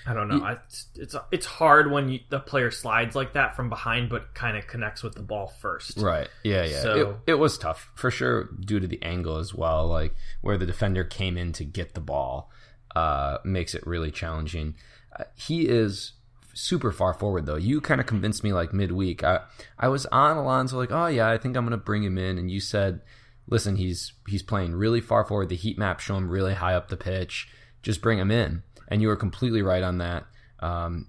I 0.05 0.13
don't 0.13 0.27
know. 0.27 0.45
It's 0.45 0.87
it's 0.95 1.15
it's 1.31 1.45
hard 1.45 1.91
when 1.91 2.09
you, 2.09 2.19
the 2.29 2.39
player 2.39 2.71
slides 2.71 3.15
like 3.15 3.33
that 3.33 3.55
from 3.55 3.69
behind, 3.69 4.09
but 4.09 4.33
kind 4.33 4.57
of 4.57 4.67
connects 4.67 5.03
with 5.03 5.15
the 5.15 5.21
ball 5.21 5.47
first. 5.47 5.97
Right. 5.97 6.29
Yeah. 6.43 6.65
Yeah. 6.65 6.81
So, 6.81 6.95
it, 7.25 7.31
it 7.31 7.33
was 7.35 7.57
tough 7.57 7.91
for 7.95 8.11
sure 8.11 8.49
due 8.59 8.79
to 8.79 8.87
the 8.87 9.01
angle 9.03 9.37
as 9.37 9.53
well, 9.53 9.87
like 9.87 10.15
where 10.41 10.57
the 10.57 10.65
defender 10.65 11.03
came 11.03 11.37
in 11.37 11.51
to 11.53 11.63
get 11.63 11.93
the 11.93 12.01
ball, 12.01 12.51
uh, 12.95 13.39
makes 13.43 13.75
it 13.75 13.85
really 13.85 14.11
challenging. 14.11 14.75
Uh, 15.17 15.23
he 15.35 15.67
is 15.67 16.13
super 16.53 16.91
far 16.91 17.13
forward 17.13 17.45
though. 17.45 17.55
You 17.55 17.81
kind 17.81 18.01
of 18.01 18.07
convinced 18.07 18.43
me 18.43 18.53
like 18.53 18.73
midweek. 18.73 19.23
I 19.23 19.41
I 19.77 19.89
was 19.89 20.05
on 20.07 20.37
Alonso 20.37 20.77
like, 20.77 20.91
oh 20.91 21.07
yeah, 21.07 21.29
I 21.29 21.37
think 21.37 21.55
I'm 21.55 21.65
gonna 21.65 21.77
bring 21.77 22.03
him 22.03 22.17
in, 22.17 22.37
and 22.37 22.49
you 22.49 22.59
said, 22.59 23.01
listen, 23.47 23.75
he's 23.75 24.13
he's 24.27 24.43
playing 24.43 24.73
really 24.73 25.01
far 25.01 25.25
forward. 25.25 25.49
The 25.49 25.55
heat 25.55 25.77
map 25.77 25.99
show 25.99 26.15
him 26.15 26.29
really 26.29 26.53
high 26.53 26.75
up 26.75 26.89
the 26.89 26.97
pitch. 26.97 27.49
Just 27.83 28.01
bring 28.01 28.19
him 28.19 28.31
in 28.31 28.63
and 28.87 29.01
you 29.01 29.07
were 29.07 29.15
completely 29.15 29.61
right 29.61 29.83
on 29.83 29.97
that. 29.99 30.25
Um, 30.59 31.07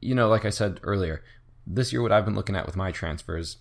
you 0.00 0.14
know, 0.14 0.28
like 0.28 0.44
I 0.44 0.50
said 0.50 0.80
earlier, 0.82 1.22
this 1.66 1.92
year 1.92 2.02
what 2.02 2.12
I've 2.12 2.24
been 2.24 2.34
looking 2.34 2.56
at 2.56 2.66
with 2.66 2.76
my 2.76 2.90
transfers, 2.92 3.58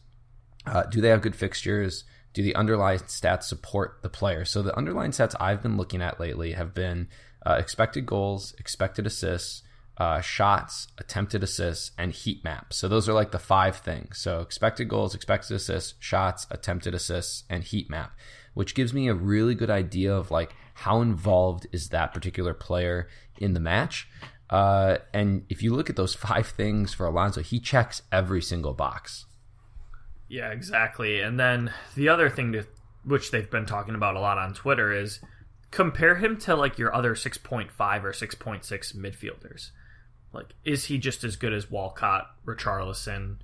uh, 0.65 0.83
do 0.83 1.01
they 1.01 1.10
have 1.10 1.22
good 1.22 1.36
fixtures? 1.36 2.03
Do 2.33 2.41
the 2.41 2.55
underlying 2.55 3.00
stats 3.00 3.43
support 3.43 4.00
the 4.01 4.10
player? 4.10 4.43
So 4.45 4.62
the 4.62 4.75
underlying 4.75 5.12
stats 5.12 5.36
I've 5.39 5.62
been 5.62 5.77
looking 5.77 6.01
at 6.01 6.19
lately 6.19 6.53
have 6.53 6.74
been 6.74 7.07
uh, 7.45 7.53
expected 7.53 8.05
goals, 8.05 8.55
expected 8.57 9.05
assists, 9.05 9.63
uh, 9.98 10.22
shots, 10.22 10.88
attempted 10.98 11.43
assists, 11.43 11.91
and 11.98 12.12
heat 12.12 12.43
map. 12.43 12.74
So 12.74 12.88
those 12.88 13.07
are 13.07 13.13
like 13.13 13.31
the 13.31 13.39
five 13.39 13.77
things. 13.77 14.17
So 14.17 14.41
expected 14.41 14.89
goals, 14.89 15.13
expected 15.13 15.53
assists, 15.55 15.93
shots, 16.00 16.48
attempted 16.50 16.95
assists, 16.95 17.43
and 17.50 17.63
heat 17.63 17.89
map, 17.89 18.13
which 18.53 18.75
gives 18.75 18.93
me 18.93 19.07
a 19.07 19.13
really 19.13 19.53
good 19.53 19.69
idea 19.69 20.13
of 20.13 20.31
like 20.31 20.55
how 20.74 21.01
involved 21.01 21.68
is 21.72 21.89
that 21.89 22.13
particular 22.13 22.53
player 22.53 23.08
in 23.38 23.53
the 23.53 23.60
match. 23.60 24.08
Uh, 24.50 24.98
and 25.13 25.46
if 25.50 25.63
you 25.63 25.74
look 25.74 25.89
at 25.89 25.96
those 25.96 26.13
five 26.15 26.48
things 26.48 26.94
for 26.94 27.06
Alonso, 27.06 27.42
he 27.42 27.60
checks 27.60 28.01
every 28.12 28.42
single 28.42 28.74
box. 28.74 29.25
Yeah, 30.27 30.50
exactly. 30.51 31.22
And 31.22 31.39
then 31.39 31.72
the 31.96 32.10
other 32.10 32.30
thing 32.30 32.53
to 32.53 32.65
which 33.06 33.32
they've 33.32 33.50
been 33.50 33.65
talking 33.65 33.96
about 33.96 34.15
a 34.15 34.20
lot 34.20 34.38
on 34.38 34.53
Twitter 34.53 34.92
is 34.92 35.20
compare 35.72 36.15
him 36.15 36.38
to 36.38 36.56
like 36.56 36.77
your 36.77 36.94
other 36.94 37.15
6.5 37.15 37.70
or 38.03 38.12
6.6 38.12 38.96
midfielders. 38.96 39.72
Like, 40.32 40.53
is 40.63 40.86
he 40.86 40.98
just 40.98 41.24
as 41.24 41.36
good 41.36 41.53
as 41.53 41.70
Walcott, 41.70 42.27
Richarlison? 42.46 43.38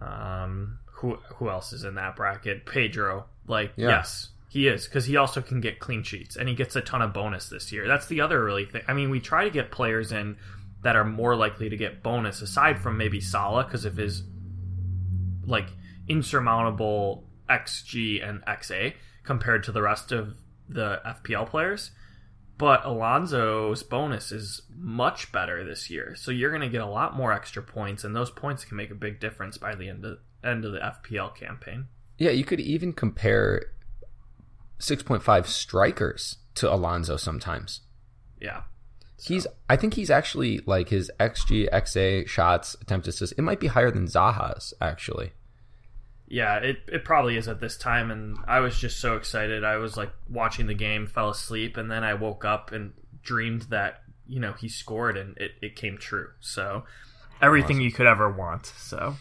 Um, 0.00 0.78
who 0.86 1.18
who 1.36 1.48
else 1.48 1.72
is 1.72 1.84
in 1.84 1.94
that 1.94 2.16
bracket? 2.16 2.66
Pedro. 2.66 3.26
Like, 3.46 3.72
yeah. 3.76 3.88
yes, 3.88 4.30
he 4.58 4.66
is 4.66 4.86
because 4.86 5.06
he 5.06 5.16
also 5.16 5.40
can 5.40 5.60
get 5.60 5.78
clean 5.78 6.02
sheets 6.02 6.34
and 6.34 6.48
he 6.48 6.54
gets 6.54 6.74
a 6.74 6.80
ton 6.80 7.00
of 7.00 7.12
bonus 7.12 7.48
this 7.48 7.70
year. 7.70 7.86
That's 7.86 8.08
the 8.08 8.20
other 8.20 8.42
really 8.42 8.64
thing. 8.64 8.82
I 8.88 8.92
mean, 8.92 9.08
we 9.08 9.20
try 9.20 9.44
to 9.44 9.50
get 9.50 9.70
players 9.70 10.10
in 10.10 10.36
that 10.82 10.96
are 10.96 11.04
more 11.04 11.36
likely 11.36 11.68
to 11.68 11.76
get 11.76 12.02
bonus 12.02 12.42
aside 12.42 12.80
from 12.80 12.96
maybe 12.96 13.20
Salah 13.20 13.62
because 13.62 13.84
of 13.84 13.96
his 13.96 14.24
like 15.44 15.68
insurmountable 16.08 17.24
XG 17.48 18.28
and 18.28 18.44
XA 18.46 18.94
compared 19.22 19.62
to 19.62 19.72
the 19.72 19.80
rest 19.80 20.10
of 20.10 20.36
the 20.68 21.00
FPL 21.06 21.48
players. 21.48 21.92
But 22.56 22.84
Alonso's 22.84 23.84
bonus 23.84 24.32
is 24.32 24.62
much 24.76 25.30
better 25.30 25.62
this 25.62 25.88
year, 25.88 26.16
so 26.16 26.32
you're 26.32 26.50
going 26.50 26.62
to 26.62 26.68
get 26.68 26.80
a 26.80 26.86
lot 26.86 27.16
more 27.16 27.32
extra 27.32 27.62
points, 27.62 28.02
and 28.02 28.16
those 28.16 28.32
points 28.32 28.64
can 28.64 28.76
make 28.76 28.90
a 28.90 28.96
big 28.96 29.20
difference 29.20 29.56
by 29.56 29.76
the 29.76 29.88
end 29.88 30.04
of 30.04 30.18
end 30.42 30.64
of 30.64 30.72
the 30.72 30.80
FPL 30.80 31.36
campaign. 31.36 31.86
Yeah, 32.18 32.30
you 32.30 32.44
could 32.44 32.58
even 32.58 32.92
compare 32.92 33.62
6.5 34.78 35.46
strikers 35.46 36.36
to 36.54 36.72
Alonso 36.72 37.16
sometimes. 37.16 37.80
Yeah. 38.40 38.62
So. 39.16 39.34
He's 39.34 39.46
I 39.68 39.76
think 39.76 39.94
he's 39.94 40.10
actually 40.10 40.60
like 40.66 40.90
his 40.90 41.10
XG, 41.18 41.68
XA, 41.70 42.28
shots, 42.28 42.76
attempt 42.80 43.08
assists. 43.08 43.36
It 43.36 43.42
might 43.42 43.60
be 43.60 43.66
higher 43.66 43.90
than 43.90 44.06
Zaha's 44.06 44.72
actually. 44.80 45.32
Yeah, 46.28 46.56
it, 46.58 46.78
it 46.86 47.04
probably 47.04 47.36
is 47.36 47.48
at 47.48 47.60
this 47.60 47.76
time 47.76 48.10
and 48.10 48.36
I 48.46 48.60
was 48.60 48.78
just 48.78 49.00
so 49.00 49.16
excited. 49.16 49.64
I 49.64 49.76
was 49.76 49.96
like 49.96 50.12
watching 50.28 50.66
the 50.66 50.74
game, 50.74 51.06
fell 51.06 51.30
asleep, 51.30 51.76
and 51.76 51.90
then 51.90 52.04
I 52.04 52.14
woke 52.14 52.44
up 52.44 52.70
and 52.70 52.92
dreamed 53.22 53.62
that, 53.70 54.02
you 54.26 54.38
know, 54.38 54.52
he 54.52 54.68
scored 54.68 55.16
and 55.16 55.36
it, 55.38 55.52
it 55.62 55.74
came 55.74 55.98
true. 55.98 56.28
So 56.40 56.84
everything 57.42 57.76
awesome. 57.76 57.84
you 57.84 57.92
could 57.92 58.06
ever 58.06 58.30
want. 58.30 58.66
So 58.66 59.16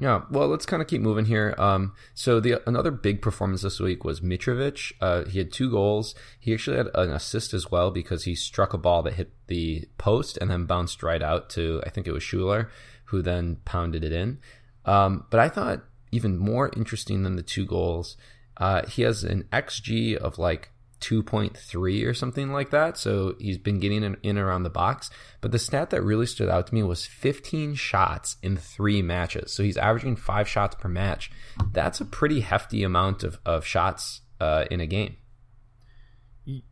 yeah, 0.00 0.22
well, 0.30 0.46
let's 0.46 0.64
kind 0.64 0.80
of 0.80 0.86
keep 0.86 1.00
moving 1.00 1.24
here. 1.24 1.56
Um, 1.58 1.92
so 2.14 2.38
the 2.38 2.62
another 2.68 2.92
big 2.92 3.20
performance 3.20 3.62
this 3.62 3.80
week 3.80 4.04
was 4.04 4.20
Mitrovic. 4.20 4.92
Uh, 5.00 5.24
he 5.24 5.38
had 5.38 5.52
two 5.52 5.70
goals. 5.70 6.14
He 6.38 6.54
actually 6.54 6.76
had 6.76 6.88
an 6.94 7.10
assist 7.10 7.52
as 7.52 7.70
well 7.70 7.90
because 7.90 8.22
he 8.22 8.36
struck 8.36 8.72
a 8.72 8.78
ball 8.78 9.02
that 9.02 9.14
hit 9.14 9.32
the 9.48 9.88
post 9.98 10.38
and 10.38 10.50
then 10.50 10.66
bounced 10.66 11.02
right 11.02 11.22
out 11.22 11.50
to 11.50 11.82
I 11.84 11.90
think 11.90 12.06
it 12.06 12.12
was 12.12 12.22
Schürrle, 12.22 12.68
who 13.06 13.22
then 13.22 13.56
pounded 13.64 14.04
it 14.04 14.12
in. 14.12 14.38
Um, 14.84 15.26
but 15.30 15.40
I 15.40 15.48
thought 15.48 15.82
even 16.12 16.38
more 16.38 16.70
interesting 16.76 17.24
than 17.24 17.34
the 17.34 17.42
two 17.42 17.66
goals, 17.66 18.16
uh, 18.56 18.86
he 18.86 19.02
has 19.02 19.24
an 19.24 19.48
xG 19.52 20.16
of 20.16 20.38
like 20.38 20.70
2.3 21.00 22.06
or 22.06 22.14
something 22.14 22.52
like 22.52 22.70
that. 22.70 22.96
So 22.96 23.34
he's 23.38 23.58
been 23.58 23.78
getting 23.78 24.02
in, 24.02 24.16
in 24.22 24.38
around 24.38 24.62
the 24.62 24.70
box. 24.70 25.10
But 25.40 25.52
the 25.52 25.58
stat 25.58 25.90
that 25.90 26.02
really 26.02 26.26
stood 26.26 26.48
out 26.48 26.66
to 26.68 26.74
me 26.74 26.82
was 26.82 27.06
15 27.06 27.74
shots 27.74 28.36
in 28.42 28.56
three 28.56 29.02
matches. 29.02 29.52
So 29.52 29.62
he's 29.62 29.76
averaging 29.76 30.16
five 30.16 30.48
shots 30.48 30.76
per 30.76 30.88
match. 30.88 31.30
That's 31.72 32.00
a 32.00 32.04
pretty 32.04 32.40
hefty 32.40 32.82
amount 32.82 33.22
of, 33.22 33.38
of 33.46 33.64
shots 33.64 34.22
uh, 34.40 34.64
in 34.70 34.80
a 34.80 34.86
game. 34.86 35.16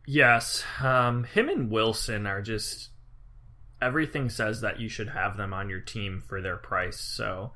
Yes. 0.05 0.63
Um, 0.81 1.23
him 1.23 1.49
and 1.49 1.69
Wilson 1.69 2.25
are 2.25 2.41
just. 2.41 2.89
Everything 3.79 4.29
says 4.31 4.61
that 4.61 4.79
you 4.79 4.89
should 4.89 5.09
have 5.09 5.37
them 5.37 5.53
on 5.53 5.69
your 5.69 5.81
team 5.81 6.23
for 6.27 6.41
their 6.41 6.57
price. 6.57 6.99
So 6.99 7.51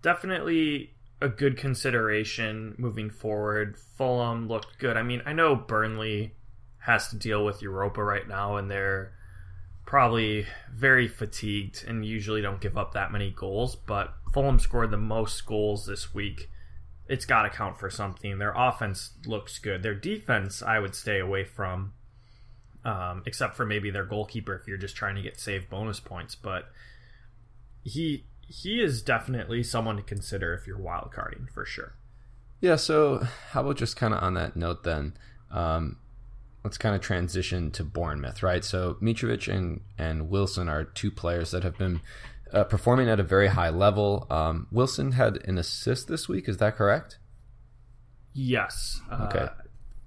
definitely 0.00 0.94
a 1.22 1.28
good 1.28 1.56
consideration 1.56 2.74
moving 2.78 3.08
forward. 3.08 3.76
Fulham 3.96 4.48
looked 4.48 4.78
good. 4.78 4.96
I 4.96 5.02
mean, 5.02 5.22
I 5.24 5.32
know 5.32 5.54
Burnley 5.54 6.34
has 6.78 7.08
to 7.08 7.16
deal 7.16 7.44
with 7.44 7.62
Europa 7.62 8.02
right 8.02 8.26
now, 8.26 8.56
and 8.56 8.68
they're 8.68 9.12
probably 9.86 10.46
very 10.74 11.06
fatigued 11.06 11.84
and 11.86 12.04
usually 12.04 12.42
don't 12.42 12.60
give 12.60 12.76
up 12.76 12.92
that 12.94 13.12
many 13.12 13.30
goals. 13.30 13.76
But 13.76 14.12
Fulham 14.34 14.58
scored 14.58 14.90
the 14.90 14.96
most 14.96 15.46
goals 15.46 15.86
this 15.86 16.12
week. 16.12 16.50
It's 17.08 17.24
got 17.24 17.42
to 17.42 17.50
count 17.50 17.78
for 17.78 17.88
something. 17.88 18.38
Their 18.38 18.54
offense 18.56 19.12
looks 19.24 19.58
good. 19.58 19.82
Their 19.82 19.94
defense, 19.94 20.62
I 20.62 20.80
would 20.80 20.94
stay 20.94 21.20
away 21.20 21.44
from, 21.44 21.92
um, 22.84 23.22
except 23.26 23.54
for 23.54 23.64
maybe 23.64 23.90
their 23.90 24.04
goalkeeper 24.04 24.56
if 24.56 24.66
you're 24.66 24.76
just 24.76 24.96
trying 24.96 25.14
to 25.14 25.22
get 25.22 25.38
save 25.38 25.70
bonus 25.70 26.00
points. 26.00 26.34
But 26.34 26.66
he 27.84 28.24
he 28.52 28.82
is 28.82 29.02
definitely 29.02 29.62
someone 29.62 29.96
to 29.96 30.02
consider 30.02 30.52
if 30.52 30.66
you're 30.66 30.78
wildcarding 30.78 31.50
for 31.50 31.64
sure. 31.64 31.94
Yeah. 32.60 32.76
So 32.76 33.26
how 33.50 33.62
about 33.62 33.78
just 33.78 33.96
kind 33.96 34.12
of 34.12 34.22
on 34.22 34.34
that 34.34 34.56
note 34.56 34.84
then? 34.84 35.14
Um, 35.50 35.96
let's 36.62 36.76
kind 36.76 36.94
of 36.94 37.00
transition 37.00 37.70
to 37.72 37.82
Bournemouth, 37.82 38.42
right? 38.42 38.62
So 38.62 38.98
Mitrovic 39.00 39.52
and 39.52 39.80
and 39.96 40.28
Wilson 40.28 40.68
are 40.68 40.84
two 40.84 41.10
players 41.10 41.50
that 41.52 41.62
have 41.62 41.78
been 41.78 42.02
uh, 42.52 42.64
performing 42.64 43.08
at 43.08 43.18
a 43.18 43.24
very 43.24 43.48
high 43.48 43.70
level. 43.70 44.26
Um, 44.28 44.66
Wilson 44.70 45.12
had 45.12 45.38
an 45.48 45.56
assist 45.56 46.08
this 46.08 46.28
week. 46.28 46.46
Is 46.46 46.58
that 46.58 46.76
correct? 46.76 47.18
Yes. 48.34 49.00
Uh, 49.10 49.28
okay. 49.30 49.48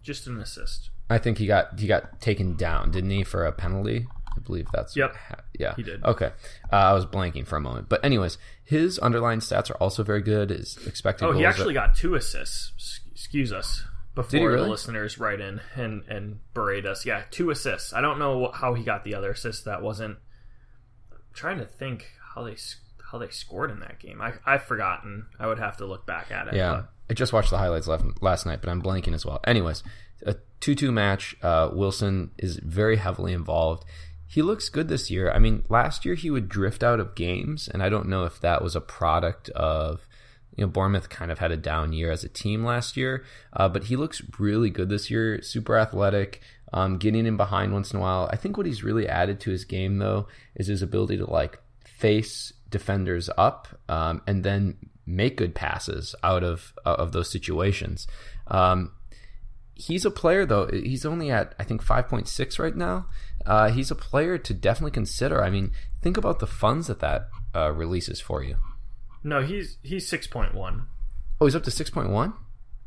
Just 0.03 0.27
an 0.27 0.39
assist. 0.39 0.91
I 1.09 1.17
think 1.17 1.39
he 1.39 1.47
got 1.47 1.79
he 1.79 1.87
got 1.87 2.21
taken 2.21 2.55
down, 2.55 2.91
didn't 2.91 3.09
he, 3.09 3.23
for 3.23 3.43
a 3.43 3.51
penalty? 3.51 4.07
I 4.35 4.39
believe 4.41 4.67
that's 4.73 4.95
yep. 4.95 5.15
yeah, 5.57 5.75
he 5.75 5.83
did. 5.83 6.03
Okay, 6.03 6.31
uh, 6.71 6.75
I 6.75 6.93
was 6.93 7.05
blanking 7.05 7.47
for 7.47 7.55
a 7.55 7.61
moment, 7.61 7.89
but 7.89 8.03
anyways, 8.03 8.37
his 8.63 8.99
underlying 8.99 9.39
stats 9.39 9.69
are 9.69 9.75
also 9.75 10.03
very 10.03 10.21
good. 10.21 10.51
Is 10.51 10.77
expected. 10.85 11.25
Oh, 11.25 11.31
he 11.31 11.45
actually 11.45 11.73
got 11.73 11.95
two 11.95 12.15
assists. 12.15 13.01
Excuse 13.11 13.51
us 13.51 13.83
before 14.15 14.49
really? 14.49 14.63
the 14.63 14.69
listeners 14.69 15.17
write 15.19 15.41
in 15.41 15.61
and 15.75 16.03
and 16.07 16.39
berate 16.53 16.85
us. 16.85 17.05
Yeah, 17.05 17.23
two 17.31 17.49
assists. 17.49 17.93
I 17.93 18.01
don't 18.01 18.17
know 18.17 18.51
how 18.53 18.73
he 18.73 18.83
got 18.83 19.03
the 19.03 19.15
other 19.15 19.31
assist. 19.31 19.65
That 19.65 19.81
wasn't. 19.81 20.17
I'm 21.11 21.19
trying 21.33 21.59
to 21.59 21.65
think 21.65 22.11
how 22.33 22.43
they 22.43 22.55
how 23.11 23.17
they 23.17 23.29
scored 23.29 23.71
in 23.71 23.79
that 23.81 23.99
game. 23.99 24.21
I 24.21 24.33
I've 24.45 24.63
forgotten. 24.63 25.27
I 25.39 25.47
would 25.47 25.59
have 25.59 25.77
to 25.77 25.85
look 25.85 26.05
back 26.05 26.31
at 26.31 26.47
it. 26.47 26.55
Yeah, 26.55 26.75
but. 26.75 26.89
I 27.09 27.13
just 27.13 27.33
watched 27.33 27.51
the 27.51 27.57
highlights 27.57 27.87
last, 27.87 28.03
last 28.21 28.45
night, 28.45 28.61
but 28.61 28.69
I'm 28.69 28.81
blanking 28.81 29.13
as 29.13 29.25
well. 29.25 29.39
Anyways, 29.45 29.83
a 30.25 30.35
two-two 30.59 30.91
match. 30.91 31.35
Uh, 31.41 31.69
Wilson 31.71 32.31
is 32.37 32.57
very 32.57 32.95
heavily 32.95 33.33
involved. 33.33 33.85
He 34.27 34.41
looks 34.41 34.69
good 34.69 34.87
this 34.87 35.11
year. 35.11 35.31
I 35.31 35.39
mean, 35.39 35.63
last 35.69 36.05
year 36.05 36.15
he 36.15 36.31
would 36.31 36.49
drift 36.49 36.83
out 36.83 36.99
of 36.99 37.15
games, 37.15 37.67
and 37.67 37.83
I 37.83 37.89
don't 37.89 38.09
know 38.09 38.25
if 38.25 38.39
that 38.41 38.61
was 38.61 38.75
a 38.75 38.81
product 38.81 39.49
of 39.49 40.07
you 40.55 40.65
know, 40.65 40.71
Bournemouth 40.71 41.09
kind 41.09 41.31
of 41.31 41.39
had 41.39 41.51
a 41.51 41.57
down 41.57 41.93
year 41.93 42.11
as 42.11 42.23
a 42.23 42.29
team 42.29 42.63
last 42.63 42.95
year, 42.95 43.25
uh, 43.53 43.67
but 43.67 43.85
he 43.85 43.95
looks 43.95 44.21
really 44.39 44.69
good 44.69 44.89
this 44.89 45.11
year. 45.11 45.41
Super 45.41 45.77
athletic, 45.77 46.41
um, 46.73 46.97
getting 46.97 47.25
in 47.25 47.37
behind 47.37 47.73
once 47.73 47.91
in 47.91 47.99
a 47.99 48.01
while. 48.01 48.29
I 48.31 48.37
think 48.37 48.57
what 48.57 48.65
he's 48.65 48.83
really 48.83 49.07
added 49.07 49.39
to 49.41 49.51
his 49.51 49.65
game 49.65 49.97
though 49.97 50.27
is 50.55 50.67
his 50.67 50.81
ability 50.81 51.17
to 51.17 51.29
like 51.29 51.59
face 51.83 52.53
defenders 52.69 53.29
up 53.37 53.67
um, 53.89 54.21
and 54.27 54.43
then 54.43 54.77
make 55.05 55.37
good 55.37 55.55
passes 55.55 56.15
out 56.23 56.43
of 56.43 56.73
uh, 56.85 56.95
of 56.97 57.11
those 57.11 57.29
situations. 57.29 58.07
Um, 58.47 58.93
he's 59.75 60.05
a 60.05 60.11
player 60.11 60.45
though. 60.45 60.67
He's 60.67 61.05
only 61.05 61.31
at 61.31 61.53
I 61.59 61.63
think 61.63 61.83
5.6 61.83 62.59
right 62.59 62.75
now. 62.75 63.07
Uh, 63.45 63.69
he's 63.69 63.91
a 63.91 63.95
player 63.95 64.37
to 64.37 64.53
definitely 64.53 64.91
consider. 64.91 65.43
I 65.43 65.49
mean, 65.49 65.71
think 66.01 66.17
about 66.17 66.39
the 66.39 66.47
funds 66.47 66.87
that 66.87 66.99
that 66.99 67.29
uh, 67.55 67.71
releases 67.71 68.19
for 68.19 68.43
you. 68.43 68.57
No, 69.23 69.41
he's 69.41 69.77
he's 69.83 70.07
six 70.07 70.27
point 70.27 70.53
one. 70.53 70.87
Oh, 71.39 71.45
he's 71.45 71.55
up 71.55 71.63
to 71.63 71.71
six 71.71 71.89
point 71.89 72.09
one. 72.09 72.33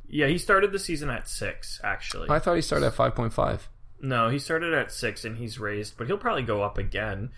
Yeah, 0.08 0.26
he 0.28 0.38
started 0.38 0.72
the 0.72 0.78
season 0.78 1.10
at 1.10 1.28
six. 1.28 1.80
Actually, 1.84 2.30
I 2.30 2.38
thought 2.38 2.54
he 2.56 2.62
started 2.62 2.86
at 2.86 2.94
five 2.94 3.14
point 3.14 3.32
five. 3.32 3.68
No, 4.00 4.28
he 4.28 4.38
started 4.38 4.72
at 4.74 4.92
six 4.92 5.24
and 5.24 5.36
he's 5.36 5.58
raised, 5.58 5.96
but 5.98 6.06
he'll 6.06 6.18
probably 6.18 6.44
go 6.44 6.62
up 6.62 6.78
again. 6.78 7.30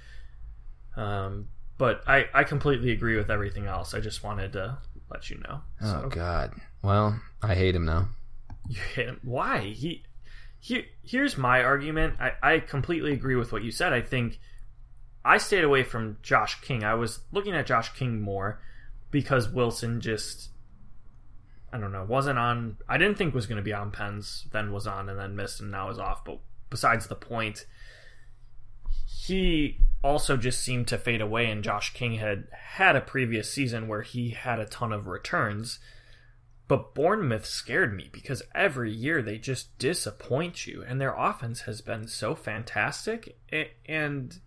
Um, 0.96 1.48
but 1.78 2.02
I 2.06 2.26
I 2.35 2.44
completely 2.44 2.90
agree 2.92 3.16
with 3.16 3.30
everything 3.30 3.66
else. 3.66 3.94
I 3.94 4.00
just 4.00 4.22
wanted 4.22 4.52
to 4.52 4.78
let 5.11 5.30
you 5.30 5.38
know. 5.38 5.62
Oh 5.83 6.09
God. 6.09 6.52
Well, 6.83 7.20
I 7.42 7.54
hate 7.54 7.74
him 7.74 7.85
now. 7.85 8.09
You 8.68 8.76
hate 8.94 9.06
him? 9.09 9.18
Why? 9.24 9.61
He. 9.62 10.04
Here, 10.61 10.85
here's 11.03 11.38
my 11.38 11.62
argument. 11.64 12.14
I, 12.20 12.33
I 12.42 12.59
completely 12.61 13.12
agree 13.12 13.35
with 13.35 13.51
what 13.53 13.62
you 13.62 13.70
said. 13.70 13.92
I 13.92 14.03
think 14.03 14.38
I 15.25 15.38
stayed 15.38 15.64
away 15.64 15.83
from 15.83 16.18
Josh 16.23 16.61
King. 16.61 16.85
I 16.85 16.94
was 16.94 17.20
looking 17.33 17.55
at 17.55 17.66
Josh 17.66 17.92
King 17.94 18.20
more 18.20 18.61
because 19.11 19.49
Wilson 19.49 20.01
just 20.01 20.51
I 21.73 21.79
don't 21.79 21.92
know 21.92 22.05
wasn't 22.05 22.38
on. 22.38 22.79
I 22.88 22.99
didn't 22.99 23.16
think 23.16 23.35
was 23.35 23.46
going 23.46 23.57
to 23.57 23.62
be 23.62 23.73
on 23.73 23.90
Pens, 23.90 24.46
then 24.53 24.73
was 24.73 24.87
on 24.87 25.09
and 25.09 25.18
then 25.18 25.37
missed 25.37 25.61
and 25.61 25.70
now 25.70 25.90
is 25.90 25.99
off. 25.99 26.25
But 26.25 26.40
besides 26.68 27.07
the 27.07 27.14
point, 27.14 27.66
he 29.07 29.79
also 30.03 30.37
just 30.37 30.61
seemed 30.61 30.88
to 30.88 30.99
fade 30.99 31.20
away. 31.20 31.46
And 31.46 31.62
Josh 31.62 31.92
King 31.92 32.14
had 32.14 32.49
had 32.53 32.96
a 32.96 33.01
previous 33.01 33.53
season 33.53 33.87
where 33.87 34.03
he 34.03 34.31
had 34.31 34.59
a 34.59 34.66
ton 34.66 34.92
of 34.92 35.07
returns. 35.07 35.79
But 36.70 36.94
Bournemouth 36.94 37.46
scared 37.46 37.96
me 37.96 38.11
because 38.12 38.44
every 38.54 38.92
year 38.92 39.22
they 39.22 39.38
just 39.38 39.76
disappoint 39.80 40.68
you, 40.68 40.85
and 40.87 41.00
their 41.00 41.16
offense 41.16 41.62
has 41.62 41.80
been 41.80 42.06
so 42.06 42.37
fantastic. 42.37 43.37
And 43.87 44.38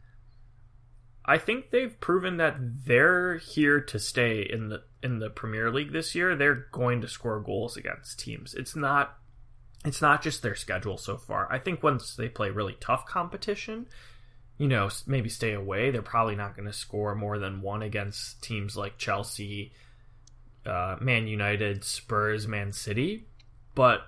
I 1.25 1.37
think 1.37 1.71
they've 1.71 1.99
proven 1.99 2.37
that 2.37 2.85
they're 2.85 3.39
here 3.39 3.81
to 3.81 3.99
stay 3.99 4.41
in 4.41 4.69
the 4.69 4.83
in 5.03 5.19
the 5.19 5.29
Premier 5.29 5.69
League 5.69 5.91
this 5.91 6.15
year. 6.15 6.33
They're 6.33 6.67
going 6.71 7.01
to 7.01 7.09
score 7.09 7.41
goals 7.41 7.75
against 7.75 8.21
teams. 8.21 8.53
It's 8.53 8.73
not 8.73 9.17
it's 9.83 10.01
not 10.01 10.21
just 10.21 10.43
their 10.43 10.55
schedule 10.55 10.97
so 10.97 11.17
far. 11.17 11.51
I 11.51 11.59
think 11.59 11.83
once 11.83 12.15
they 12.15 12.29
play 12.29 12.51
really 12.51 12.77
tough 12.79 13.05
competition, 13.05 13.87
you 14.57 14.69
know, 14.69 14.89
maybe 15.05 15.27
stay 15.27 15.51
away, 15.51 15.91
they're 15.91 16.01
probably 16.01 16.37
not 16.37 16.55
going 16.55 16.67
to 16.67 16.73
score 16.73 17.15
more 17.15 17.37
than 17.37 17.61
one 17.61 17.81
against 17.81 18.41
teams 18.41 18.77
like 18.77 18.97
Chelsea, 18.97 19.73
uh, 20.65 20.97
Man 21.01 21.27
United, 21.27 21.83
Spurs, 21.83 22.47
Man 22.47 22.71
City. 22.71 23.27
But 23.75 24.01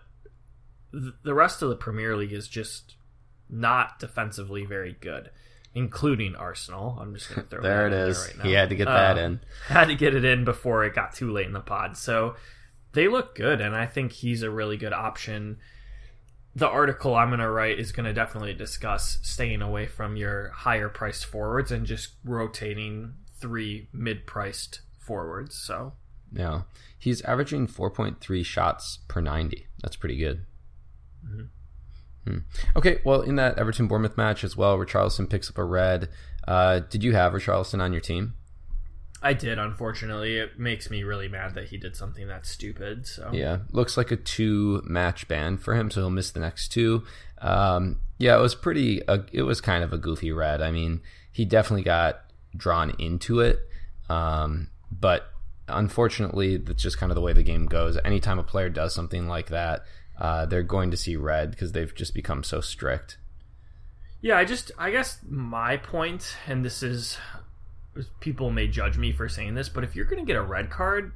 th- 0.92 1.14
the 1.24 1.34
rest 1.34 1.62
of 1.62 1.70
the 1.70 1.76
Premier 1.76 2.16
League 2.16 2.34
is 2.34 2.48
just 2.48 2.96
not 3.50 4.00
defensively 4.00 4.66
very 4.66 4.96
good 5.00 5.30
including 5.76 6.36
Arsenal. 6.36 6.98
I'm 7.00 7.14
just 7.14 7.30
going 7.30 7.44
to 7.44 7.50
throw 7.50 7.62
there 7.62 7.86
it 7.86 7.94
is. 7.94 8.18
There 8.18 8.28
right 8.28 8.38
now. 8.38 8.44
He 8.46 8.54
had 8.54 8.70
to 8.70 8.76
get 8.76 8.86
that 8.86 9.18
uh, 9.18 9.22
in. 9.22 9.40
Had 9.68 9.90
to 9.90 9.96
get 9.96 10.16
it 10.16 10.26
in 10.26 10.46
before 10.46 10.86
it 10.86 10.96
got 10.96 11.14
too 11.14 11.32
late 11.32 11.46
in 11.46 11.54
the 11.54 11.60
pod. 11.60 11.98
So 11.98 12.36
they 12.94 13.08
look 13.10 13.36
good, 13.36 13.62
and 13.62 13.76
I 13.76 13.86
think 13.86 14.14
he's 14.14 14.42
a 14.42 14.50
really 14.50 14.78
good 14.78 14.94
option. 14.94 15.58
The 16.56 16.68
article 16.68 17.14
I'm 17.14 17.28
going 17.28 17.42
to 17.42 17.50
write 17.50 17.78
is 17.78 17.92
going 17.92 18.06
to 18.06 18.14
definitely 18.14 18.54
discuss 18.54 19.20
staying 19.22 19.62
away 19.62 19.86
from 19.86 20.16
your 20.16 20.50
higher 20.52 20.88
priced 20.88 21.26
forwards 21.26 21.72
and 21.72 21.86
just 21.86 22.14
rotating 22.24 23.16
three 23.38 23.90
mid 23.92 24.26
priced 24.26 24.80
forwards. 24.98 25.58
So 25.58 25.94
yeah, 26.36 26.62
he's 26.98 27.22
averaging 27.24 27.68
4.3 27.68 28.46
shots 28.46 29.00
per 29.08 29.22
90. 29.22 29.68
That's 29.82 29.96
pretty 29.96 30.18
good. 30.18 30.46
Mm-hmm. 31.26 31.42
Hmm. 32.28 32.38
Okay, 32.76 33.00
well, 33.04 33.22
in 33.22 33.36
that 33.36 33.58
Everton 33.58 33.88
Bournemouth 33.88 34.18
match 34.18 34.44
as 34.44 34.58
well, 34.58 34.78
Richarlison 34.78 35.30
picks 35.30 35.50
up 35.50 35.58
a 35.58 35.64
red. 35.64 36.10
Uh, 36.48 36.80
did 36.80 37.04
you 37.04 37.14
have 37.14 37.34
Richarlison 37.34 37.82
on 37.82 37.92
your 37.92 38.02
team? 38.02 38.34
I 39.22 39.34
did, 39.34 39.58
unfortunately. 39.58 40.38
It 40.38 40.60
makes 40.60 40.90
me 40.90 41.04
really 41.04 41.28
mad 41.28 41.56
that 41.56 41.70
he 41.70 41.78
did 41.78 41.96
something 41.96 42.28
that 42.28 42.46
stupid. 42.46 43.08
So 43.08 43.32
yeah, 43.34 43.60
looks 43.72 43.98
like 43.98 44.12
a 44.12 44.16
two 44.16 44.84
match 44.86 45.28
ban 45.28 45.58
for 45.58 45.74
him, 45.76 45.90
so 45.90 46.02
he'll 46.02 46.10
miss 46.12 46.32
the 46.32 46.40
next 46.40 46.70
two. 46.70 47.04
Um, 47.40 48.02
yeah, 48.20 48.38
it 48.38 48.42
was 48.42 48.54
pretty. 48.54 49.06
Uh, 49.08 49.20
it 49.32 49.42
was 49.42 49.62
kind 49.62 49.84
of 49.84 49.92
a 49.94 49.98
goofy 49.98 50.32
red. 50.32 50.62
I 50.62 50.72
mean, 50.72 51.02
he 51.32 51.44
definitely 51.44 51.84
got 51.84 52.22
drawn 52.56 52.92
into 53.00 53.40
it, 53.40 53.60
um, 54.10 54.70
but 54.92 55.32
unfortunately, 55.68 56.58
that's 56.58 56.82
just 56.82 56.98
kind 56.98 57.12
of 57.12 57.16
the 57.16 57.22
way 57.22 57.34
the 57.34 57.44
game 57.44 57.66
goes. 57.66 57.98
Anytime 58.04 58.40
a 58.40 58.44
player 58.44 58.70
does 58.70 58.94
something 58.94 59.28
like 59.28 59.48
that, 59.48 59.84
uh, 60.20 60.46
they're 60.46 60.64
going 60.64 60.92
to 60.92 60.98
see 60.98 61.16
red 61.16 61.52
because 61.52 61.72
they've 61.72 61.94
just 61.94 62.14
become 62.14 62.44
so 62.44 62.62
strict. 62.62 63.18
Yeah, 64.22 64.38
I 64.38 64.46
just, 64.46 64.72
I 64.78 64.92
guess 64.92 65.20
my 65.28 65.78
point, 65.78 66.36
and 66.48 66.66
this 66.66 66.82
is, 66.82 67.18
people 68.20 68.50
may 68.50 68.68
judge 68.68 68.98
me 68.98 69.12
for 69.12 69.30
saying 69.30 69.56
this, 69.56 69.70
but 69.70 69.84
if 69.84 69.96
you're 69.96 70.06
going 70.06 70.24
to 70.24 70.26
get 70.26 70.38
a 70.38 70.42
red 70.42 70.70
card, 70.70 71.14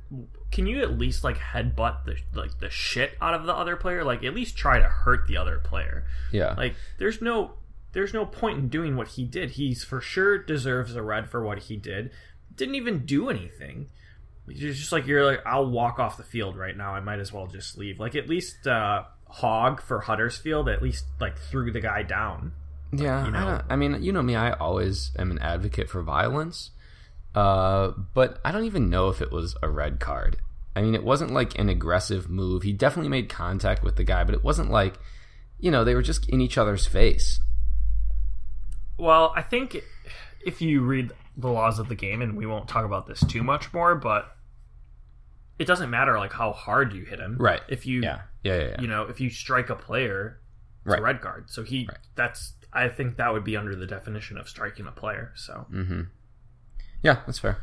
can 0.52 0.68
you 0.68 0.82
at 0.82 0.98
least 0.98 1.24
like 1.24 1.38
headbutt 1.38 2.06
the 2.06 2.18
like 2.34 2.60
the 2.60 2.70
shit 2.70 3.12
out 3.22 3.34
of 3.34 3.46
the 3.46 3.56
other 3.56 3.76
player? 3.76 4.04
Like 4.04 4.24
at 4.24 4.34
least 4.34 4.58
try 4.58 4.80
to 4.80 4.86
hurt 4.86 5.28
the 5.28 5.38
other 5.38 5.60
player. 5.60 6.06
Yeah. 6.32 6.54
Like 6.58 6.76
there's 6.98 7.22
no 7.22 7.54
there's 7.94 8.14
no 8.14 8.26
point 8.26 8.60
in 8.60 8.70
doing 8.70 8.96
what 8.96 9.10
he 9.10 9.26
did. 9.26 9.52
He's 9.52 9.84
for 9.84 10.02
sure 10.02 10.38
deserves 10.38 10.96
a 10.96 11.02
red 11.02 11.30
for 11.30 11.44
what 11.44 11.60
he 11.60 11.78
did. 11.78 12.12
Didn't 12.56 12.76
even 12.76 13.06
do 13.06 13.30
anything. 13.30 13.90
It's 14.50 14.80
just 14.80 14.92
like 14.92 15.08
you're 15.08 15.26
like, 15.26 15.46
I'll 15.46 15.70
walk 15.70 16.00
off 16.00 16.18
the 16.18 16.24
field 16.24 16.58
right 16.58 16.76
now. 16.76 16.94
I 16.94 17.00
might 17.00 17.20
as 17.20 17.32
well 17.32 17.48
just 17.48 17.78
leave. 17.78 18.00
Like 18.00 18.16
at 18.16 18.28
least 18.28 18.68
uh, 18.68 19.04
Hogg 19.28 19.82
for 19.82 20.00
Huddersfield 20.00 20.70
at 20.70 20.82
least 20.82 21.06
like 21.20 21.38
threw 21.38 21.72
the 21.72 21.82
guy 21.82 22.04
down. 22.04 22.54
Yeah, 22.92 23.26
you 23.26 23.32
know. 23.32 23.62
I, 23.70 23.74
I, 23.74 23.76
mean, 23.76 24.02
you 24.02 24.12
know 24.12 24.24
me. 24.24 24.36
I 24.36 24.52
always 24.54 25.12
am 25.18 25.32
an 25.32 25.40
advocate 25.40 25.90
for 25.90 26.02
violence, 26.02 26.72
uh, 27.36 27.92
but 28.14 28.40
I 28.44 28.52
don't 28.52 28.66
even 28.66 28.90
know 28.90 29.10
if 29.10 29.22
it 29.22 29.32
was 29.32 29.56
a 29.62 29.70
red 29.70 30.00
card. 30.00 30.38
I 30.76 30.82
mean, 30.82 30.96
it 30.96 31.04
wasn't 31.04 31.32
like 31.32 31.58
an 31.60 31.70
aggressive 31.70 32.30
move. 32.30 32.64
He 32.64 32.74
definitely 32.74 33.10
made 33.10 33.30
contact 33.30 33.84
with 33.84 33.96
the 33.96 34.04
guy, 34.04 34.24
but 34.24 34.34
it 34.34 34.44
wasn't 34.44 34.72
like, 34.72 35.00
you 35.60 35.70
know, 35.70 35.84
they 35.84 35.94
were 35.94 36.02
just 36.02 36.28
in 36.30 36.42
each 36.42 36.58
other's 36.58 36.88
face. 36.88 37.40
Well, 38.98 39.34
I 39.36 39.42
think 39.42 39.78
if 40.46 40.62
you 40.62 40.82
read 40.82 41.12
the 41.38 41.50
laws 41.50 41.80
of 41.80 41.90
the 41.90 41.96
game, 41.96 42.22
and 42.22 42.36
we 42.36 42.46
won't 42.46 42.68
talk 42.68 42.86
about 42.86 43.08
this 43.08 43.20
too 43.28 43.44
much 43.44 43.72
more, 43.74 43.96
but 43.96 44.36
it 45.60 45.66
doesn't 45.66 45.90
matter 45.90 46.18
like 46.18 46.34
how 46.34 46.54
hard 46.54 46.94
you 46.94 47.04
hit 47.04 47.20
him. 47.20 47.38
Right. 47.38 47.62
If 47.68 47.86
you 47.86 48.02
yeah. 48.02 48.22
Yeah, 48.44 48.56
yeah, 48.56 48.68
yeah. 48.70 48.82
you 48.82 48.88
know, 48.88 49.04
if 49.04 49.20
you 49.20 49.30
strike 49.30 49.70
a 49.70 49.76
player, 49.76 50.40
it's 50.86 50.92
right. 50.92 51.00
a 51.00 51.04
red 51.04 51.22
card. 51.22 51.50
So 51.50 51.64
he 51.64 51.86
right. 51.88 51.98
that's 52.16 52.54
I 52.72 52.88
think 52.88 53.18
that 53.18 53.34
would 53.34 53.44
be 53.44 53.58
under 53.58 53.76
the 53.76 53.86
definition 53.86 54.38
of 54.38 54.48
striking 54.48 54.88
a 54.88 54.92
player. 54.92 55.34
So 55.36 55.68
mm-hmm. 55.72 56.02
Yeah, 57.04 57.20
that's 57.26 57.40
fair. 57.40 57.58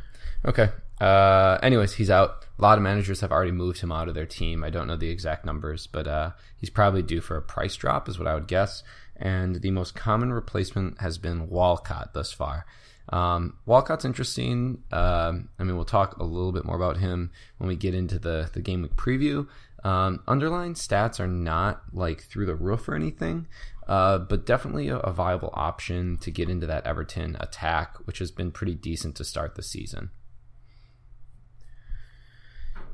Okay. 0.45 0.71
Uh, 1.01 1.59
anyways, 1.63 1.95
he's 1.95 2.11
out. 2.11 2.45
A 2.59 2.63
lot 2.63 2.79
of 2.79 2.83
managers 2.83 3.21
have 3.21 3.33
already 3.33 3.53
moved 3.53 3.81
him 3.81 3.93
out 3.93 4.09
of 4.09 4.15
their 4.15 4.27
team. 4.27 4.65
I 4.65 4.71
don't 4.71 4.87
know 4.87 4.97
the 4.97 5.11
exact 5.11 5.45
numbers, 5.45 5.87
but 5.87 6.07
uh, 6.07 6.31
he's 6.57 6.71
probably 6.71 7.03
due 7.03 7.21
for 7.21 7.37
a 7.37 7.43
price 7.43 7.77
drop, 7.77 8.09
is 8.09 8.19
what 8.19 8.29
I 8.29 8.35
would 8.35 8.49
guess. 8.49 8.83
And 9.15 9.57
the 9.57 9.71
most 9.71 9.95
common 9.95 10.33
replacement 10.33 11.01
has 11.01 11.19
been 11.19 11.49
Walcott 11.49 12.15
thus 12.15 12.33
far. 12.33 12.67
Um, 13.11 13.57
Walcott's 13.67 14.05
interesting. 14.05 14.83
Um, 14.93 15.49
I 15.59 15.65
mean, 15.65 15.77
we'll 15.77 15.85
talk 15.85 16.17
a 16.17 16.25
little 16.25 16.53
bit 16.53 16.65
more 16.65 16.77
about 16.77 16.97
him 16.97 17.31
when 17.59 17.69
we 17.69 17.77
get 17.77 17.95
into 17.95 18.19
the 18.19 18.51
the 18.53 18.61
game 18.61 18.83
week 18.83 18.97
preview. 18.97 19.47
Um, 19.85 20.23
underlying 20.27 20.75
stats 20.75 21.21
are 21.21 21.29
not 21.29 21.83
like 21.93 22.23
through 22.23 22.47
the 22.47 22.57
roof 22.57 22.89
or 22.89 22.97
anything, 22.97 23.47
uh, 23.87 24.19
but 24.19 24.45
definitely 24.45 24.89
a, 24.89 24.97
a, 24.97 25.13
viable 25.13 25.51
option 25.53 26.17
to 26.19 26.33
get 26.33 26.49
into 26.49 26.67
that 26.67 26.85
Everton 26.85 27.37
attack, 27.39 27.97
which 28.05 28.19
has 28.19 28.33
been 28.33 28.51
pretty 28.51 28.75
decent 28.75 29.15
to 29.17 29.25
start 29.25 29.55
the 29.55 29.63
season. 29.63 30.11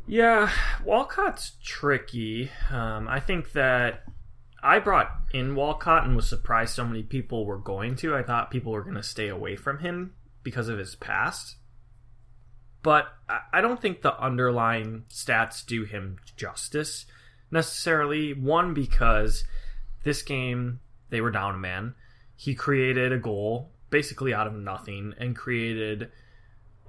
Yeah, 0.07 0.51
Walcott's 0.85 1.53
tricky. 1.63 2.51
Um, 2.71 3.09
I 3.09 3.21
think 3.21 3.53
that 3.53 4.03
I 4.63 4.79
brought 4.79 5.11
in 5.33 5.55
Walcott 5.55 6.05
and 6.05 6.15
was 6.15 6.29
surprised 6.29 6.75
so 6.75 6.85
many 6.85 7.03
people 7.03 7.45
were 7.45 7.59
going 7.59 7.97
to. 7.97 8.15
I 8.15 8.23
thought 8.23 8.51
people 8.51 8.73
were 8.73 8.83
going 8.85 8.95
to 8.95 9.03
stay 9.03 9.29
away 9.29 9.57
from 9.57 9.81
him 9.81 10.15
because 10.43 10.69
of 10.69 10.79
his 10.79 10.95
past. 10.95 11.57
But 12.83 13.09
I 13.53 13.61
don't 13.61 13.81
think 13.81 14.03
the 14.03 14.19
underlying 14.21 15.05
stats 15.09 15.65
do 15.65 15.85
him 15.85 16.19
justice 16.37 17.07
necessarily. 17.51 18.35
One, 18.35 18.75
because 18.75 19.45
this 20.05 20.23
game 20.23 20.81
they 21.11 21.21
were 21.21 21.31
down 21.31 21.55
a 21.55 21.59
man. 21.59 21.95
He 22.35 22.55
created 22.55 23.13
a 23.13 23.19
goal 23.19 23.71
basically 23.91 24.33
out 24.33 24.47
of 24.47 24.55
nothing 24.55 25.15
and 25.19 25.37
created 25.37 26.11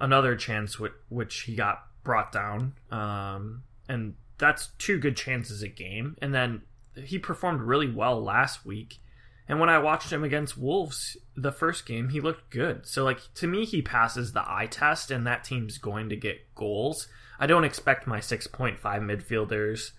another 0.00 0.34
chance 0.34 0.80
which, 0.80 0.94
which 1.10 1.40
he 1.42 1.54
got 1.54 1.86
brought 2.02 2.32
down. 2.32 2.72
Um, 2.90 3.62
and 3.88 4.14
that's 4.38 4.68
two 4.78 4.98
good 4.98 5.16
chances 5.16 5.62
a 5.62 5.68
game. 5.68 6.16
And 6.20 6.34
then 6.34 6.62
he 6.96 7.18
performed 7.18 7.60
really 7.60 7.90
well 7.90 8.22
last 8.22 8.64
week. 8.64 8.98
And 9.46 9.60
when 9.60 9.68
I 9.68 9.78
watched 9.78 10.10
him 10.10 10.24
against 10.24 10.56
Wolves 10.56 11.16
the 11.36 11.52
first 11.52 11.84
game, 11.84 12.08
he 12.08 12.20
looked 12.20 12.50
good. 12.50 12.86
So 12.86 13.04
like 13.04 13.20
to 13.34 13.46
me 13.46 13.64
he 13.64 13.82
passes 13.82 14.32
the 14.32 14.44
eye 14.46 14.66
test 14.66 15.10
and 15.10 15.26
that 15.26 15.44
team's 15.44 15.78
going 15.78 16.08
to 16.08 16.16
get 16.16 16.54
goals. 16.54 17.08
I 17.38 17.46
don't 17.46 17.64
expect 17.64 18.06
my 18.06 18.20
6.5 18.20 18.78
midfielders 18.80 19.90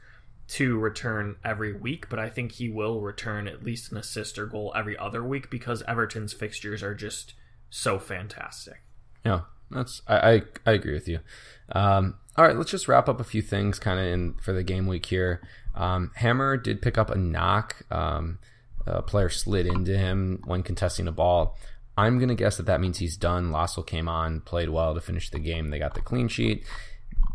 to 0.47 0.77
return 0.77 1.35
every 1.43 1.73
week, 1.73 2.07
but 2.09 2.19
I 2.19 2.29
think 2.29 2.53
he 2.53 2.69
will 2.69 3.01
return 3.01 3.47
at 3.47 3.63
least 3.63 3.91
an 3.91 3.97
assist 3.97 4.37
or 4.37 4.45
goal 4.45 4.71
every 4.75 4.97
other 4.97 5.23
week 5.23 5.49
because 5.49 5.83
Everton's 5.87 6.33
fixtures 6.33 6.83
are 6.83 6.95
just 6.95 7.33
so 7.69 7.99
fantastic. 7.99 8.81
Yeah, 9.25 9.41
that's 9.71 10.01
I 10.07 10.17
I, 10.17 10.41
I 10.65 10.71
agree 10.73 10.93
with 10.93 11.07
you. 11.07 11.19
Um, 11.71 12.15
all 12.37 12.45
right, 12.45 12.55
let's 12.55 12.71
just 12.71 12.87
wrap 12.87 13.09
up 13.09 13.19
a 13.19 13.23
few 13.23 13.41
things 13.41 13.79
kind 13.79 13.99
of 13.99 14.05
in 14.05 14.35
for 14.35 14.53
the 14.53 14.63
game 14.63 14.87
week 14.87 15.07
here. 15.07 15.41
Um, 15.75 16.11
Hamer 16.15 16.57
did 16.57 16.81
pick 16.81 16.97
up 16.97 17.09
a 17.09 17.17
knock. 17.17 17.83
Um, 17.91 18.39
a 18.87 19.01
player 19.01 19.29
slid 19.29 19.67
into 19.67 19.97
him 19.97 20.41
when 20.45 20.63
contesting 20.63 21.07
a 21.07 21.11
ball. 21.11 21.57
I'm 21.97 22.19
gonna 22.19 22.35
guess 22.35 22.57
that 22.57 22.65
that 22.65 22.81
means 22.81 22.97
he's 22.97 23.17
done. 23.17 23.51
Lössl 23.51 23.85
came 23.85 24.07
on, 24.07 24.41
played 24.41 24.69
well 24.69 24.93
to 24.93 25.01
finish 25.01 25.29
the 25.29 25.39
game. 25.39 25.69
They 25.69 25.79
got 25.79 25.93
the 25.93 26.01
clean 26.01 26.27
sheet 26.27 26.65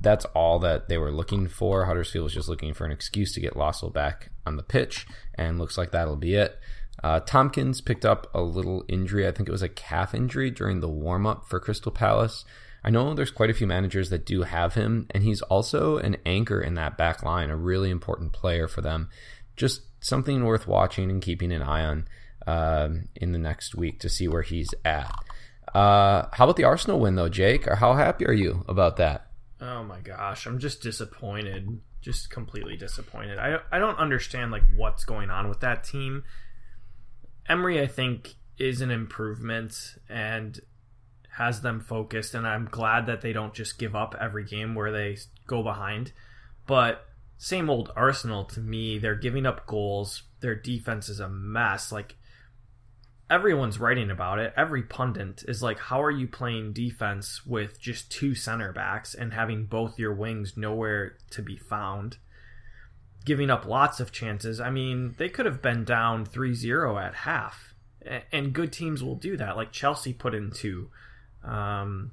that's 0.01 0.25
all 0.27 0.59
that 0.61 0.89
they 0.89 0.99
were 0.99 1.13
looking 1.13 1.49
for. 1.49 1.85
Huddersfield 1.85 2.25
was 2.25 2.35
just 2.35 2.49
looking 2.49 2.75
for 2.75 2.85
an 2.85 2.93
excuse 2.93 3.35
to 3.35 3.41
get 3.41 3.55
Lössl 3.55 3.93
back 3.93 4.31
on 4.47 4.57
the 4.57 4.63
pitch, 4.63 5.07
and 5.35 5.59
looks 5.59 5.77
like 5.77 5.91
that'll 5.91 6.17
be 6.17 6.35
it. 6.35 6.59
Uh, 7.03 7.21
Tomkins 7.21 7.81
picked 7.81 8.05
up 8.05 8.31
a 8.35 8.41
little 8.41 8.85
injury. 8.89 9.27
I 9.27 9.31
think 9.31 9.49
it 9.49 9.53
was 9.53 9.63
a 9.63 9.69
calf 9.69 10.15
injury 10.15 10.51
during 10.51 10.81
the 10.81 10.89
warm 10.89 11.27
up 11.27 11.47
for 11.49 11.61
Crystal 11.61 11.93
Palace. 11.93 12.45
I 12.83 12.91
know 12.91 13.15
there's 13.15 13.31
quite 13.31 13.51
a 13.51 13.55
few 13.55 13.67
managers 13.67 14.11
that 14.11 14.25
do 14.25 14.43
have 14.43 14.75
him, 14.75 15.07
and 15.11 15.23
he's 15.23 15.43
also 15.43 15.99
an 15.99 16.17
anchor 16.25 16.61
in 16.61 16.75
that 16.75 16.97
back 16.97 17.23
line, 17.23 17.51
a 17.51 17.57
really 17.57 17.91
important 17.91 18.33
player 18.33 18.69
for 18.69 18.81
them. 18.81 19.11
Just 19.57 19.83
something 20.01 20.45
worth 20.45 20.67
watching 20.67 21.11
and 21.11 21.21
keeping 21.21 21.53
an 21.53 21.63
eye 21.63 21.85
on 21.85 22.09
uh, 22.47 22.89
in 23.15 23.33
the 23.33 23.39
next 23.39 23.75
week 23.75 24.01
to 24.01 24.09
see 24.09 24.29
where 24.29 24.43
he's 24.43 24.75
at. 24.85 25.13
Uh, 25.75 26.27
how 26.33 26.45
about 26.45 26.57
the 26.57 26.65
Arsenal 26.65 26.99
win, 26.99 27.17
though, 27.17 27.29
Jake? 27.29 27.69
Or 27.69 27.77
how 27.77 27.95
happy 27.95 28.27
are 28.27 28.33
you 28.33 28.65
about 28.67 28.97
that? 28.97 29.27
Oh 29.61 29.85
my 29.85 30.01
gosh, 30.01 30.47
I'm 30.47 30.59
just 30.59 30.83
disappointed. 30.83 31.81
Just 32.01 32.31
completely 32.31 32.77
disappointed. 32.77 33.39
I 33.39 33.59
I 33.71 33.79
don't 33.79 33.99
understand 33.99 34.53
like 34.53 34.63
what's 34.75 35.05
going 35.05 35.29
on 35.29 35.49
with 35.51 35.61
that 35.61 35.85
team. 35.85 36.25
Emery, 37.47 37.81
I 37.81 37.87
think, 37.87 38.37
is 38.59 38.81
an 38.81 38.91
improvement 38.91 39.97
and 40.09 40.59
has 41.41 41.63
them 41.63 41.81
focused, 41.81 42.35
and 42.35 42.47
I'm 42.47 42.67
glad 42.67 43.07
that 43.07 43.23
they 43.23 43.33
don't 43.33 43.55
just 43.55 43.79
give 43.79 43.97
up 43.97 44.15
every 44.21 44.45
game 44.45 44.75
where 44.75 44.93
they 44.93 45.17
go 45.47 45.63
behind. 45.63 46.13
But 46.67 47.07
same 47.39 47.71
old 47.71 47.91
Arsenal 47.97 48.45
to 48.45 48.61
me. 48.61 48.99
They're 48.99 49.15
giving 49.15 49.47
up 49.47 49.67
goals. 49.67 50.25
Their 50.41 50.55
defense 50.55 51.09
is 51.09 51.19
a 51.19 51.31
mess. 51.31 51.91
Like 51.91 52.17
everyone's 53.31 53.81
writing 53.81 54.11
about 54.11 54.39
it. 54.39 54.53
Every 54.55 54.83
pundit 54.83 55.43
is 55.49 55.63
like, 55.63 55.79
how 55.79 56.03
are 56.03 56.11
you 56.11 56.29
playing 56.29 56.75
defense 56.75 57.47
with 57.47 57.81
just 57.81 58.13
two 58.13 58.35
center 58.35 58.71
backs 58.71 59.15
and 59.15 59.33
having 59.33 59.65
both 59.65 59.99
your 59.99 60.13
wings 60.13 60.59
nowhere 60.59 61.17
to 61.31 61.41
be 61.41 61.57
found? 61.57 62.19
Giving 63.25 63.49
up 63.49 63.65
lots 63.65 63.99
of 63.99 64.13
chances. 64.13 64.61
I 64.61 64.69
mean, 64.69 65.15
they 65.17 65.31
could 65.31 65.47
have 65.47 65.63
been 65.63 65.85
down 65.85 66.27
3 66.27 66.53
0 66.53 66.99
at 66.99 67.15
half. 67.15 67.73
And 68.31 68.53
good 68.53 68.73
teams 68.75 69.03
will 69.03 69.17
do 69.17 69.39
that. 69.39 69.57
Like 69.57 69.73
Chelsea 69.73 70.13
put 70.13 70.35
in 70.35 70.51
two. 70.51 70.91
Um, 71.45 72.13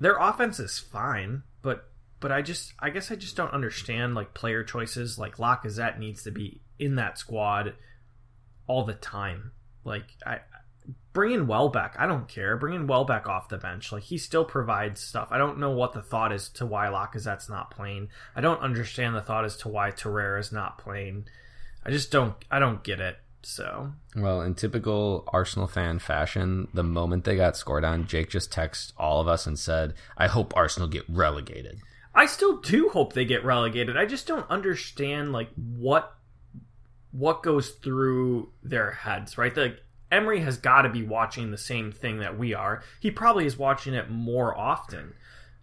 their 0.00 0.16
offense 0.16 0.58
is 0.58 0.78
fine, 0.78 1.42
but 1.62 1.88
but 2.20 2.32
I 2.32 2.42
just 2.42 2.74
I 2.78 2.90
guess 2.90 3.10
I 3.10 3.16
just 3.16 3.36
don't 3.36 3.52
understand 3.52 4.14
like 4.14 4.34
player 4.34 4.64
choices. 4.64 5.18
Like 5.18 5.36
Lacazette 5.36 5.98
needs 5.98 6.22
to 6.24 6.30
be 6.30 6.60
in 6.78 6.96
that 6.96 7.18
squad 7.18 7.74
all 8.66 8.84
the 8.84 8.94
time 8.94 9.52
like 9.84 10.04
I 10.26 10.40
bring 11.12 11.32
in 11.32 11.46
Welbeck. 11.46 11.96
I 11.98 12.06
don't 12.06 12.28
care. 12.28 12.56
Bring 12.56 12.74
in 12.74 12.86
Welbeck 12.86 13.26
off 13.28 13.48
the 13.48 13.58
bench. 13.58 13.92
Like 13.92 14.04
he 14.04 14.18
still 14.18 14.44
provides 14.44 15.00
stuff. 15.00 15.28
I 15.30 15.38
don't 15.38 15.58
know 15.58 15.70
what 15.70 15.92
the 15.92 16.02
thought 16.02 16.32
is 16.32 16.48
to 16.50 16.66
why 16.66 16.86
Lacazette's 16.86 17.48
not 17.48 17.70
playing. 17.70 18.08
I 18.36 18.40
don't 18.40 18.60
understand 18.60 19.14
the 19.14 19.22
thought 19.22 19.44
as 19.44 19.56
to 19.58 19.68
why 19.68 19.90
Torreira's 19.90 20.52
not 20.52 20.78
playing. 20.78 21.26
I 21.84 21.90
just 21.90 22.10
don't. 22.10 22.34
I 22.50 22.58
don't 22.58 22.84
get 22.84 23.00
it. 23.00 23.16
So 23.42 23.92
well, 24.16 24.42
in 24.42 24.54
typical 24.54 25.24
Arsenal 25.32 25.66
fan 25.66 25.98
fashion, 25.98 26.68
the 26.74 26.82
moment 26.82 27.24
they 27.24 27.36
got 27.36 27.56
scored 27.56 27.84
on, 27.84 28.06
Jake 28.06 28.30
just 28.30 28.52
texted 28.52 28.92
all 28.96 29.20
of 29.20 29.28
us 29.28 29.46
and 29.46 29.58
said, 29.58 29.94
"I 30.16 30.26
hope 30.26 30.56
Arsenal 30.56 30.88
get 30.88 31.04
relegated." 31.08 31.80
I 32.14 32.26
still 32.26 32.58
do 32.58 32.88
hope 32.90 33.12
they 33.12 33.24
get 33.24 33.44
relegated. 33.44 33.96
I 33.96 34.04
just 34.04 34.26
don't 34.26 34.50
understand 34.50 35.32
like 35.32 35.50
what 35.54 36.16
what 37.12 37.42
goes 37.42 37.70
through 37.70 38.50
their 38.62 38.92
heads, 38.92 39.38
right? 39.38 39.54
The 39.54 39.78
Emery 40.12 40.40
has 40.40 40.56
got 40.56 40.82
to 40.82 40.88
be 40.88 41.02
watching 41.02 41.50
the 41.50 41.58
same 41.58 41.92
thing 41.92 42.18
that 42.18 42.38
we 42.38 42.52
are. 42.52 42.82
He 42.98 43.10
probably 43.10 43.46
is 43.46 43.56
watching 43.56 43.94
it 43.94 44.10
more 44.10 44.56
often. 44.56 45.14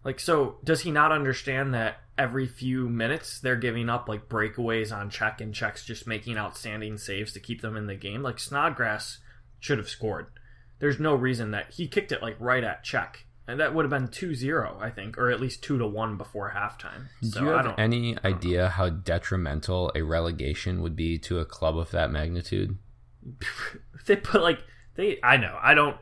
Like, 0.03 0.19
so 0.19 0.57
does 0.63 0.81
he 0.81 0.91
not 0.91 1.11
understand 1.11 1.73
that 1.73 1.97
every 2.17 2.47
few 2.47 2.89
minutes 2.89 3.39
they're 3.39 3.55
giving 3.55 3.89
up 3.89 4.09
like 4.09 4.29
breakaways 4.29 4.95
on 4.95 5.09
Cech 5.09 5.41
and 5.41 5.53
Cech's 5.53 5.85
just 5.85 6.07
making 6.07 6.37
outstanding 6.37 6.97
saves 6.97 7.33
to 7.33 7.39
keep 7.39 7.61
them 7.61 7.77
in 7.77 7.87
the 7.87 7.95
game? 7.95 8.21
Like, 8.21 8.39
Snodgrass 8.39 9.19
should 9.59 9.77
have 9.77 9.89
scored. 9.89 10.27
There's 10.79 10.99
no 10.99 11.15
reason 11.15 11.51
that 11.51 11.73
he 11.73 11.87
kicked 11.87 12.11
it 12.11 12.21
like 12.21 12.35
right 12.39 12.63
at 12.63 12.85
Cech. 12.85 13.17
And 13.47 13.59
that 13.61 13.73
would 13.73 13.85
have 13.85 13.89
been 13.89 14.09
2-0 14.09 14.81
i 14.81 14.89
think 14.89 15.17
or 15.17 15.31
at 15.31 15.39
least 15.39 15.63
2 15.63 15.77
to 15.77 15.87
1 15.87 16.17
before 16.17 16.53
halftime. 16.53 17.07
So, 17.21 17.39
do 17.39 17.45
you 17.45 17.51
have 17.51 17.75
any 17.77 18.17
idea 18.25 18.67
how 18.67 18.89
detrimental 18.89 19.91
a 19.95 20.01
relegation 20.01 20.81
would 20.81 20.97
be 20.97 21.17
to 21.19 21.39
a 21.39 21.45
club 21.45 21.77
of 21.77 21.91
that 21.91 22.11
magnitude? 22.11 22.77
They 24.05 24.15
put 24.15 24.41
like 24.41 24.59
they 24.95 25.19
i 25.21 25.35
know 25.35 25.57
i 25.61 25.73
don't 25.73 25.97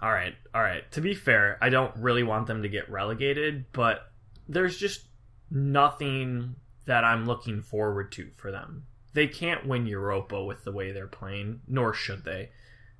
all 0.00 0.10
right 0.10 0.34
all 0.54 0.62
right. 0.62 0.90
To 0.92 1.02
be 1.02 1.14
fair 1.14 1.58
i 1.60 1.68
don't 1.68 1.94
really 1.96 2.22
want 2.22 2.46
them 2.46 2.62
to 2.62 2.70
get 2.70 2.90
relegated 2.90 3.66
but 3.72 4.10
there's 4.48 4.78
just 4.78 5.04
nothing 5.50 6.56
that 6.86 7.04
i'm 7.04 7.26
looking 7.26 7.62
forward 7.62 8.10
to 8.12 8.30
for 8.36 8.50
them 8.50 8.86
they 9.12 9.26
can't 9.26 9.66
win 9.66 9.86
europa 9.86 10.42
with 10.42 10.64
the 10.64 10.72
way 10.72 10.92
they're 10.92 11.06
playing 11.06 11.60
nor 11.68 11.92
should 11.94 12.24
they 12.24 12.50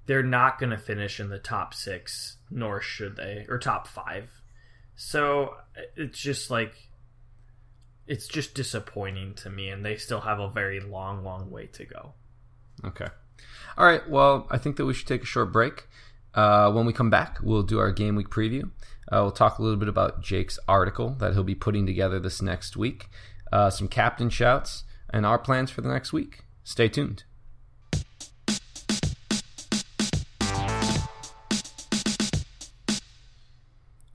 they're 0.06 0.22
not 0.22 0.58
going 0.58 0.70
to 0.70 0.78
finish 0.78 1.18
in 1.18 1.30
the 1.30 1.38
top 1.38 1.74
six, 1.74 2.36
nor 2.50 2.80
should 2.80 3.16
they, 3.16 3.46
or 3.48 3.58
top 3.58 3.86
five. 3.88 4.30
So 4.96 5.56
it's 5.96 6.18
just 6.18 6.50
like, 6.50 6.74
it's 8.06 8.28
just 8.28 8.54
disappointing 8.54 9.34
to 9.34 9.50
me, 9.50 9.70
and 9.70 9.84
they 9.84 9.96
still 9.96 10.20
have 10.20 10.40
a 10.40 10.50
very 10.50 10.80
long, 10.80 11.24
long 11.24 11.50
way 11.50 11.66
to 11.68 11.84
go. 11.84 12.12
Okay. 12.84 13.08
All 13.78 13.86
right. 13.86 14.08
Well, 14.08 14.46
I 14.50 14.58
think 14.58 14.76
that 14.76 14.84
we 14.84 14.94
should 14.94 15.08
take 15.08 15.22
a 15.22 15.26
short 15.26 15.52
break. 15.52 15.88
Uh, 16.34 16.72
when 16.72 16.84
we 16.84 16.92
come 16.92 17.10
back, 17.10 17.38
we'll 17.42 17.62
do 17.62 17.78
our 17.78 17.92
game 17.92 18.16
week 18.16 18.28
preview. 18.28 18.64
Uh, 19.10 19.22
we'll 19.22 19.30
talk 19.30 19.58
a 19.58 19.62
little 19.62 19.78
bit 19.78 19.88
about 19.88 20.20
Jake's 20.20 20.58
article 20.66 21.10
that 21.20 21.32
he'll 21.32 21.44
be 21.44 21.54
putting 21.54 21.86
together 21.86 22.18
this 22.18 22.42
next 22.42 22.76
week, 22.76 23.08
uh, 23.52 23.70
some 23.70 23.86
captain 23.86 24.30
shouts, 24.30 24.82
and 25.10 25.24
our 25.24 25.38
plans 25.38 25.70
for 25.70 25.80
the 25.80 25.88
next 25.88 26.12
week. 26.12 26.40
Stay 26.64 26.88
tuned. 26.88 27.22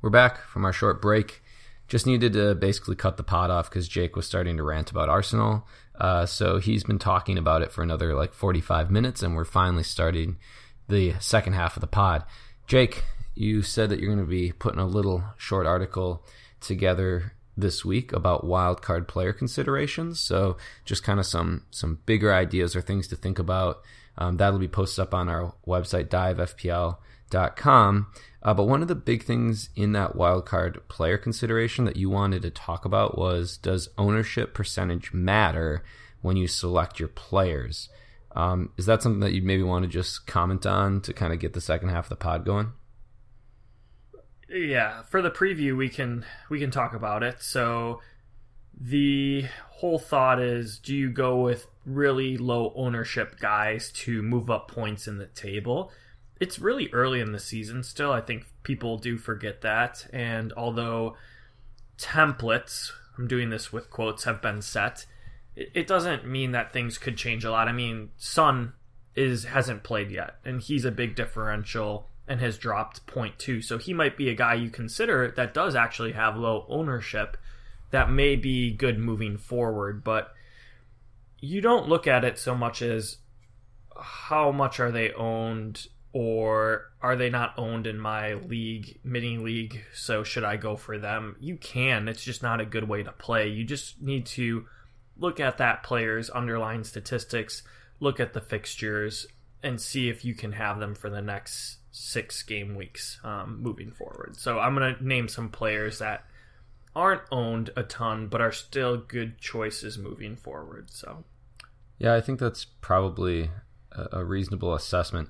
We're 0.02 0.10
back 0.10 0.40
from 0.40 0.66
our 0.66 0.74
short 0.74 1.02
break. 1.02 1.42
Just 1.88 2.06
needed 2.06 2.34
to 2.34 2.56
basically 2.56 2.96
cut 2.96 3.18
the 3.18 3.24
pot 3.24 3.50
off 3.50 3.70
because 3.70 3.88
Jake 3.88 4.16
was 4.16 4.26
starting 4.26 4.58
to 4.58 4.64
rant 4.64 4.92
about 4.92 5.10
Arsenal. 5.10 5.68
Uh, 6.00 6.26
so 6.26 6.58
he's 6.58 6.84
been 6.84 7.00
talking 7.00 7.38
about 7.38 7.62
it 7.62 7.72
for 7.72 7.82
another 7.82 8.14
like 8.14 8.34
45 8.34 8.92
minutes, 8.92 9.24
and 9.24 9.36
we're 9.36 9.46
finally 9.46 9.84
starting 9.84 10.38
the 10.90 11.14
second 11.20 11.54
half 11.54 11.78
of 11.78 11.82
the 11.82 11.88
pod. 11.88 12.24
Jake, 12.68 13.04
you 13.36 13.62
said 13.62 13.90
that 13.90 14.00
you're 14.00 14.14
going 14.14 14.26
to 14.26 14.30
be 14.30 14.52
putting 14.52 14.80
a 14.80 14.86
little 14.86 15.24
short 15.38 15.66
article 15.66 16.26
together 16.60 17.34
this 17.56 17.86
week 17.86 18.12
about 18.14 18.46
wildcard 18.46 19.08
player 19.08 19.34
considerations. 19.34 20.20
So 20.20 20.58
just 20.86 21.04
kind 21.04 21.20
of 21.20 21.26
some 21.26 21.66
some 21.72 22.00
bigger 22.06 22.34
ideas 22.34 22.76
or 22.76 22.82
things 22.82 23.08
to 23.10 23.16
think 23.16 23.40
about. 23.40 23.82
Um, 24.18 24.38
that'll 24.38 24.60
be 24.60 24.68
posted 24.68 25.04
up 25.04 25.14
on 25.14 25.30
our 25.30 25.54
website, 25.66 26.10
divefpl.com. 26.10 28.08
Uh, 28.42 28.54
but 28.54 28.66
one 28.66 28.82
of 28.82 28.88
the 28.88 28.96
big 28.96 29.24
things 29.24 29.70
in 29.76 29.92
that 29.94 30.16
wildcard 30.16 30.88
player 30.88 31.18
consideration 31.18 31.86
that 31.86 31.98
you 31.98 32.10
wanted 32.10 32.42
to 32.42 32.50
talk 32.50 32.86
about 32.86 33.18
was 33.18 33.58
does 33.58 33.90
ownership 33.98 34.54
percentage 34.54 35.14
matter 35.14 35.84
when 36.22 36.38
you 36.38 36.48
select 36.48 37.00
your 37.00 37.10
players? 37.10 37.90
Um, 38.36 38.72
is 38.78 38.86
that 38.86 39.02
something 39.02 39.22
that 39.22 39.34
you'd 39.34 39.44
maybe 39.44 39.64
want 39.64 39.84
to 39.84 39.90
just 39.90 40.28
comment 40.28 40.66
on 40.66 41.02
to 41.02 41.14
kind 41.14 41.34
of 41.34 41.40
get 41.40 41.54
the 41.54 41.62
second 41.62 41.90
half 41.90 42.06
of 42.06 42.10
the 42.10 42.16
pod 42.16 42.46
going? 42.46 42.74
Yeah, 44.50 45.04
for 45.04 45.22
the 45.22 45.32
preview 45.32 45.78
we 45.78 45.90
can 45.90 46.26
we 46.50 46.60
can 46.60 46.72
talk 46.72 46.94
about 46.94 47.24
it. 47.24 47.42
So 47.42 48.02
the 48.80 49.46
whole 49.70 50.00
thought 50.00 50.40
is 50.42 50.80
do 50.80 50.96
you 50.96 51.12
go 51.12 51.42
with 51.42 51.68
really 51.86 52.38
low 52.38 52.74
ownership 52.76 53.40
guys 53.40 53.92
to 53.92 54.22
move 54.22 54.50
up 54.50 54.70
points 54.70 55.08
in 55.08 55.18
the 55.18 55.28
table? 55.28 55.92
It's 56.40 56.58
really 56.58 56.90
early 56.94 57.20
in 57.20 57.32
the 57.32 57.40
season 57.40 57.84
still. 57.84 58.12
I 58.12 58.22
think 58.22 58.46
people 58.64 58.98
do 58.98 59.18
forget 59.18 59.62
that. 59.62 60.08
And 60.14 60.54
although 60.54 61.16
templates, 61.98 62.92
I'm 63.18 63.28
doing 63.28 63.50
this 63.50 63.74
with 63.74 63.90
quotes, 63.90 64.24
have 64.24 64.42
been 64.42 64.62
set, 64.62 65.06
it 65.56 65.88
doesn't 65.88 66.28
mean 66.28 66.52
that 66.52 66.72
things 66.72 66.98
could 66.98 67.18
change 67.18 67.44
a 67.44 67.52
lot. 67.52 67.68
I 67.68 67.72
mean, 67.72 68.10
Son 68.18 68.74
is 69.16 69.46
hasn't 69.46 69.84
played 69.84 70.12
yet, 70.12 70.36
and 70.46 70.62
he's 70.62 70.86
a 70.86 70.92
big 70.92 71.16
differential 71.16 72.08
and 72.28 72.40
has 72.40 72.58
dropped 72.58 73.06
0.2. 73.08 73.64
So 73.64 73.78
he 73.78 73.94
might 73.94 74.16
be 74.16 74.30
a 74.30 74.36
guy 74.36 74.54
you 74.54 74.70
consider 74.70 75.34
that 75.36 75.54
does 75.54 75.76
actually 75.76 76.12
have 76.12 76.38
low 76.38 76.66
ownership 76.70 77.38
that 77.92 78.12
may 78.12 78.36
be 78.36 78.72
good 78.72 79.00
moving 79.00 79.38
forward, 79.38 80.04
but 80.04 80.34
you 81.40 81.60
don't 81.60 81.90
look 81.90 82.06
at 82.06 82.24
it 82.24 82.38
so 82.38 82.54
much 82.54 82.82
as 82.82 83.18
how 84.00 84.52
much 84.52 84.80
are 84.80 84.92
they 84.92 85.12
owned 85.14 85.88
or 86.14 86.92
are 87.02 87.16
they 87.16 87.30
not 87.30 87.54
owned 87.58 87.88
in 87.88 88.00
my 88.00 88.34
league, 88.34 89.00
mini 89.04 89.38
league, 89.38 89.84
so 89.94 90.24
should 90.24 90.44
I 90.44 90.58
go 90.58 90.76
for 90.76 90.98
them? 90.98 91.36
You 91.40 91.58
can, 91.58 92.08
it's 92.08 92.24
just 92.24 92.44
not 92.44 92.62
a 92.62 92.66
good 92.66 92.88
way 92.88 93.04
to 93.04 93.12
play. 93.12 93.48
You 93.48 93.64
just 93.64 94.02
need 94.02 94.26
to 94.28 94.66
look 95.20 95.40
at 95.40 95.58
that 95.58 95.84
player's 95.84 96.30
underlying 96.30 96.84
statistics, 96.84 97.64
look 98.00 98.20
at 98.20 98.34
the 98.34 98.42
fixtures, 98.42 99.28
and 99.62 99.80
see 99.80 100.10
if 100.10 100.24
you 100.24 100.34
can 100.34 100.54
have 100.54 100.80
them 100.80 100.96
for 100.96 101.10
the 101.10 101.22
next 101.22 101.78
six 101.92 102.44
game 102.44 102.76
weeks 102.76 103.20
um, 103.24 103.60
moving 103.62 103.92
forward. 103.92 104.36
So 104.38 104.60
I'm 104.60 104.76
going 104.76 104.96
to 104.96 105.06
name 105.06 105.28
some 105.28 105.50
players 105.50 106.00
that 106.00 106.24
aren't 106.96 107.22
owned 107.32 107.70
a 107.76 107.84
ton, 107.84 108.28
but 108.28 108.42
are 108.42 108.52
still 108.52 108.98
good 108.98 109.40
choices 109.40 109.98
moving 109.98 110.36
forward. 110.36 110.90
So, 110.92 111.24
yeah, 111.98 112.16
I 112.16 112.22
think 112.22 112.40
that's 112.40 112.66
probably 112.66 113.50
a 114.12 114.24
reasonable 114.24 114.74
assessment. 114.74 115.30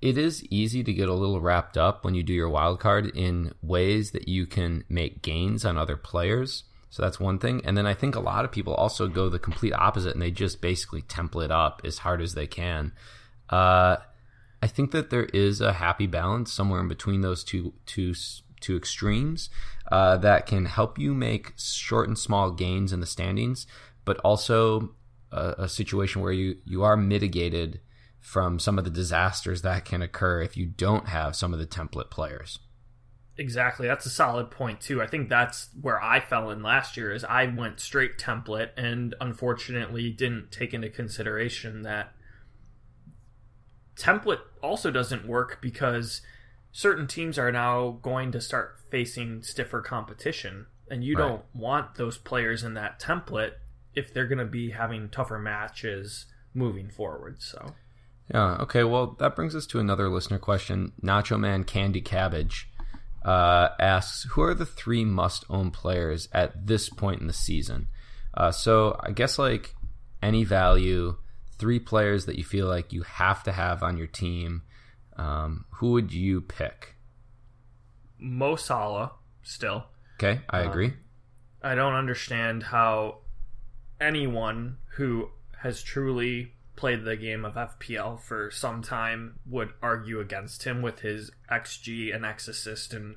It 0.00 0.16
is 0.16 0.44
easy 0.46 0.82
to 0.82 0.92
get 0.92 1.08
a 1.08 1.14
little 1.14 1.40
wrapped 1.40 1.76
up 1.76 2.04
when 2.04 2.14
you 2.14 2.22
do 2.22 2.32
your 2.32 2.48
wild 2.48 2.80
card 2.80 3.06
in 3.14 3.52
ways 3.62 4.12
that 4.12 4.28
you 4.28 4.46
can 4.46 4.84
make 4.88 5.22
gains 5.22 5.64
on 5.64 5.76
other 5.76 5.96
players. 5.96 6.64
So 6.90 7.02
that's 7.02 7.20
one 7.20 7.38
thing. 7.38 7.62
And 7.64 7.76
then 7.76 7.86
I 7.86 7.94
think 7.94 8.16
a 8.16 8.20
lot 8.20 8.44
of 8.44 8.50
people 8.50 8.74
also 8.74 9.06
go 9.06 9.28
the 9.28 9.38
complete 9.38 9.72
opposite 9.72 10.12
and 10.12 10.20
they 10.20 10.32
just 10.32 10.60
basically 10.60 11.02
template 11.02 11.50
up 11.50 11.80
as 11.84 11.98
hard 11.98 12.20
as 12.20 12.34
they 12.34 12.48
can. 12.48 12.92
Uh, 13.48 13.96
I 14.62 14.66
think 14.66 14.90
that 14.90 15.10
there 15.10 15.24
is 15.26 15.60
a 15.60 15.74
happy 15.74 16.06
balance 16.06 16.52
somewhere 16.52 16.80
in 16.80 16.88
between 16.88 17.20
those 17.22 17.44
two 17.44 17.74
two 17.86 18.14
two 18.60 18.76
extremes 18.76 19.48
uh, 19.90 20.18
that 20.18 20.46
can 20.46 20.66
help 20.66 20.98
you 20.98 21.14
make 21.14 21.54
short 21.56 22.08
and 22.08 22.18
small 22.18 22.50
gains 22.50 22.92
in 22.92 23.00
the 23.00 23.06
standings, 23.06 23.66
but 24.04 24.18
also 24.18 24.94
a, 25.32 25.54
a 25.58 25.68
situation 25.68 26.20
where 26.20 26.32
you 26.32 26.58
you 26.64 26.82
are 26.82 26.96
mitigated 26.96 27.80
from 28.20 28.58
some 28.58 28.78
of 28.78 28.84
the 28.84 28.90
disasters 28.90 29.62
that 29.62 29.84
can 29.84 30.02
occur 30.02 30.42
if 30.42 30.56
you 30.56 30.66
don't 30.66 31.08
have 31.08 31.34
some 31.34 31.54
of 31.54 31.58
the 31.58 31.66
template 31.66 32.10
players. 32.10 32.58
Exactly. 33.40 33.86
That's 33.86 34.04
a 34.04 34.10
solid 34.10 34.50
point 34.50 34.82
too. 34.82 35.00
I 35.00 35.06
think 35.06 35.30
that's 35.30 35.70
where 35.80 36.00
I 36.00 36.20
fell 36.20 36.50
in 36.50 36.62
last 36.62 36.98
year 36.98 37.10
is 37.10 37.24
I 37.24 37.46
went 37.46 37.80
straight 37.80 38.18
template 38.18 38.68
and 38.76 39.14
unfortunately 39.18 40.10
didn't 40.10 40.52
take 40.52 40.74
into 40.74 40.90
consideration 40.90 41.80
that 41.82 42.12
template 43.96 44.40
also 44.62 44.90
doesn't 44.90 45.26
work 45.26 45.58
because 45.62 46.20
certain 46.70 47.06
teams 47.06 47.38
are 47.38 47.50
now 47.50 47.98
going 48.02 48.30
to 48.32 48.42
start 48.42 48.78
facing 48.90 49.42
stiffer 49.42 49.80
competition 49.80 50.66
and 50.90 51.02
you 51.02 51.16
right. 51.16 51.26
don't 51.26 51.42
want 51.54 51.94
those 51.94 52.18
players 52.18 52.62
in 52.62 52.74
that 52.74 53.00
template 53.00 53.52
if 53.94 54.12
they're 54.12 54.26
going 54.26 54.38
to 54.38 54.44
be 54.44 54.72
having 54.72 55.08
tougher 55.08 55.38
matches 55.38 56.26
moving 56.52 56.90
forward 56.90 57.42
so 57.42 57.74
yeah 58.32 58.56
okay 58.56 58.84
well 58.84 59.16
that 59.18 59.34
brings 59.34 59.54
us 59.54 59.66
to 59.66 59.78
another 59.78 60.08
listener 60.08 60.38
question 60.38 60.92
nacho 61.02 61.38
man 61.38 61.64
candy 61.64 62.00
cabbage 62.00 62.69
uh, 63.22 63.68
asks 63.78 64.26
who 64.30 64.42
are 64.42 64.54
the 64.54 64.66
three 64.66 65.04
must 65.04 65.44
own 65.50 65.70
players 65.70 66.28
at 66.32 66.66
this 66.66 66.88
point 66.88 67.20
in 67.20 67.26
the 67.26 67.32
season 67.32 67.88
uh, 68.34 68.50
so 68.50 68.98
i 69.02 69.10
guess 69.10 69.38
like 69.38 69.74
any 70.22 70.44
value 70.44 71.16
three 71.60 71.78
players 71.78 72.24
that 72.24 72.38
you 72.38 72.42
feel 72.42 72.66
like 72.66 72.92
you 72.92 73.02
have 73.02 73.42
to 73.44 73.52
have 73.52 73.82
on 73.82 73.98
your 73.98 74.06
team, 74.06 74.62
um, 75.16 75.66
who 75.74 75.92
would 75.92 76.12
you 76.12 76.40
pick? 76.40 76.96
Mo 78.18 78.56
Salah, 78.56 79.12
still. 79.42 79.84
Okay, 80.18 80.40
I 80.48 80.60
agree. 80.60 80.86
Um, 80.86 80.98
I 81.62 81.74
don't 81.74 81.94
understand 81.94 82.62
how 82.62 83.18
anyone 84.00 84.78
who 84.96 85.28
has 85.58 85.82
truly 85.82 86.54
played 86.80 87.04
the 87.04 87.14
game 87.14 87.44
of 87.44 87.54
FPL 87.56 88.18
for 88.18 88.50
some 88.50 88.80
time 88.80 89.38
would 89.44 89.74
argue 89.82 90.18
against 90.18 90.64
him 90.64 90.80
with 90.80 91.00
his 91.00 91.30
XG 91.52 92.14
and 92.14 92.24
X 92.24 92.48
assist 92.48 92.94
and 92.94 93.16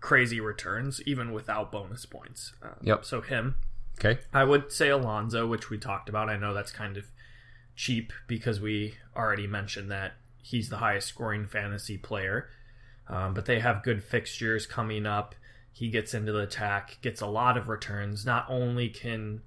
crazy 0.00 0.40
returns, 0.40 1.02
even 1.04 1.30
without 1.30 1.70
bonus 1.70 2.06
points. 2.06 2.54
Um, 2.62 2.70
yep. 2.80 3.04
So 3.04 3.20
him. 3.20 3.56
Okay. 3.98 4.18
I 4.32 4.44
would 4.44 4.72
say 4.72 4.88
Alonso, 4.88 5.46
which 5.46 5.68
we 5.68 5.76
talked 5.76 6.08
about. 6.08 6.30
I 6.30 6.38
know 6.38 6.54
that's 6.54 6.72
kind 6.72 6.96
of 6.96 7.04
cheap 7.76 8.14
because 8.26 8.60
we 8.60 8.94
already 9.14 9.46
mentioned 9.46 9.90
that 9.90 10.14
he's 10.42 10.70
the 10.70 10.78
highest 10.78 11.08
scoring 11.08 11.46
fantasy 11.46 11.98
player. 11.98 12.48
Um, 13.08 13.34
but 13.34 13.44
they 13.44 13.60
have 13.60 13.82
good 13.82 14.02
fixtures 14.02 14.66
coming 14.66 15.04
up. 15.04 15.34
He 15.70 15.90
gets 15.90 16.14
into 16.14 16.32
the 16.32 16.40
attack, 16.44 16.96
gets 17.02 17.20
a 17.20 17.26
lot 17.26 17.58
of 17.58 17.68
returns. 17.68 18.24
Not 18.24 18.46
only 18.48 18.88
can 18.88 19.42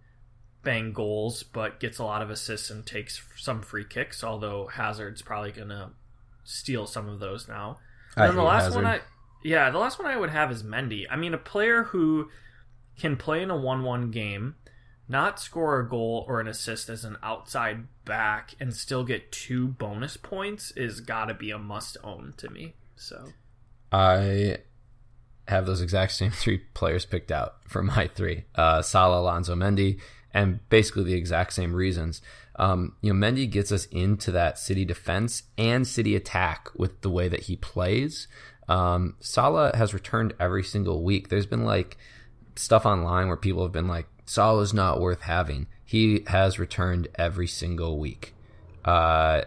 bang 0.66 0.92
goals, 0.92 1.44
but 1.44 1.80
gets 1.80 1.98
a 2.00 2.04
lot 2.04 2.22
of 2.22 2.30
assists 2.30 2.70
and 2.70 2.86
takes 2.86 3.24
some 3.38 3.62
free 3.62 3.86
kicks. 3.86 4.22
Although 4.22 4.68
Hazard's 4.68 5.22
probably 5.22 5.54
gonna 5.54 5.92
steal 6.44 6.86
some 6.86 7.08
of 7.08 7.20
those 7.20 7.48
now. 7.48 7.78
And 8.18 8.30
then 8.30 8.36
the 8.36 8.44
last 8.44 8.66
Hazard. 8.66 8.84
one, 8.84 8.86
I 8.86 9.00
yeah, 9.46 9.70
the 9.70 9.78
last 9.78 10.00
one 10.00 10.08
I 10.08 10.18
would 10.18 10.32
have 10.32 10.52
is 10.52 10.64
Mendy. 10.64 11.06
I 11.10 11.16
mean, 11.16 11.34
a 11.34 11.38
player 11.38 11.84
who 11.84 12.30
can 12.98 13.16
play 13.16 13.42
in 13.42 13.50
a 13.50 13.56
one-one 13.56 14.12
game 14.12 14.56
not 15.08 15.40
score 15.40 15.80
a 15.80 15.88
goal 15.88 16.26
or 16.28 16.40
an 16.40 16.48
assist 16.48 16.90
as 16.90 17.06
an 17.06 17.18
outside 17.22 17.86
back 18.06 18.56
and 18.60 18.74
still 18.74 19.04
get 19.04 19.32
two 19.32 19.68
bonus 19.68 20.18
points 20.18 20.72
is 20.72 21.00
got 21.00 21.26
to 21.26 21.34
be 21.34 21.52
a 21.52 21.60
must 21.60 21.98
own 22.04 22.34
to 22.38 22.50
me. 22.50 22.74
So 22.96 23.28
I 23.92 24.58
have 25.48 25.66
those 25.66 25.82
exact 25.82 26.14
same 26.14 26.32
three 26.36 26.58
players 26.74 27.06
picked 27.06 27.32
out 27.32 27.58
for 27.68 27.84
my 27.84 28.08
three: 28.08 28.46
uh, 28.56 28.82
Salah, 28.82 29.22
Alonso, 29.22 29.56
Mendy, 29.56 30.00
and 30.36 30.60
basically 30.70 31.06
the 31.06 31.14
exact 31.14 31.54
same 31.54 31.74
reasons. 31.74 32.22
Um, 32.58 32.96
you 33.02 33.12
know, 33.12 33.28
Mendy 33.28 33.50
gets 33.50 33.72
us 33.72 33.86
into 33.86 34.32
that 34.34 34.60
city 34.60 34.84
defense 34.84 35.44
and 35.58 35.88
city 35.88 36.16
attack 36.16 36.70
with 36.76 37.02
the 37.02 37.10
way 37.10 37.30
that 37.30 37.44
he 37.44 37.56
plays. 37.56 38.28
Um, 38.68 39.16
Salah 39.22 39.76
has 39.76 39.94
returned 39.94 40.34
every 40.40 40.64
single 40.64 41.04
week. 41.04 41.30
There's 41.30 41.46
been 41.46 41.64
like 41.64 41.98
stuff 42.56 42.86
online 42.86 43.28
where 43.28 43.38
people 43.38 43.64
have 43.64 43.72
been 43.72 43.88
like, 43.88 44.08
is 44.28 44.74
not 44.74 45.00
worth 45.00 45.22
having. 45.22 45.68
He 45.86 46.24
has 46.28 46.60
returned 46.60 47.08
every 47.16 47.48
single 47.48 47.98
week. 47.98 48.34
Uh, 48.84 49.44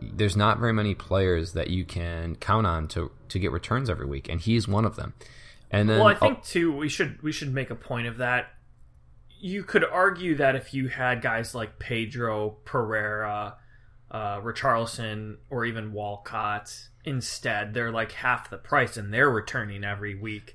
there's 0.00 0.36
not 0.36 0.58
very 0.58 0.72
many 0.72 0.94
players 0.94 1.52
that 1.52 1.70
you 1.70 1.84
can 1.84 2.34
count 2.36 2.66
on 2.66 2.88
to 2.88 3.10
to 3.28 3.38
get 3.38 3.52
returns 3.52 3.90
every 3.90 4.06
week, 4.06 4.28
and 4.28 4.40
he's 4.40 4.66
one 4.66 4.84
of 4.84 4.96
them. 4.96 5.14
And 5.70 5.88
then, 5.88 5.98
well, 5.98 6.08
I 6.08 6.14
think 6.14 6.42
too, 6.42 6.74
we 6.74 6.88
should 6.88 7.22
we 7.22 7.30
should 7.30 7.52
make 7.52 7.70
a 7.70 7.74
point 7.74 8.06
of 8.06 8.16
that. 8.18 8.54
You 9.40 9.62
could 9.62 9.84
argue 9.84 10.34
that 10.36 10.56
if 10.56 10.74
you 10.74 10.88
had 10.88 11.22
guys 11.22 11.54
like 11.54 11.78
Pedro, 11.78 12.56
Pereyra, 12.64 13.54
uh, 14.10 14.40
Richarlison, 14.40 15.36
or 15.50 15.64
even 15.64 15.92
Walcott 15.92 16.88
instead, 17.04 17.74
they're 17.74 17.92
like 17.92 18.12
half 18.12 18.50
the 18.50 18.58
price, 18.58 18.96
and 18.96 19.12
they're 19.12 19.30
returning 19.30 19.84
every 19.84 20.14
week. 20.14 20.54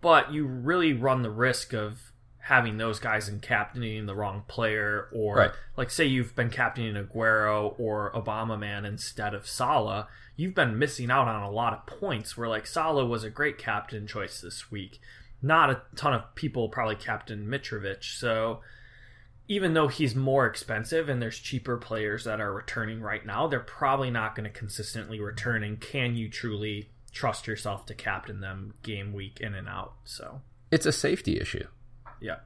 But 0.00 0.32
you 0.32 0.46
really 0.46 0.92
run 0.92 1.22
the 1.22 1.30
risk 1.30 1.72
of 1.72 2.12
having 2.46 2.76
those 2.76 3.00
guys 3.00 3.28
and 3.28 3.42
captaining 3.42 4.06
the 4.06 4.14
wrong 4.14 4.44
player, 4.46 5.08
or 5.12 5.36
right. 5.36 5.50
like 5.76 5.90
say 5.90 6.04
you've 6.04 6.36
been 6.36 6.50
captaining 6.50 6.94
Aguero 6.94 7.74
or 7.78 8.12
Aubameyang 8.12 8.86
instead 8.86 9.34
of 9.34 9.48
Salah, 9.48 10.06
you've 10.36 10.54
been 10.54 10.78
missing 10.78 11.10
out 11.10 11.26
on 11.26 11.42
a 11.42 11.50
lot 11.50 11.72
of 11.72 11.86
points. 11.86 12.36
Where 12.36 12.48
like 12.48 12.66
Salah 12.66 13.04
was 13.04 13.24
a 13.24 13.30
great 13.30 13.58
captain 13.58 14.06
choice 14.06 14.40
this 14.40 14.70
week, 14.70 15.00
not 15.42 15.70
a 15.70 15.82
ton 15.94 16.14
of 16.14 16.34
people 16.34 16.68
probably 16.68 16.96
captain 16.96 17.46
Mitrovic. 17.46 18.04
So 18.18 18.60
even 19.48 19.74
though 19.74 19.88
he's 19.88 20.14
more 20.14 20.46
expensive 20.46 21.08
and 21.08 21.22
there's 21.22 21.38
cheaper 21.38 21.76
players 21.76 22.24
that 22.24 22.40
are 22.40 22.52
returning 22.52 23.00
right 23.00 23.24
now, 23.24 23.46
they're 23.46 23.60
probably 23.60 24.10
not 24.10 24.34
going 24.34 24.50
to 24.50 24.58
consistently 24.58 25.20
return. 25.20 25.62
And 25.62 25.80
can 25.80 26.16
you 26.16 26.28
truly 26.28 26.90
trust 27.12 27.46
yourself 27.46 27.86
to 27.86 27.94
captain 27.94 28.40
them 28.40 28.74
game 28.82 29.12
week 29.12 29.40
in 29.40 29.54
and 29.54 29.68
out? 29.68 29.94
So 30.04 30.40
it's 30.70 30.86
a 30.86 30.92
safety 30.92 31.38
issue. 31.40 31.66
Yeah. 32.20 32.36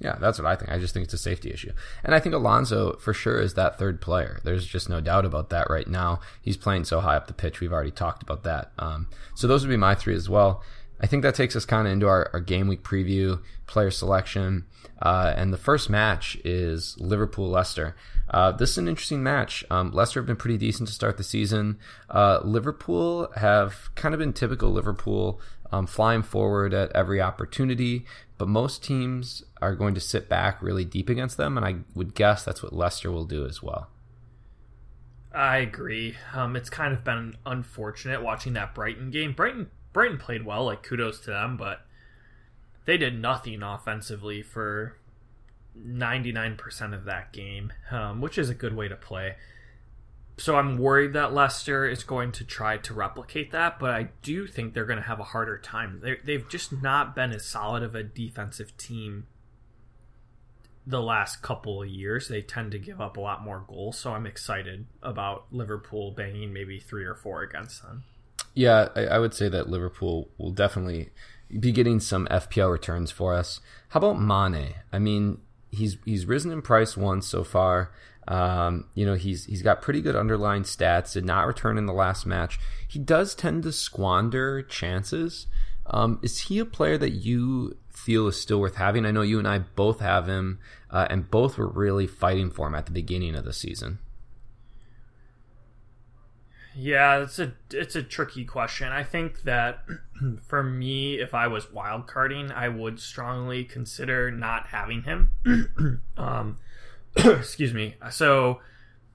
Yeah, 0.00 0.16
that's 0.18 0.38
what 0.38 0.48
I 0.48 0.56
think. 0.56 0.72
I 0.72 0.78
just 0.78 0.94
think 0.94 1.04
it's 1.04 1.12
a 1.12 1.18
safety 1.18 1.50
issue. 1.50 1.72
And 2.02 2.14
I 2.14 2.20
think 2.20 2.34
Alonso 2.34 2.96
for 3.00 3.12
sure 3.12 3.38
is 3.38 3.52
that 3.54 3.78
third 3.78 4.00
player. 4.00 4.40
There's 4.44 4.66
just 4.66 4.88
no 4.88 5.02
doubt 5.02 5.26
about 5.26 5.50
that 5.50 5.68
right 5.68 5.86
now. 5.86 6.20
He's 6.40 6.56
playing 6.56 6.84
so 6.84 7.00
high 7.00 7.16
up 7.16 7.26
the 7.26 7.34
pitch. 7.34 7.60
We've 7.60 7.72
already 7.72 7.90
talked 7.90 8.22
about 8.22 8.44
that. 8.44 8.72
Um, 8.78 9.08
so 9.34 9.46
those 9.46 9.62
would 9.62 9.70
be 9.70 9.76
my 9.76 9.94
three 9.94 10.14
as 10.14 10.26
well. 10.26 10.62
I 11.00 11.06
think 11.06 11.22
that 11.22 11.34
takes 11.34 11.56
us 11.56 11.64
kind 11.64 11.86
of 11.86 11.92
into 11.92 12.06
our, 12.06 12.28
our 12.32 12.40
game 12.40 12.68
week 12.68 12.82
preview, 12.82 13.42
player 13.66 13.90
selection, 13.90 14.66
uh, 15.00 15.32
and 15.34 15.52
the 15.52 15.58
first 15.58 15.88
match 15.88 16.36
is 16.44 16.96
Liverpool 17.00 17.48
Leicester. 17.48 17.96
Uh, 18.28 18.52
this 18.52 18.70
is 18.70 18.78
an 18.78 18.88
interesting 18.88 19.22
match. 19.22 19.64
Um, 19.70 19.90
Leicester 19.92 20.20
have 20.20 20.26
been 20.26 20.36
pretty 20.36 20.58
decent 20.58 20.88
to 20.88 20.94
start 20.94 21.16
the 21.16 21.24
season. 21.24 21.78
Uh, 22.10 22.40
Liverpool 22.44 23.32
have 23.36 23.94
kind 23.94 24.14
of 24.14 24.18
been 24.18 24.34
typical 24.34 24.70
Liverpool, 24.70 25.40
um, 25.72 25.86
flying 25.86 26.22
forward 26.22 26.74
at 26.74 26.92
every 26.92 27.20
opportunity, 27.20 28.04
but 28.36 28.48
most 28.48 28.84
teams 28.84 29.42
are 29.62 29.74
going 29.74 29.94
to 29.94 30.00
sit 30.00 30.28
back 30.28 30.60
really 30.60 30.84
deep 30.84 31.08
against 31.08 31.38
them, 31.38 31.56
and 31.56 31.64
I 31.64 31.76
would 31.94 32.14
guess 32.14 32.44
that's 32.44 32.62
what 32.62 32.74
Leicester 32.74 33.10
will 33.10 33.24
do 33.24 33.46
as 33.46 33.62
well. 33.62 33.88
I 35.32 35.58
agree. 35.58 36.16
Um, 36.34 36.56
it's 36.56 36.70
kind 36.70 36.92
of 36.92 37.04
been 37.04 37.36
unfortunate 37.46 38.20
watching 38.20 38.52
that 38.54 38.74
Brighton 38.74 39.10
game. 39.10 39.32
Brighton 39.32 39.70
Brighton 39.92 40.18
played 40.18 40.44
well, 40.44 40.64
like 40.64 40.82
kudos 40.82 41.20
to 41.20 41.30
them, 41.30 41.56
but 41.56 41.86
they 42.84 42.96
did 42.96 43.18
nothing 43.18 43.62
offensively 43.62 44.42
for 44.42 44.96
99% 45.78 46.94
of 46.94 47.04
that 47.04 47.32
game, 47.32 47.72
um, 47.90 48.20
which 48.20 48.38
is 48.38 48.50
a 48.50 48.54
good 48.54 48.74
way 48.74 48.88
to 48.88 48.96
play. 48.96 49.36
So 50.38 50.56
I'm 50.56 50.78
worried 50.78 51.12
that 51.12 51.34
Leicester 51.34 51.86
is 51.86 52.02
going 52.02 52.32
to 52.32 52.44
try 52.44 52.78
to 52.78 52.94
replicate 52.94 53.52
that, 53.52 53.78
but 53.78 53.90
I 53.90 54.08
do 54.22 54.46
think 54.46 54.72
they're 54.72 54.86
going 54.86 54.98
to 54.98 55.06
have 55.06 55.20
a 55.20 55.24
harder 55.24 55.58
time. 55.58 56.00
they 56.02 56.16
they've 56.24 56.48
just 56.48 56.72
not 56.72 57.14
been 57.14 57.32
as 57.32 57.44
solid 57.44 57.82
of 57.82 57.94
a 57.94 58.02
defensive 58.02 58.74
team 58.78 59.26
the 60.86 61.02
last 61.02 61.42
couple 61.42 61.82
of 61.82 61.88
years. 61.88 62.28
They 62.28 62.40
tend 62.40 62.72
to 62.72 62.78
give 62.78 63.02
up 63.02 63.18
a 63.18 63.20
lot 63.20 63.44
more 63.44 63.64
goals, 63.68 63.98
so 63.98 64.14
I'm 64.14 64.26
excited 64.26 64.86
about 65.02 65.44
Liverpool 65.50 66.10
banging 66.10 66.54
maybe 66.54 66.80
three 66.80 67.04
or 67.04 67.14
four 67.14 67.42
against 67.42 67.82
them. 67.82 68.04
Yeah, 68.54 68.88
I, 68.96 69.06
I 69.06 69.18
would 69.18 69.34
say 69.34 69.48
that 69.48 69.68
Liverpool 69.68 70.28
will 70.38 70.50
definitely 70.50 71.10
be 71.58 71.72
getting 71.72 72.00
some 72.00 72.26
FPL 72.28 72.70
returns 72.70 73.10
for 73.10 73.34
us. 73.34 73.60
How 73.88 73.98
about 73.98 74.20
Mane? 74.20 74.74
I 74.92 74.98
mean, 74.98 75.40
he's 75.70 75.96
he's 76.04 76.26
risen 76.26 76.52
in 76.52 76.62
price 76.62 76.96
once 76.96 77.26
so 77.26 77.44
far. 77.44 77.92
Um, 78.28 78.86
you 78.94 79.04
know, 79.06 79.14
he's 79.14 79.46
he's 79.46 79.62
got 79.62 79.82
pretty 79.82 80.00
good 80.00 80.16
underlying 80.16 80.62
stats. 80.62 81.12
Did 81.12 81.24
not 81.24 81.46
return 81.46 81.78
in 81.78 81.86
the 81.86 81.92
last 81.92 82.26
match. 82.26 82.60
He 82.86 82.98
does 82.98 83.34
tend 83.34 83.64
to 83.64 83.72
squander 83.72 84.62
chances. 84.62 85.46
Um, 85.86 86.20
is 86.22 86.42
he 86.42 86.60
a 86.60 86.64
player 86.64 86.96
that 86.98 87.10
you 87.10 87.76
feel 87.90 88.28
is 88.28 88.40
still 88.40 88.60
worth 88.60 88.76
having? 88.76 89.04
I 89.04 89.10
know 89.10 89.22
you 89.22 89.38
and 89.38 89.48
I 89.48 89.58
both 89.58 90.00
have 90.00 90.28
him, 90.28 90.60
uh, 90.90 91.08
and 91.10 91.30
both 91.30 91.58
were 91.58 91.68
really 91.68 92.06
fighting 92.06 92.50
for 92.50 92.68
him 92.68 92.74
at 92.76 92.86
the 92.86 92.92
beginning 92.92 93.34
of 93.34 93.44
the 93.44 93.52
season. 93.52 93.98
Yeah, 96.74 97.18
it's 97.18 97.38
a 97.38 97.52
it's 97.70 97.96
a 97.96 98.02
tricky 98.02 98.44
question. 98.44 98.88
I 98.88 99.02
think 99.02 99.42
that 99.42 99.84
for 100.46 100.62
me, 100.62 101.18
if 101.18 101.34
I 101.34 101.48
was 101.48 101.72
wild 101.72 102.06
carding, 102.06 102.52
I 102.52 102.68
would 102.68 103.00
strongly 103.00 103.64
consider 103.64 104.30
not 104.30 104.68
having 104.68 105.02
him. 105.02 105.30
um, 106.16 106.58
excuse 107.16 107.74
me. 107.74 107.96
So 108.10 108.60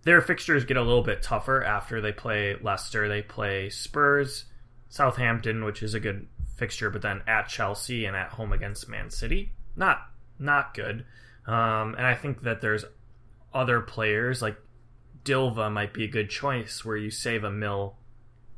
their 0.04 0.22
fixtures 0.22 0.66
get 0.66 0.78
a 0.78 0.82
little 0.82 1.04
bit 1.04 1.24
tougher 1.24 1.64
after 1.64 2.02
they 2.02 2.12
play 2.12 2.56
Leicester. 2.62 3.08
They 3.08 3.22
play 3.22 3.70
Spurs, 3.70 4.46
Southampton, 4.90 5.64
which 5.64 5.82
is 5.82 5.94
a 5.94 6.00
good 6.00 6.28
fixture, 6.58 6.90
but 6.90 7.02
then 7.02 7.22
at 7.28 7.48
Chelsea 7.48 8.06
and 8.06 8.16
at 8.16 8.30
home 8.30 8.52
against 8.52 8.90
Man 8.90 9.10
City. 9.10 9.52
Not 9.76 10.00
not 10.40 10.74
good. 10.74 11.06
Um, 11.48 11.96
and 11.96 12.06
I 12.06 12.16
think 12.16 12.42
that 12.44 12.62
there's 12.62 12.86
other 13.54 13.80
players 13.80 14.42
like 14.42 14.58
Silva 15.26 15.70
might 15.70 15.94
be 15.94 16.04
a 16.04 16.08
good 16.08 16.30
choice 16.30 16.86
where 16.86 16.98
you 16.98 17.10
save 17.10 17.44
a 17.44 17.52
mill 17.52 17.96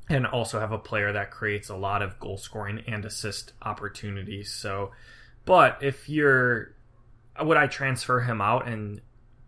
and 0.09 0.25
also 0.25 0.59
have 0.59 0.71
a 0.71 0.77
player 0.77 1.11
that 1.13 1.31
creates 1.31 1.69
a 1.69 1.75
lot 1.75 2.01
of 2.01 2.19
goal 2.19 2.37
scoring 2.37 2.83
and 2.87 3.03
assist 3.05 3.53
opportunities. 3.61 4.51
So, 4.51 4.91
but 5.45 5.77
if 5.81 6.07
you're, 6.07 6.73
would 7.41 7.57
I 7.57 7.67
transfer 7.67 8.21
him 8.21 8.41
out 8.41 8.67
and 8.67 9.01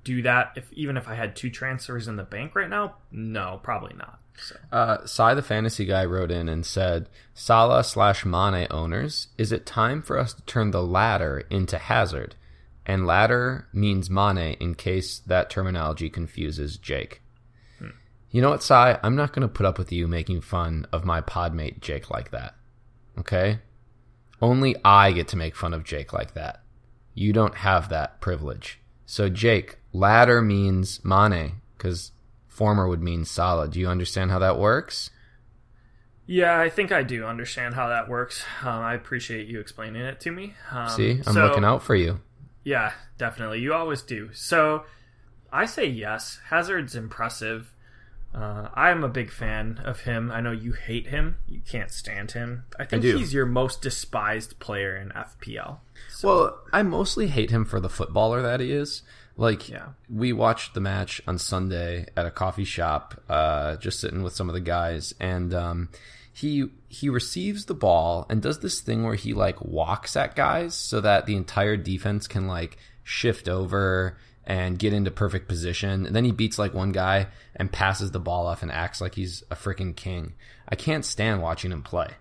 do 0.04 0.22
that 0.24 0.54
if 0.56 0.72
even 0.74 0.98
if 0.98 1.08
I 1.08 1.16
had 1.16 1.36
two 1.36 1.50
transfers 1.50 2.08
in 2.08 2.16
the 2.16 2.24
bank 2.24 2.56
right 2.56 2.70
now? 2.70 2.96
No, 3.12 3.60
probably 3.64 3.96
not. 3.96 4.20
So. 4.42 4.56
Uh, 4.72 5.06
Sai 5.06 5.34
the 5.34 5.42
fantasy 5.42 5.86
guy 5.86 6.06
wrote 6.06 6.32
in 6.32 6.48
and 6.48 6.66
said, 6.66 7.10
Salah 7.34 7.84
slash 7.84 8.26
Mane 8.26 8.68
owners, 8.72 9.28
is 9.38 9.52
it 9.52 9.66
time 9.66 10.02
for 10.02 10.18
us 10.18 10.34
to 10.34 10.42
turn 10.44 10.72
the 10.72 10.84
latter 10.84 11.44
into 11.50 11.78
Hazard? 11.78 12.36
And 12.90 13.06
ladder 13.06 13.68
means 13.72 14.10
Mane 14.10 14.58
in 14.60 14.74
case 14.74 15.20
that 15.20 15.52
terminology 15.52 16.10
confuses 16.10 16.76
Jake. 16.76 17.22
Hmm. 17.78 17.90
You 18.32 18.42
know 18.42 18.50
what, 18.50 18.64
Sai? 18.64 18.98
I'm 19.04 19.16
not 19.16 19.32
going 19.32 19.44
to 19.44 19.48
put 19.48 19.68
up 19.68 19.78
with 19.78 19.92
you 19.92 20.08
making 20.08 20.42
fun 20.42 20.88
of 20.92 21.06
my 21.06 21.22
podmate 21.22 21.82
Jake 21.82 22.10
like 22.10 22.32
that. 22.32 22.56
Okay? 23.20 23.60
Only 24.42 24.76
I 24.84 25.12
get 25.12 25.28
to 25.28 25.38
make 25.38 25.56
fun 25.56 25.76
of 25.76 25.84
Jake 25.84 26.14
like 26.14 26.34
that. 26.34 26.64
You 27.14 27.32
don't 27.32 27.58
have 27.58 27.90
that 27.90 28.22
privilege. 28.22 28.80
So, 29.06 29.30
Jake, 29.30 29.78
ladder 29.94 30.42
means 30.42 31.06
Mane 31.06 31.62
because 31.78 32.12
former 32.48 32.88
would 32.88 33.04
mean 33.04 33.24
Salah. 33.24 33.68
Do 33.68 33.80
you 33.80 33.88
understand 33.88 34.32
how 34.32 34.40
that 34.40 34.58
works? 34.58 35.12
Yeah, 36.26 36.60
I 36.60 36.70
think 36.72 36.92
I 36.92 37.04
do 37.04 37.24
understand 37.24 37.76
how 37.76 37.90
that 37.90 38.10
works. 38.10 38.44
Um, 38.64 38.82
I 38.82 38.96
appreciate 38.96 39.48
you 39.48 39.60
explaining 39.60 40.02
it 40.02 40.20
to 40.22 40.32
me. 40.32 40.56
Um, 40.72 40.90
See, 40.90 41.12
I'm 41.12 41.34
so, 41.34 41.46
looking 41.46 41.64
out 41.64 41.84
for 41.84 41.96
you. 41.96 42.20
Yeah, 42.64 42.94
definitely. 43.18 43.60
You 43.60 43.74
always 43.74 44.02
do. 44.02 44.30
So 44.34 44.84
I 45.52 45.66
say 45.66 45.86
yes. 45.86 46.40
Hazard's 46.50 46.96
impressive. 46.96 47.74
Uh, 48.34 48.70
I'm 48.76 49.04
a 49.04 49.10
big 49.10 49.32
fan 49.32 49.82
of 49.84 50.02
him. 50.02 50.32
I 50.32 50.40
know 50.40 50.52
you 50.52 50.74
hate 50.74 51.08
him. 51.08 51.38
You 51.48 51.62
can't 51.68 51.90
stand 51.90 52.32
him. 52.32 52.66
I 52.78 52.86
think 52.86 53.04
I 53.04 53.18
he's 53.18 53.34
your 53.34 53.48
most 53.48 53.82
despised 53.82 54.60
player 54.60 54.96
in 54.96 55.10
FPL. 55.10 55.80
So. 56.10 56.28
Well, 56.28 56.60
I 56.72 56.84
mostly 56.84 57.28
hate 57.28 57.50
him 57.50 57.66
for 57.66 57.80
the 57.80 57.90
footballer 57.90 58.42
that 58.44 58.60
he 58.60 58.72
is. 58.72 59.02
Like, 59.36 59.70
yeah. 59.70 59.90
we 60.14 60.34
watched 60.34 60.74
the 60.74 60.82
match 60.82 61.22
on 61.26 61.40
Sunday 61.40 62.08
at 62.16 62.26
a 62.26 62.32
coffee 62.32 62.66
shop, 62.66 63.20
uh, 63.30 63.78
just 63.78 64.00
sitting 64.00 64.22
with 64.22 64.34
some 64.34 64.50
of 64.50 64.54
the 64.54 64.60
guys, 64.60 65.16
and 65.20 65.54
um, 65.54 65.90
he 66.40 66.70
he 66.88 67.10
receives 67.10 67.66
the 67.66 67.74
ball 67.74 68.26
and 68.30 68.42
does 68.42 68.62
this 68.62 68.80
thing 68.80 69.04
where 69.04 69.16
he 69.16 69.34
like 69.34 69.60
walks 69.62 70.16
at 70.16 70.38
guys 70.38 70.74
so 70.74 71.02
that 71.02 71.26
the 71.26 71.36
entire 71.36 71.76
defense 71.76 72.28
can 72.28 72.48
like 72.48 72.78
shift 73.04 73.50
over 73.50 74.18
and 74.46 74.80
get 74.80 74.94
into 74.94 75.12
perfect 75.12 75.50
position. 75.50 76.06
And 76.06 76.16
then 76.16 76.24
he 76.24 76.32
beats 76.32 76.58
like 76.58 76.74
one 76.74 76.94
guy 76.94 77.28
and 77.58 77.70
passes 77.70 78.12
the 78.12 78.22
ball 78.22 78.48
off 78.48 78.64
and 78.64 78.72
acts 78.72 79.02
like 79.02 79.16
he's 79.16 79.44
a 79.52 79.56
freaking 79.56 79.94
king. 79.94 80.34
I 80.68 80.76
can't 80.76 81.04
stand 81.04 81.42
watching 81.42 81.74
him 81.74 81.84
play. 81.84 82.12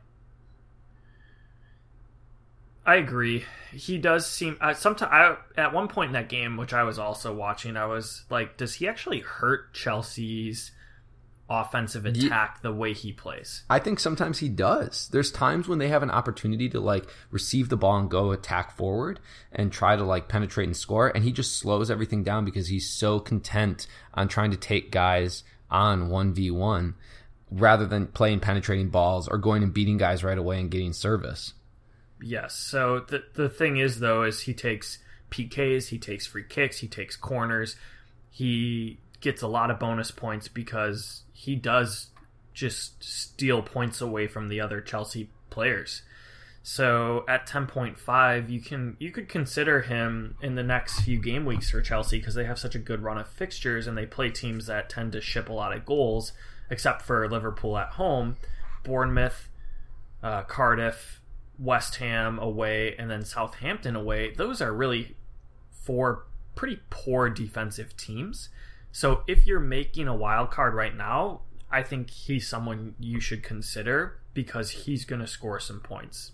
I 2.85 2.97
agree. 2.97 3.45
He 3.71 3.99
does 3.99 4.27
seem. 4.27 4.59
Uh, 4.61 4.75
sometimes 4.75 5.39
at 5.57 5.73
one 5.73 5.87
point 5.87 6.09
in 6.09 6.15
that 6.15 6.29
game, 6.29 6.57
which 6.57 6.73
I 6.73 6.83
was 6.83 6.99
also 6.99 7.33
watching, 7.33 7.77
I 7.77 7.87
was 7.87 8.25
like, 8.31 8.57
"Does 8.57 8.75
he 8.75 8.89
actually 8.89 9.21
hurt 9.21 9.75
Chelsea's 9.75 10.73
offensive 11.51 12.05
attack 12.05 12.55
yeah. 12.57 12.61
the 12.63 12.73
way 12.73 12.93
he 12.93 13.13
plays. 13.13 13.63
I 13.71 13.79
think 13.79 14.01
sometimes 14.01 14.39
he 14.39 14.49
does. 14.49 15.09
There's 15.11 15.33
times 15.33 15.67
when 15.67 15.79
they 15.79 15.89
have 15.89 16.03
an 16.03 16.11
opportunity 16.11 16.69
to 16.71 16.81
like 16.81 17.09
receive 17.31 17.69
the 17.69 17.77
ball 17.77 17.97
and 17.97 18.11
go 18.11 18.33
attack 18.33 18.77
forward 18.77 19.21
and 19.53 19.73
try 19.73 19.97
to 19.97 20.05
like 20.05 20.29
penetrate 20.29 20.69
and 20.69 20.77
score 20.77 21.09
and 21.09 21.25
he 21.25 21.33
just 21.33 21.57
slows 21.59 21.91
everything 21.91 22.23
down 22.23 22.45
because 22.45 22.69
he's 22.69 22.89
so 22.89 23.19
content 23.19 23.87
on 24.15 24.29
trying 24.29 24.51
to 24.51 24.57
take 24.57 24.91
guys 24.91 25.43
on 25.71 26.09
1v1 26.09 26.95
rather 27.51 27.87
than 27.87 28.07
playing 28.07 28.41
penetrating 28.41 28.91
balls 28.91 29.29
or 29.29 29.39
going 29.39 29.63
and 29.63 29.73
beating 29.73 29.97
guys 29.97 30.23
right 30.23 30.39
away 30.39 30.61
and 30.61 30.71
getting 30.71 30.93
service. 30.93 31.55
Yes. 32.23 32.55
So 32.55 33.01
the 33.01 33.25
the 33.35 33.49
thing 33.49 33.77
is 33.77 34.01
though 34.01 34.25
is 34.25 34.41
he 34.41 34.55
takes 34.55 34.99
PKs, 35.31 35.89
he 35.89 35.99
takes 35.99 36.27
free 36.27 36.45
kicks, 36.45 36.79
he 36.79 36.89
takes 36.89 37.17
corners. 37.17 37.77
He 38.31 38.99
gets 39.21 39.43
a 39.43 39.49
lot 39.49 39.71
of 39.71 39.79
bonus 39.79 40.11
points 40.11 40.49
because 40.49 41.23
he 41.33 41.57
does 41.57 42.09
just 42.55 43.03
steal 43.03 43.63
points 43.63 44.01
away 44.01 44.27
from 44.27 44.49
the 44.49 44.61
other 44.61 44.81
Chelsea 44.81 45.31
players. 45.51 46.03
So 46.63 47.25
at 47.29 47.49
10.5, 47.49 48.51
you 48.51 48.61
can 48.61 48.97
you 48.99 49.11
could 49.11 49.29
consider 49.29 49.83
him 49.83 50.37
in 50.43 50.55
the 50.55 50.63
next 50.63 51.01
few 51.01 51.19
game 51.21 51.47
weeks 51.47 51.71
for 51.71 51.81
Chelsea 51.81 52.19
because 52.19 52.35
they 52.35 52.45
have 52.45 52.59
such 52.59 52.75
a 52.75 52.79
good 52.79 53.03
run 53.03 53.17
of 53.17 53.29
fixtures 53.29 53.87
and 53.87 53.97
they 53.97 54.07
play 54.07 54.29
teams 54.29 54.67
that 54.67 54.91
tend 54.91 55.13
to 55.13 55.21
ship 55.21 55.49
a 55.49 55.53
lot 55.53 55.75
of 55.75 55.87
goals, 55.87 56.33
except 56.69 57.03
for 57.03 57.29
Liverpool 57.29 57.79
at 57.79 57.91
home, 57.91 58.37
Bournemouth, 58.85 59.49
uh, 60.23 60.43
Cardiff, 60.43 61.23
West 61.59 61.97
Ham 61.97 62.39
away, 62.39 62.95
and 62.99 63.11
then 63.11 63.25
Southampton 63.25 63.97
away. 63.97 64.33
Those 64.35 64.61
are 64.61 64.73
really 64.73 65.17
four 65.71 66.27
pretty 66.55 66.81
poor 66.91 67.31
defensive 67.31 67.97
teams. 67.97 68.51
So 68.99 69.23
if 69.29 69.47
you're 69.47 69.61
making 69.61 70.09
a 70.09 70.17
wild 70.17 70.51
card 70.51 70.75
right 70.75 70.93
now, 70.93 71.43
I 71.71 71.85
think 71.85 72.11
he's 72.11 72.49
someone 72.49 72.97
you 72.99 73.21
should 73.21 73.45
consider 73.45 74.19
because 74.35 74.71
he's 74.71 75.05
going 75.05 75.21
to 75.21 75.27
score 75.29 75.61
some 75.61 75.79
points. 75.79 76.33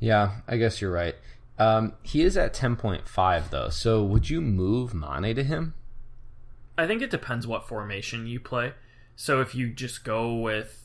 Yeah, 0.00 0.40
I 0.48 0.56
guess 0.56 0.80
you're 0.80 0.90
right. 0.90 1.14
Um, 1.56 1.92
he 2.02 2.22
is 2.22 2.36
at 2.36 2.52
10.5 2.52 3.50
though. 3.50 3.68
So 3.68 4.02
would 4.02 4.28
you 4.28 4.40
move 4.40 4.92
Mane 4.92 5.36
to 5.36 5.44
him? 5.44 5.74
I 6.76 6.88
think 6.88 7.00
it 7.00 7.10
depends 7.10 7.46
what 7.46 7.68
formation 7.68 8.26
you 8.26 8.40
play. 8.40 8.72
So 9.14 9.40
if 9.40 9.54
you 9.54 9.68
just 9.68 10.02
go 10.02 10.34
with 10.34 10.84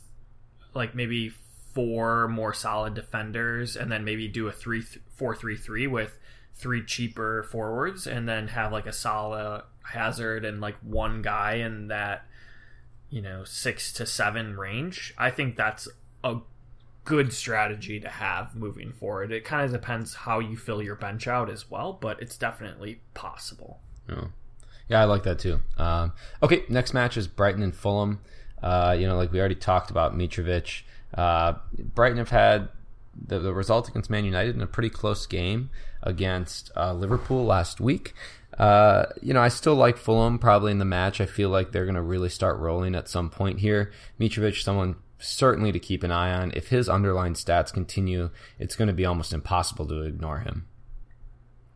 like 0.75 0.93
maybe 0.93 1.29
four 1.73 2.27
more 2.27 2.53
solid 2.53 2.93
defenders 2.93 3.75
and 3.75 3.91
then 3.91 4.05
maybe 4.05 4.27
do 4.27 4.47
a 4.47 4.51
three 4.51 4.83
four 5.15 5.35
three 5.35 5.57
three 5.57 5.87
with 5.87 6.19
three 6.53 6.85
cheaper 6.85 7.41
forwards 7.41 8.05
and 8.05 8.29
then 8.29 8.49
have 8.49 8.71
like 8.71 8.85
a 8.85 8.93
solid 8.93 9.63
hazard 9.83 10.45
and 10.45 10.61
like 10.61 10.75
one 10.81 11.21
guy 11.21 11.55
in 11.55 11.87
that 11.87 12.25
you 13.09 13.21
know 13.21 13.43
six 13.43 13.93
to 13.93 14.05
seven 14.05 14.57
range 14.57 15.13
i 15.17 15.29
think 15.29 15.55
that's 15.55 15.87
a 16.23 16.37
good 17.05 17.33
strategy 17.33 17.99
to 17.99 18.07
have 18.09 18.55
moving 18.55 18.93
forward. 18.93 19.31
It 19.31 19.43
kind 19.43 19.65
of 19.65 19.71
depends 19.71 20.13
how 20.13 20.39
you 20.39 20.55
fill 20.55 20.81
your 20.81 20.95
bench 20.95 21.27
out 21.27 21.49
as 21.49 21.69
well 21.69 21.97
but 21.99 22.21
it's 22.21 22.37
definitely 22.37 23.01
possible. 23.13 23.79
Yeah, 24.09 24.25
yeah 24.87 25.01
i 25.01 25.05
like 25.05 25.23
that 25.23 25.39
too. 25.39 25.59
Um, 25.77 26.13
okay 26.41 26.63
next 26.69 26.93
match 26.93 27.17
is 27.17 27.27
brighton 27.27 27.63
and 27.63 27.75
fulham. 27.75 28.19
Uh, 28.61 28.95
you 28.97 29.07
know 29.07 29.17
like 29.17 29.31
we 29.31 29.39
already 29.39 29.55
talked 29.55 29.91
about 29.91 30.17
mitrovic. 30.17 30.83
Uh, 31.13 31.53
brighton 31.93 32.17
have 32.17 32.29
had 32.29 32.69
the, 33.27 33.37
the 33.37 33.53
result 33.53 33.89
against 33.89 34.09
man 34.09 34.25
united 34.25 34.55
in 34.55 34.61
a 34.61 34.67
pretty 34.67 34.89
close 34.89 35.25
game 35.25 35.69
against 36.01 36.71
uh, 36.75 36.93
liverpool 36.93 37.45
last 37.45 37.79
week 37.79 38.13
uh, 38.57 39.05
you 39.21 39.33
know, 39.33 39.41
I 39.41 39.47
still 39.47 39.75
like 39.75 39.97
Fulham 39.97 40.37
probably 40.39 40.71
in 40.71 40.79
the 40.79 40.85
match. 40.85 41.19
I 41.19 41.25
feel 41.25 41.49
like 41.49 41.71
they're 41.71 41.85
going 41.85 41.95
to 41.95 42.01
really 42.01 42.29
start 42.29 42.59
rolling 42.59 42.95
at 42.95 43.09
some 43.09 43.29
point 43.29 43.59
here. 43.59 43.91
Mitrovic, 44.19 44.61
someone 44.61 44.95
certainly 45.19 45.71
to 45.71 45.79
keep 45.79 46.03
an 46.03 46.11
eye 46.11 46.33
on. 46.33 46.51
If 46.53 46.67
his 46.67 46.89
underlying 46.89 47.33
stats 47.33 47.73
continue, 47.73 48.29
it's 48.59 48.75
going 48.75 48.89
to 48.89 48.93
be 48.93 49.05
almost 49.05 49.33
impossible 49.33 49.87
to 49.87 50.01
ignore 50.01 50.39
him. 50.39 50.67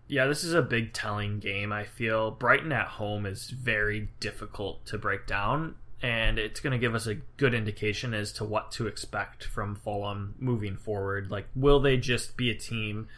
Yeah, 0.07 0.28
this 0.28 0.43
is 0.43 0.53
a 0.53 0.61
big 0.61 0.93
telling 0.93 1.39
game. 1.39 1.73
I 1.73 1.84
feel 1.84 2.32
Brighton 2.32 2.71
at 2.71 2.88
home 2.88 3.25
is 3.25 3.49
very 3.49 4.09
difficult 4.19 4.86
to 4.88 4.97
break 4.97 5.28
down, 5.28 5.75
and 6.01 6.39
it's 6.39 6.61
going 6.61 6.71
to 6.71 6.78
give 6.78 6.95
us 6.95 7.07
a 7.07 7.15
good 7.15 7.53
indication 7.53 8.13
as 8.13 8.32
to 8.34 8.45
what 8.45 8.71
to 8.73 8.88
expect 8.88 9.43
from 9.43 9.75
Fulham 9.75 10.36
moving 10.39 10.78
forward. 10.78 11.30
Like, 11.30 11.47
will 11.55 11.82
they 11.82 11.97
just 11.97 12.38
be 12.38 12.49
a 12.49 12.55
team 12.55 13.09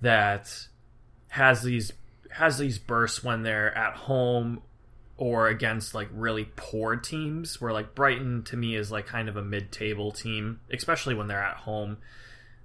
that 0.00 0.66
has 1.28 1.62
these 1.62 1.92
has 2.34 2.58
these 2.58 2.78
bursts 2.78 3.22
when 3.22 3.42
they're 3.42 3.76
at 3.76 3.94
home 3.94 4.60
or 5.16 5.46
against 5.46 5.94
like 5.94 6.08
really 6.12 6.48
poor 6.56 6.96
teams 6.96 7.60
where 7.60 7.72
like 7.72 7.94
Brighton 7.94 8.42
to 8.44 8.56
me 8.56 8.74
is 8.74 8.90
like 8.90 9.06
kind 9.06 9.28
of 9.28 9.36
a 9.36 9.42
mid-table 9.42 10.10
team 10.10 10.60
especially 10.72 11.14
when 11.14 11.28
they're 11.28 11.42
at 11.42 11.58
home. 11.58 11.98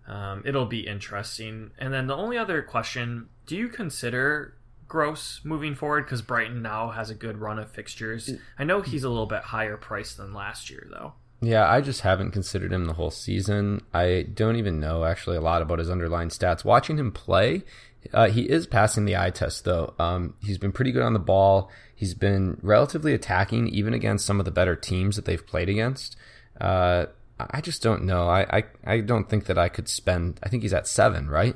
Um, 0.08 0.42
it'll 0.44 0.66
be 0.66 0.88
interesting. 0.88 1.70
And 1.78 1.94
then 1.94 2.08
the 2.08 2.16
only 2.16 2.38
other 2.38 2.64
question 2.64 3.30
do 3.46 3.56
you 3.56 3.70
consider 3.70 4.56
Gross 4.88 5.42
moving 5.44 5.76
forward? 5.76 6.06
Because 6.06 6.24
Brighton 6.24 6.64
now 6.64 6.90
has 6.90 7.12
a 7.12 7.16
good 7.16 7.38
run 7.38 7.60
of 7.60 7.70
fixtures. 7.70 8.32
I 8.58 8.64
know 8.64 8.82
he's 8.82 9.04
a 9.04 9.10
little 9.10 9.28
bit 9.28 9.44
higher 9.44 9.78
priced 9.78 10.18
than 10.18 10.34
last 10.34 10.72
year 10.72 10.88
though. 10.90 11.14
Yeah, 11.42 11.70
I 11.70 11.82
just 11.82 12.02
haven't 12.02 12.32
considered 12.32 12.74
him 12.74 12.86
the 12.86 12.94
whole 12.94 13.12
season. 13.12 13.82
I 13.94 14.26
don't 14.34 14.58
even 14.58 14.80
know 14.80 15.06
actually 15.06 15.38
a 15.38 15.42
lot 15.42 15.62
about 15.62 15.80
his 15.80 15.90
underlying 15.90 16.30
stats. 16.30 16.66
Watching 16.66 16.98
him 16.98 17.12
play, 17.12 17.64
uh, 18.14 18.30
he 18.30 18.50
is 18.50 18.68
passing 18.68 19.06
the 19.06 19.18
eye 19.18 19.30
test, 19.30 19.66
though. 19.66 19.93
Um, 20.00 20.36
he's 20.41 20.58
been 20.58 20.72
pretty 20.72 20.91
good 20.91 21.04
on 21.04 21.14
the 21.14 21.20
ball. 21.20 21.70
He's 21.95 22.14
been 22.14 22.58
relatively 22.62 23.14
attacking, 23.14 23.68
even 23.70 23.93
against 23.93 24.26
some 24.26 24.39
of 24.39 24.45
the 24.45 24.52
better 24.52 24.76
teams 24.76 25.16
that 25.16 25.26
they've 25.26 25.45
played 25.45 25.70
against. 25.70 26.16
Uh, 26.60 27.08
I 27.39 27.62
just 27.62 27.82
don't 27.82 28.04
know. 28.04 28.28
I, 28.28 28.41
I, 28.58 28.64
I 28.86 29.00
don't 29.02 29.30
think 29.30 29.45
that 29.45 29.58
I 29.58 29.70
could 29.70 29.88
spend. 29.88 30.39
I 30.43 30.50
think 30.50 30.64
he's 30.64 30.74
at 30.74 30.88
seven, 30.88 31.30
right? 31.30 31.56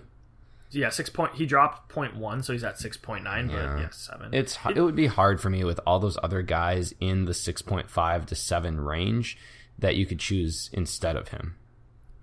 Yeah, 0.72 0.90
six 0.90 1.10
point. 1.10 1.36
He 1.36 1.46
dropped 1.46 1.90
point 1.90 2.16
one, 2.16 2.42
so 2.42 2.52
he's 2.54 2.64
at 2.64 2.80
six 2.80 2.98
point 2.98 3.24
nine. 3.24 3.50
Yeah. 3.50 3.56
But 3.56 3.80
yeah, 3.80 3.90
seven. 3.92 4.34
It's 4.34 4.58
it, 4.66 4.78
it 4.78 4.82
would 4.82 4.96
be 4.96 5.08
hard 5.08 5.40
for 5.40 5.50
me 5.50 5.64
with 5.64 5.80
all 5.86 6.00
those 6.00 6.18
other 6.24 6.42
guys 6.42 6.94
in 7.00 7.26
the 7.26 7.34
six 7.34 7.62
point 7.62 7.90
five 7.90 8.26
to 8.28 8.36
seven 8.36 8.82
range 8.82 9.38
that 9.78 9.96
you 9.96 10.06
could 10.06 10.20
choose 10.20 10.70
instead 10.74 11.16
of 11.16 11.30
him. 11.30 11.56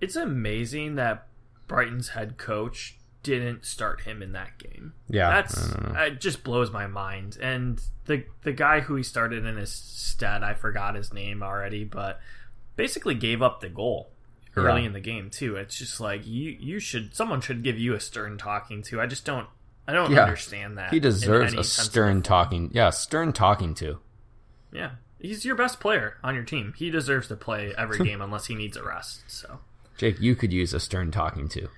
It's 0.00 0.16
amazing 0.16 0.96
that 0.96 1.26
Brighton's 1.68 2.10
head 2.10 2.38
coach 2.38 2.98
didn't 3.22 3.64
start 3.64 4.02
him 4.02 4.22
in 4.22 4.32
that 4.32 4.58
game. 4.58 4.94
Yeah, 5.08 5.30
that's 5.30 5.74
it 5.96 6.20
just 6.20 6.42
blows 6.42 6.70
my 6.70 6.86
mind. 6.86 7.36
And 7.40 7.80
the 8.06 8.24
the 8.42 8.52
guy 8.52 8.80
who 8.80 8.94
he 8.94 9.02
started 9.02 9.44
in 9.44 9.56
his 9.56 9.72
stead, 9.72 10.42
I 10.42 10.54
forgot 10.54 10.94
his 10.94 11.12
name 11.12 11.42
already, 11.42 11.84
but 11.84 12.20
basically 12.76 13.14
gave 13.14 13.42
up 13.42 13.60
the 13.60 13.68
goal 13.68 14.10
early 14.56 14.82
yeah. 14.82 14.86
in 14.88 14.92
the 14.92 15.00
game 15.00 15.30
too. 15.30 15.56
It's 15.56 15.76
just 15.76 16.00
like 16.00 16.26
you 16.26 16.56
you 16.58 16.80
should 16.80 17.14
someone 17.14 17.40
should 17.40 17.62
give 17.62 17.78
you 17.78 17.94
a 17.94 18.00
stern 18.00 18.38
talking 18.38 18.82
to. 18.84 19.00
I 19.00 19.06
just 19.06 19.24
don't 19.24 19.46
I 19.86 19.92
don't 19.92 20.12
yeah. 20.12 20.22
understand 20.22 20.78
that. 20.78 20.92
He 20.92 21.00
deserves 21.00 21.54
a 21.54 21.64
stern 21.64 22.22
talking. 22.22 22.70
Yeah, 22.72 22.90
stern 22.90 23.32
talking 23.32 23.74
to. 23.74 23.98
Yeah. 24.72 24.92
He's 25.18 25.44
your 25.44 25.56
best 25.56 25.80
player 25.80 26.16
on 26.24 26.34
your 26.34 26.44
team. 26.44 26.72
He 26.76 26.90
deserves 26.90 27.28
to 27.28 27.36
play 27.36 27.74
every 27.76 27.98
game 28.04 28.22
unless 28.22 28.46
he 28.46 28.54
needs 28.54 28.76
a 28.76 28.82
rest. 28.82 29.22
So 29.26 29.58
Jake, 29.98 30.20
you 30.20 30.34
could 30.34 30.52
use 30.52 30.72
a 30.72 30.80
stern 30.80 31.10
talking 31.10 31.48
to. 31.50 31.68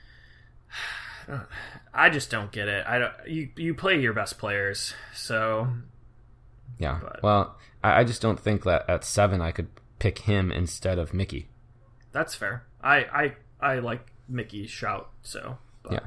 I 1.94 2.10
just 2.10 2.30
don't 2.30 2.52
get 2.52 2.68
it. 2.68 2.84
I 2.86 2.98
don't. 2.98 3.12
You 3.26 3.48
you 3.56 3.74
play 3.74 4.00
your 4.00 4.12
best 4.12 4.38
players, 4.38 4.94
so 5.14 5.68
yeah. 6.78 7.00
But. 7.02 7.22
Well, 7.22 7.56
I, 7.82 8.00
I 8.00 8.04
just 8.04 8.22
don't 8.22 8.40
think 8.40 8.64
that 8.64 8.88
at 8.88 9.04
seven 9.04 9.40
I 9.40 9.52
could 9.52 9.68
pick 9.98 10.20
him 10.20 10.50
instead 10.50 10.98
of 10.98 11.14
Mickey. 11.14 11.48
That's 12.12 12.34
fair. 12.34 12.64
I 12.82 12.96
I 13.04 13.32
I 13.60 13.78
like 13.78 14.12
Mickey's 14.28 14.70
shout. 14.70 15.10
So 15.22 15.58
but. 15.82 15.92
yeah. 15.92 16.00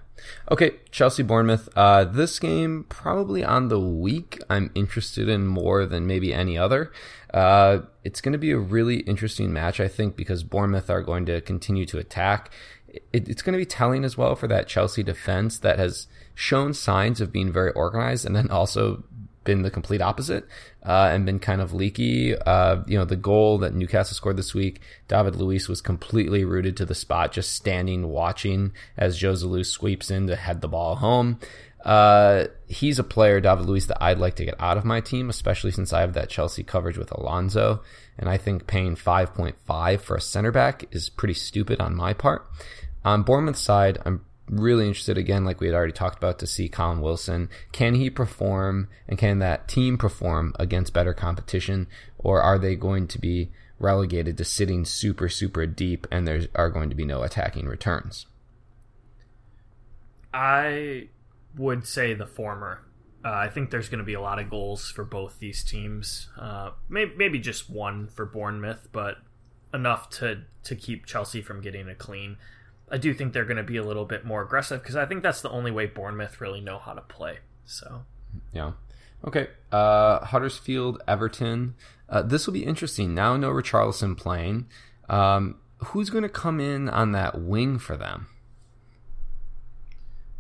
Okay, 0.52 0.72
Chelsea 0.92 1.24
Bournemouth. 1.24 1.70
Uh, 1.76 2.06
this 2.06 2.40
game 2.40 2.86
probably 2.88 3.44
on 3.44 3.68
the 3.68 3.80
week 3.80 4.42
I'm 4.50 4.72
interested 4.76 5.28
in 5.28 5.48
more 5.48 5.86
than 5.86 6.08
maybe 6.08 6.34
any 6.34 6.58
other. 6.58 6.92
Uh, 7.34 7.82
it's 8.04 8.22
going 8.22 8.32
to 8.34 8.40
be 8.40 8.52
a 8.52 8.58
really 8.58 9.00
interesting 9.00 9.52
match, 9.52 9.80
I 9.80 9.90
think, 9.90 10.16
because 10.16 10.44
Bournemouth 10.44 10.90
are 10.90 11.02
going 11.02 11.26
to 11.26 11.42
continue 11.42 11.86
to 11.88 11.98
attack 11.98 12.50
it, 13.14 13.30
it's 13.30 13.42
going 13.42 13.54
to 13.54 13.60
be 13.60 13.66
telling 13.66 14.04
as 14.04 14.18
well 14.18 14.36
for 14.36 14.48
that 14.48 14.68
Chelsea 14.68 15.04
defense 15.04 15.60
that 15.60 15.80
has 15.80 16.08
shown 16.34 16.74
signs 16.74 17.22
of 17.22 17.32
being 17.32 17.52
very 17.52 17.72
organized 17.72 18.26
and 18.26 18.36
then 18.36 18.50
also 18.50 19.04
been 19.46 19.62
the 19.62 19.72
complete 19.72 20.02
opposite 20.02 20.46
uh, 20.84 21.10
and 21.12 21.26
been 21.26 21.40
kind 21.40 21.62
of 21.62 21.74
leaky. 21.74 22.36
Uh, 22.36 22.82
you 22.86 22.98
know, 22.98 23.06
the 23.06 23.16
goal 23.16 23.60
that 23.60 23.74
Newcastle 23.74 24.16
scored 24.16 24.38
this 24.38 24.54
week, 24.54 24.82
David 25.08 25.36
Luiz 25.36 25.70
was 25.70 25.82
completely 25.82 26.44
rooted 26.44 26.76
to 26.78 26.86
the 26.86 26.96
spot, 26.96 27.32
just 27.32 27.54
standing 27.54 28.10
watching 28.10 28.74
as 28.98 29.20
Joselu 29.20 29.66
sweeps 29.66 30.12
in 30.12 30.28
to 30.28 30.36
head 30.36 30.62
the 30.62 30.68
ball 30.68 30.96
home. 30.96 31.40
Uh, 31.86 32.46
he's 32.68 32.98
a 32.98 33.04
player, 33.04 33.40
David 33.40 33.68
Luiz, 33.68 33.88
that 33.88 34.04
I'd 34.04 34.18
like 34.18 34.36
to 34.36 34.46
get 34.46 34.60
out 34.60 34.78
of 34.78 34.86
my 34.86 35.02
team, 35.02 35.30
especially 35.30 35.72
since 35.72 35.94
I 35.94 36.02
have 36.02 36.14
that 36.14 36.30
Chelsea 36.30 36.64
coverage 36.64 36.98
with 36.98 37.12
Alonso. 37.12 37.84
And 38.18 38.28
I 38.28 38.38
think 38.38 38.66
paying 38.66 38.96
5.5 38.96 40.00
for 40.02 40.16
a 40.16 40.22
center 40.22 40.52
back 40.52 40.86
is 40.92 41.10
pretty 41.10 41.36
stupid 41.36 41.80
on 41.80 41.96
my 41.96 42.14
part. 42.14 42.50
On 43.06 43.22
Bournemouth's 43.22 43.62
side, 43.62 44.00
I'm 44.04 44.26
really 44.50 44.88
interested 44.88 45.18
again, 45.18 45.46
like 45.46 45.62
we 45.62 45.68
had 45.68 45.76
already 45.76 45.94
talked 45.94 46.18
about, 46.18 46.40
to 46.40 46.48
see 46.48 46.68
Callum 46.68 47.02
Wilson. 47.02 47.50
Can 47.72 47.94
he 47.94 48.10
perform 48.10 48.90
and 49.08 49.18
can 49.18 49.40
that 49.40 49.68
team 49.68 49.98
perform 49.98 50.56
against 50.60 50.92
better 50.92 51.14
competition, 51.14 51.88
or 52.18 52.42
are 52.42 52.58
they 52.58 52.76
going 52.76 53.08
to 53.08 53.20
be 53.20 53.52
relegated 53.78 54.38
to 54.38 54.44
sitting 54.44 54.86
super, 54.86 55.30
super 55.30 55.68
deep 55.68 56.08
and 56.12 56.28
there 56.28 56.48
are 56.56 56.70
going 56.70 56.90
to 56.90 56.96
be 56.96 57.06
no 57.06 57.22
attacking 57.22 57.68
returns? 57.68 58.26
I 60.34 61.10
would 61.56 61.86
say 61.86 62.14
the 62.14 62.26
former. 62.26 62.82
Uh, 63.24 63.30
I 63.30 63.50
think 63.50 63.70
there's 63.70 63.90
going 63.90 64.00
to 64.00 64.06
be 64.06 64.14
a 64.14 64.22
lot 64.22 64.40
of 64.40 64.50
goals 64.50 64.90
for 64.90 65.04
both 65.04 65.40
these 65.40 65.64
teams. 65.64 66.30
Uh, 66.40 66.72
maybe, 66.90 67.14
maybe 67.16 67.40
just 67.40 67.70
one 67.70 68.08
for 68.08 68.26
Bournemouth, 68.26 68.90
but 68.92 69.18
enough 69.74 70.10
to 70.10 70.44
to 70.64 70.76
keep 70.76 71.06
Chelsea 71.06 71.42
from 71.42 71.62
getting 71.62 71.88
a 71.88 71.96
clean. 71.96 72.38
I 72.90 72.98
do 72.98 73.14
think 73.14 73.34
they're 73.34 73.46
going 73.46 73.58
to 73.58 73.64
be 73.64 73.78
a 73.78 73.84
little 73.84 74.06
bit 74.06 74.26
more 74.26 74.44
aggressive 74.44 74.82
because 74.82 74.96
I 74.96 75.06
think 75.06 75.24
that's 75.24 75.42
the 75.42 75.50
only 75.50 75.72
way 75.72 75.86
Bournemouth 75.86 76.40
really 76.40 76.62
know 76.62 76.80
how 76.80 76.94
to 76.94 77.02
play. 77.02 77.40
So, 77.66 78.04
yeah. 78.54 78.74
Okay. 79.26 79.48
Uh, 79.72 80.24
Huddersfield, 80.26 81.02
Everton. 81.08 81.76
Uh, 82.08 82.22
this 82.22 82.46
will 82.46 82.54
be 82.54 82.64
interesting. 82.64 83.16
Now, 83.16 83.36
no 83.38 83.50
Richarlison 83.50 84.16
playing. 84.16 84.68
Um, 85.10 85.58
who's 85.78 86.10
going 86.10 86.24
to 86.24 86.30
come 86.30 86.60
in 86.60 86.90
on 86.90 87.12
that 87.14 87.42
wing 87.42 87.80
for 87.80 87.98
them? 87.98 88.28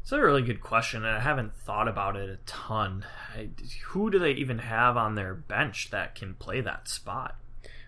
It's 0.03 0.11
a 0.11 0.21
really 0.21 0.43
good 0.43 0.61
question, 0.61 1.03
and 1.03 1.15
I 1.15 1.19
haven't 1.19 1.55
thought 1.55 1.87
about 1.87 2.15
it 2.15 2.29
a 2.29 2.37
ton. 2.45 3.07
I, 3.35 3.49
who 3.87 4.11
do 4.11 4.19
they 4.19 4.33
even 4.33 4.59
have 4.59 4.97
on 4.97 5.15
their 5.15 5.33
bench 5.33 5.89
that 5.89 6.13
can 6.13 6.35
play 6.35 6.61
that 6.61 6.87
spot? 6.87 7.37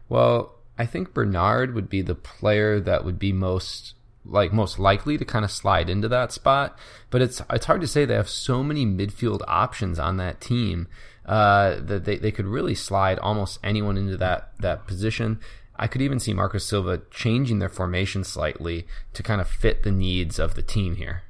Well, 0.10 0.56
I 0.80 0.88
think 0.88 1.14
Bernard 1.14 1.76
would 1.76 1.90
be 1.90 2.02
the 2.02 2.16
player 2.16 2.80
that 2.80 3.06
would 3.06 3.20
be 3.20 3.32
most 3.32 3.94
like 4.28 4.54
most 4.54 4.80
likely 4.80 5.18
to 5.18 5.26
kind 5.26 5.46
of 5.46 5.52
slide 5.52 5.90
into 5.90 6.08
that 6.10 6.32
spot. 6.32 6.78
But 7.10 7.22
it's 7.22 7.42
it's 7.50 7.66
hard 7.66 7.82
to 7.82 7.88
say 7.88 8.06
they 8.06 8.16
have 8.16 8.30
so 8.30 8.64
many 8.64 8.86
midfield 8.86 9.42
options 9.48 10.00
on 10.00 10.18
that 10.18 10.42
team 10.42 10.88
uh, 11.26 11.76
that 11.80 12.06
they, 12.06 12.18
they 12.18 12.32
could 12.32 12.46
really 12.46 12.76
slide 12.76 13.20
almost 13.20 13.60
anyone 13.64 13.98
into 13.98 14.18
that 14.18 14.52
that 14.60 14.88
position. 14.88 15.40
I 15.80 15.88
could 15.88 16.02
even 16.02 16.20
see 16.20 16.34
Marco 16.34 16.58
Silva 16.58 17.02
changing 17.12 17.60
their 17.60 17.70
formation 17.70 18.24
slightly 18.24 18.88
to 19.14 19.22
kind 19.22 19.40
of 19.40 19.48
fit 19.48 19.84
the 19.84 19.92
needs 19.92 20.40
of 20.40 20.56
the 20.56 20.64
team 20.64 20.96
here. 20.96 21.24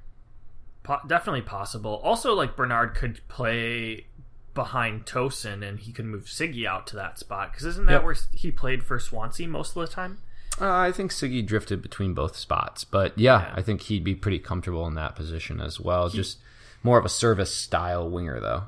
Po- 0.83 1.01
definitely 1.05 1.41
possible. 1.41 1.99
Also, 2.03 2.33
like 2.33 2.55
Bernard 2.55 2.95
could 2.95 3.19
play 3.27 4.05
behind 4.53 5.05
Tosun 5.05 5.67
and 5.67 5.79
he 5.79 5.91
could 5.91 6.05
move 6.05 6.25
Siggy 6.25 6.65
out 6.65 6.87
to 6.87 6.95
that 6.95 7.19
spot 7.19 7.51
because 7.51 7.65
isn't 7.65 7.85
that 7.87 7.91
yep. 7.93 8.03
where 8.03 8.15
he 8.33 8.49
played 8.51 8.83
for 8.83 8.99
Swansea 8.99 9.47
most 9.47 9.75
of 9.75 9.87
the 9.87 9.93
time? 9.93 10.19
Uh, 10.59 10.73
I 10.73 10.91
think 10.91 11.11
Siggy 11.11 11.45
drifted 11.45 11.81
between 11.81 12.13
both 12.13 12.35
spots, 12.35 12.83
but 12.83 13.17
yeah, 13.17 13.41
Yeah. 13.41 13.53
I 13.55 13.61
think 13.61 13.81
he'd 13.83 14.03
be 14.03 14.15
pretty 14.15 14.39
comfortable 14.39 14.87
in 14.87 14.95
that 14.95 15.15
position 15.15 15.61
as 15.61 15.79
well. 15.79 16.09
Just 16.09 16.39
more 16.83 16.97
of 16.97 17.05
a 17.05 17.09
service 17.09 17.53
style 17.53 18.09
winger, 18.09 18.39
though. 18.39 18.63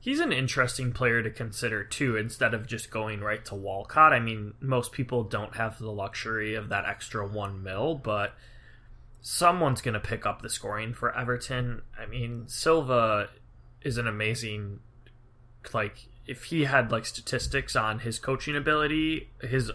He's 0.00 0.20
an 0.20 0.32
interesting 0.32 0.92
player 0.92 1.22
to 1.22 1.30
consider 1.30 1.82
too, 1.82 2.14
instead 2.16 2.52
of 2.52 2.66
just 2.66 2.90
going 2.90 3.20
right 3.20 3.42
to 3.46 3.54
Walcott. 3.54 4.12
I 4.12 4.20
mean, 4.20 4.52
most 4.60 4.92
people 4.92 5.24
don't 5.24 5.56
have 5.56 5.78
the 5.78 5.90
luxury 5.90 6.54
of 6.54 6.68
that 6.68 6.84
extra 6.84 7.26
one 7.26 7.62
mil, 7.62 7.94
but 7.94 8.34
someone's 9.22 9.80
going 9.80 9.94
to 9.94 10.00
pick 10.00 10.26
up 10.26 10.42
the 10.42 10.50
scoring 10.50 10.92
for 10.92 11.16
Everton. 11.16 11.80
I 11.98 12.04
mean, 12.04 12.44
Silva 12.48 13.30
is 13.80 13.96
an 13.96 14.06
amazing, 14.06 14.80
like, 15.72 16.06
if 16.26 16.44
he 16.44 16.64
had 16.64 16.92
like 16.92 17.06
statistics 17.06 17.74
on 17.74 18.00
his 18.00 18.18
coaching 18.18 18.56
ability, 18.56 19.30
his 19.40 19.70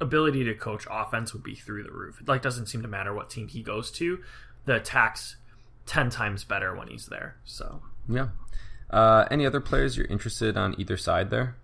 ability 0.00 0.44
to 0.44 0.54
coach 0.54 0.86
offense 0.90 1.32
would 1.32 1.42
be 1.42 1.54
through 1.54 1.82
the 1.82 1.92
roof. 1.92 2.20
It 2.20 2.28
like 2.28 2.42
doesn't 2.42 2.66
seem 2.66 2.82
to 2.82 2.88
matter 2.88 3.12
what 3.14 3.30
team 3.30 3.48
he 3.48 3.62
goes 3.62 3.90
to, 3.92 4.20
the 4.64 4.76
attack's 4.76 5.36
ten 5.86 6.10
times 6.10 6.44
better 6.44 6.74
when 6.74 6.88
he's 6.88 7.06
there. 7.06 7.36
So 7.44 7.82
Yeah. 8.08 8.28
Uh, 8.90 9.24
any 9.30 9.46
other 9.46 9.60
players 9.60 9.96
you're 9.96 10.06
interested 10.06 10.56
on 10.56 10.74
either 10.78 10.96
side 10.96 11.30
there? 11.30 11.56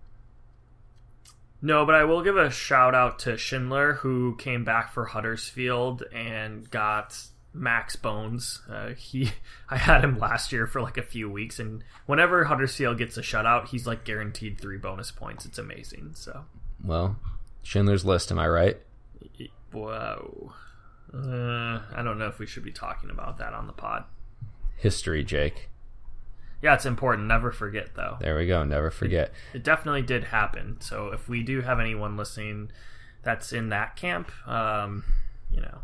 No, 1.61 1.85
but 1.85 1.95
I 1.95 2.03
will 2.03 2.21
give 2.21 2.37
a 2.37 2.51
shout 2.51 2.93
out 2.93 3.19
to 3.19 3.37
Schindler, 3.37 3.93
who 3.93 4.35
came 4.37 4.63
back 4.63 4.93
for 4.93 5.05
Huddersfield 5.05 6.03
and 6.13 6.69
got 6.69 7.19
max 7.53 7.95
bones. 7.95 8.61
Uh, 8.69 8.89
he, 8.89 9.31
I 9.69 9.77
had 9.77 10.03
him 10.03 10.19
last 10.19 10.51
year 10.51 10.67
for 10.67 10.81
like 10.81 10.97
a 10.97 11.03
few 11.03 11.29
weeks, 11.29 11.59
and 11.59 11.83
whenever 12.05 12.45
Huddersfield 12.45 12.99
gets 12.99 13.17
a 13.17 13.21
shutout, 13.21 13.69
he's 13.69 13.87
like 13.87 14.03
guaranteed 14.05 14.59
three 14.59 14.77
bonus 14.77 15.11
points. 15.11 15.45
It's 15.45 15.57
amazing. 15.57 16.11
So, 16.13 16.45
Well, 16.83 17.17
Schindler's 17.67 18.05
List, 18.05 18.31
am 18.31 18.39
I 18.39 18.47
right? 18.47 18.77
whoa. 19.73 20.53
Uh, 21.13 21.81
I 21.93 22.01
don't 22.01 22.17
know 22.17 22.27
if 22.27 22.39
we 22.39 22.45
should 22.45 22.63
be 22.63 22.71
talking 22.71 23.09
about 23.09 23.39
that 23.39 23.51
on 23.51 23.67
the 23.67 23.73
pod. 23.73 24.05
History, 24.77 25.21
Jake. 25.21 25.69
Yeah, 26.61 26.75
it's 26.75 26.85
important. 26.85 27.27
Never 27.27 27.51
forget, 27.51 27.89
though. 27.93 28.15
There 28.21 28.37
we 28.37 28.47
go. 28.47 28.63
Never 28.63 28.89
forget. 28.89 29.33
It 29.53 29.65
definitely 29.65 30.01
did 30.01 30.23
happen. 30.23 30.77
So 30.79 31.07
if 31.11 31.27
we 31.27 31.43
do 31.43 31.59
have 31.59 31.81
anyone 31.81 32.15
listening 32.15 32.71
that's 33.23 33.51
in 33.51 33.67
that 33.69 33.97
camp, 33.97 34.31
um, 34.47 35.03
you 35.51 35.59
know, 35.59 35.79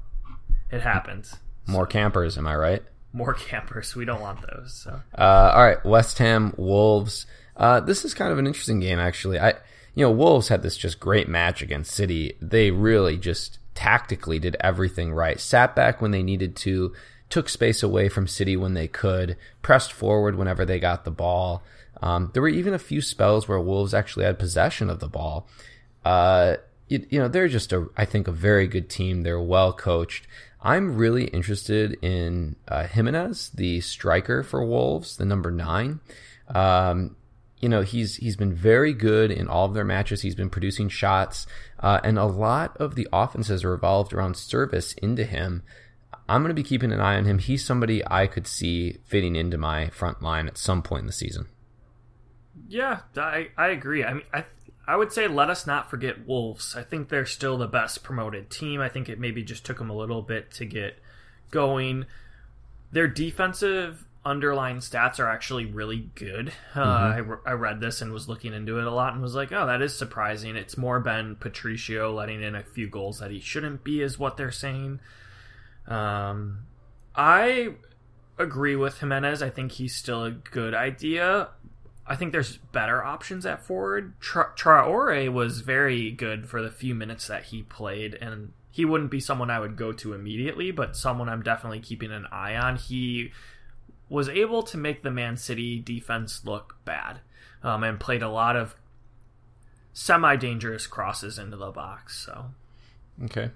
it 0.72 0.82
happens. 0.82 1.36
More 1.68 1.86
campers, 1.86 2.38
am 2.38 2.48
I 2.48 2.56
right? 2.56 2.84
More 3.12 3.34
campers. 3.34 3.94
We 3.94 4.06
don't 4.06 4.22
want 4.22 4.40
those. 4.42 4.74
So 4.74 5.02
Uh, 5.18 5.52
all 5.54 5.64
right, 5.64 5.84
West 5.86 6.18
Ham 6.20 6.54
Wolves. 6.56 7.26
Uh, 7.58 7.82
this 7.82 8.06
is 8.06 8.14
kind 8.14 8.32
of 8.32 8.40
an 8.40 8.48
interesting 8.48 8.80
game, 8.80 9.00
actually. 9.00 9.38
I, 9.38 9.56
you 9.96 10.06
know, 10.06 10.12
Wolves 10.12 10.48
had 10.48 10.64
this 10.64 10.78
just 10.78 11.00
great 11.00 11.28
match 11.28 11.62
against 11.62 11.92
City. 11.92 12.36
They 12.42 12.72
really 12.72 13.18
just 13.18 13.60
tactically 13.76 14.40
did 14.40 14.58
everything 14.60 15.14
right. 15.14 15.40
Sat 15.40 15.76
back 15.76 16.02
when 16.02 16.12
they 16.12 16.24
needed 16.24 16.56
to, 16.58 16.94
took 17.30 17.50
space 17.50 17.84
away 17.84 18.10
from 18.10 18.28
City 18.28 18.56
when 18.56 18.74
they 18.74 18.88
could, 18.88 19.38
pressed 19.62 19.94
forward 19.94 20.36
whenever 20.36 20.66
they 20.66 20.80
got 20.80 21.06
the 21.06 21.12
ball. 21.12 21.64
Um, 22.02 22.32
there 22.34 22.42
were 22.42 22.50
even 22.50 22.74
a 22.74 22.80
few 22.80 23.02
spells 23.02 23.48
where 23.48 23.60
Wolves 23.60 23.94
actually 23.94 24.26
had 24.26 24.40
possession 24.40 24.90
of 24.90 25.00
the 25.00 25.08
ball. 25.08 25.48
Uh, 26.04 26.58
you, 26.88 27.06
you 27.10 27.20
know, 27.20 27.28
they're 27.28 27.48
just 27.48 27.72
a, 27.72 27.88
I 27.96 28.06
think, 28.06 28.28
a 28.28 28.32
very 28.32 28.68
good 28.68 28.90
team. 28.90 29.22
They're 29.22 29.40
well 29.40 29.74
coached. 29.74 30.28
I'm 30.62 30.96
really 30.96 31.26
interested 31.26 31.98
in 32.02 32.56
uh, 32.68 32.88
Jimenez, 32.88 33.50
the 33.50 33.82
striker 33.82 34.44
for 34.44 34.66
Wolves, 34.66 35.18
the 35.18 35.26
number 35.26 35.52
nine. 35.52 36.00
Um, 36.48 37.16
you 37.64 37.70
know, 37.70 37.82
he's 37.82 38.18
he's 38.18 38.36
been 38.36 38.54
very 38.54 38.92
good 38.92 39.32
in 39.32 39.48
all 39.48 39.66
of 39.66 39.74
their 39.74 39.86
matches. 39.86 40.22
He's 40.22 40.36
been 40.36 40.50
producing 40.50 40.90
shots, 40.90 41.48
uh, 41.80 42.02
and 42.04 42.20
a 42.20 42.26
lot 42.26 42.76
of 42.76 42.96
the 42.96 43.08
offenses 43.14 43.64
are 43.64 43.72
revolved 43.72 44.12
around 44.12 44.36
service 44.36 44.92
into 44.96 45.24
him. 45.24 45.64
I'm 46.28 46.42
going 46.42 46.50
to 46.50 46.62
be 46.62 46.68
keeping 46.68 46.92
an 46.92 47.00
eye 47.00 47.16
on 47.16 47.24
him. 47.24 47.40
He's 47.40 47.64
somebody 47.64 48.04
I 48.06 48.28
could 48.28 48.48
see 48.48 48.98
fitting 49.06 49.38
into 49.38 49.58
my 49.58 49.88
front 49.88 50.22
line 50.22 50.50
at 50.50 50.58
some 50.58 50.82
point 50.82 51.04
in 51.04 51.08
the 51.08 51.14
season. 51.14 51.48
yeah, 52.68 53.00
I 53.16 53.48
I 53.58 53.70
agree. 53.70 54.04
I 54.04 54.16
mean, 54.16 54.24
I 54.34 54.44
I 54.86 54.98
would 54.98 55.14
say 55.14 55.30
let 55.30 55.50
us 55.50 55.66
not 55.66 55.90
forget 55.90 56.28
Wolves. 56.28 56.76
I 56.76 56.84
think 56.84 57.08
they're 57.08 57.26
still 57.26 57.58
the 57.58 57.68
best 57.68 58.04
promoted 58.04 58.50
team. 58.50 58.82
I 58.82 58.90
think 58.90 59.08
it 59.08 59.22
maybe 59.22 59.42
just 59.42 59.66
took 59.66 59.78
them 59.78 59.90
a 59.90 59.96
little 59.96 60.22
bit 60.22 60.52
to 60.56 60.66
get 60.66 61.00
going. 61.50 62.08
Their 62.92 63.08
defensive 63.08 64.06
underlying 64.26 64.78
stats 64.78 65.20
are 65.20 65.30
actually 65.30 65.66
really 65.66 66.10
good. 66.16 66.54
Uh, 66.76 66.82
I, 66.82 67.18
re- 67.18 67.38
I 67.46 67.52
read 67.52 67.82
this 67.82 68.02
and 68.02 68.14
was 68.14 68.30
looking 68.30 68.54
into 68.54 68.80
it 68.80 68.88
a 68.88 68.92
lot 68.92 69.14
and 69.14 69.22
was 69.22 69.36
like, 69.36 69.52
oh, 69.52 69.66
that 69.68 69.82
is 69.82 69.98
surprising. 69.98 70.56
It's 70.56 70.78
more 70.78 71.00
been 71.00 71.36
Patricio 71.36 72.14
letting 72.14 72.42
in 72.42 72.56
a 72.56 72.64
few 72.64 72.88
goals 72.88 73.20
that 73.20 73.32
he 73.32 73.40
shouldn't 73.40 73.84
be, 73.84 74.02
is 74.02 74.18
what 74.18 74.38
they're 74.38 74.52
saying. 74.52 75.00
Um, 75.88 76.60
I 77.16 77.74
agree 78.38 78.76
with 78.76 79.00
Jimenez. 79.00 79.42
I 79.42 79.50
think 79.50 79.74
he's 79.74 79.96
still 79.96 80.24
a 80.24 80.32
good 80.32 80.74
idea. 80.74 81.50
I 82.06 82.16
think 82.16 82.32
there's 82.32 82.58
better 82.72 83.04
options 83.04 83.46
at 83.46 83.64
forward. 83.64 84.20
Tra- 84.20 84.54
Traore 84.58 85.32
was 85.32 85.62
very 85.62 86.12
good 86.12 86.50
for 86.50 86.62
the 86.62 86.72
few 86.72 86.96
minutes 86.96 87.28
that 87.28 87.46
he 87.46 87.64
played, 87.64 88.16
and 88.16 88.52
he 88.72 88.86
wouldn't 88.86 89.12
be 89.12 89.20
someone 89.20 89.50
I 89.50 89.60
would 89.60 89.76
go 89.76 89.92
to 89.94 90.14
immediately, 90.14 90.72
but 90.72 90.96
someone 90.96 91.30
I'm 91.30 91.44
definitely 91.44 91.80
keeping 91.80 92.12
an 92.12 92.26
eye 92.32 92.56
on. 92.56 92.76
He 92.76 93.32
was 94.10 94.30
able 94.30 94.64
to 94.64 94.78
make 94.78 95.04
the 95.04 95.12
Man 95.12 95.38
City 95.38 95.80
defense 95.80 96.46
look 96.46 96.78
bad, 96.86 97.20
um, 97.64 97.84
and 97.84 98.00
played 98.00 98.22
a 98.22 98.30
lot 98.30 98.56
of 98.56 98.76
semi-dangerous 99.94 100.88
crosses 100.88 101.38
into 101.38 101.58
the 101.58 101.72
box. 101.72 102.26
So 102.26 102.52
Okay. 103.24 103.52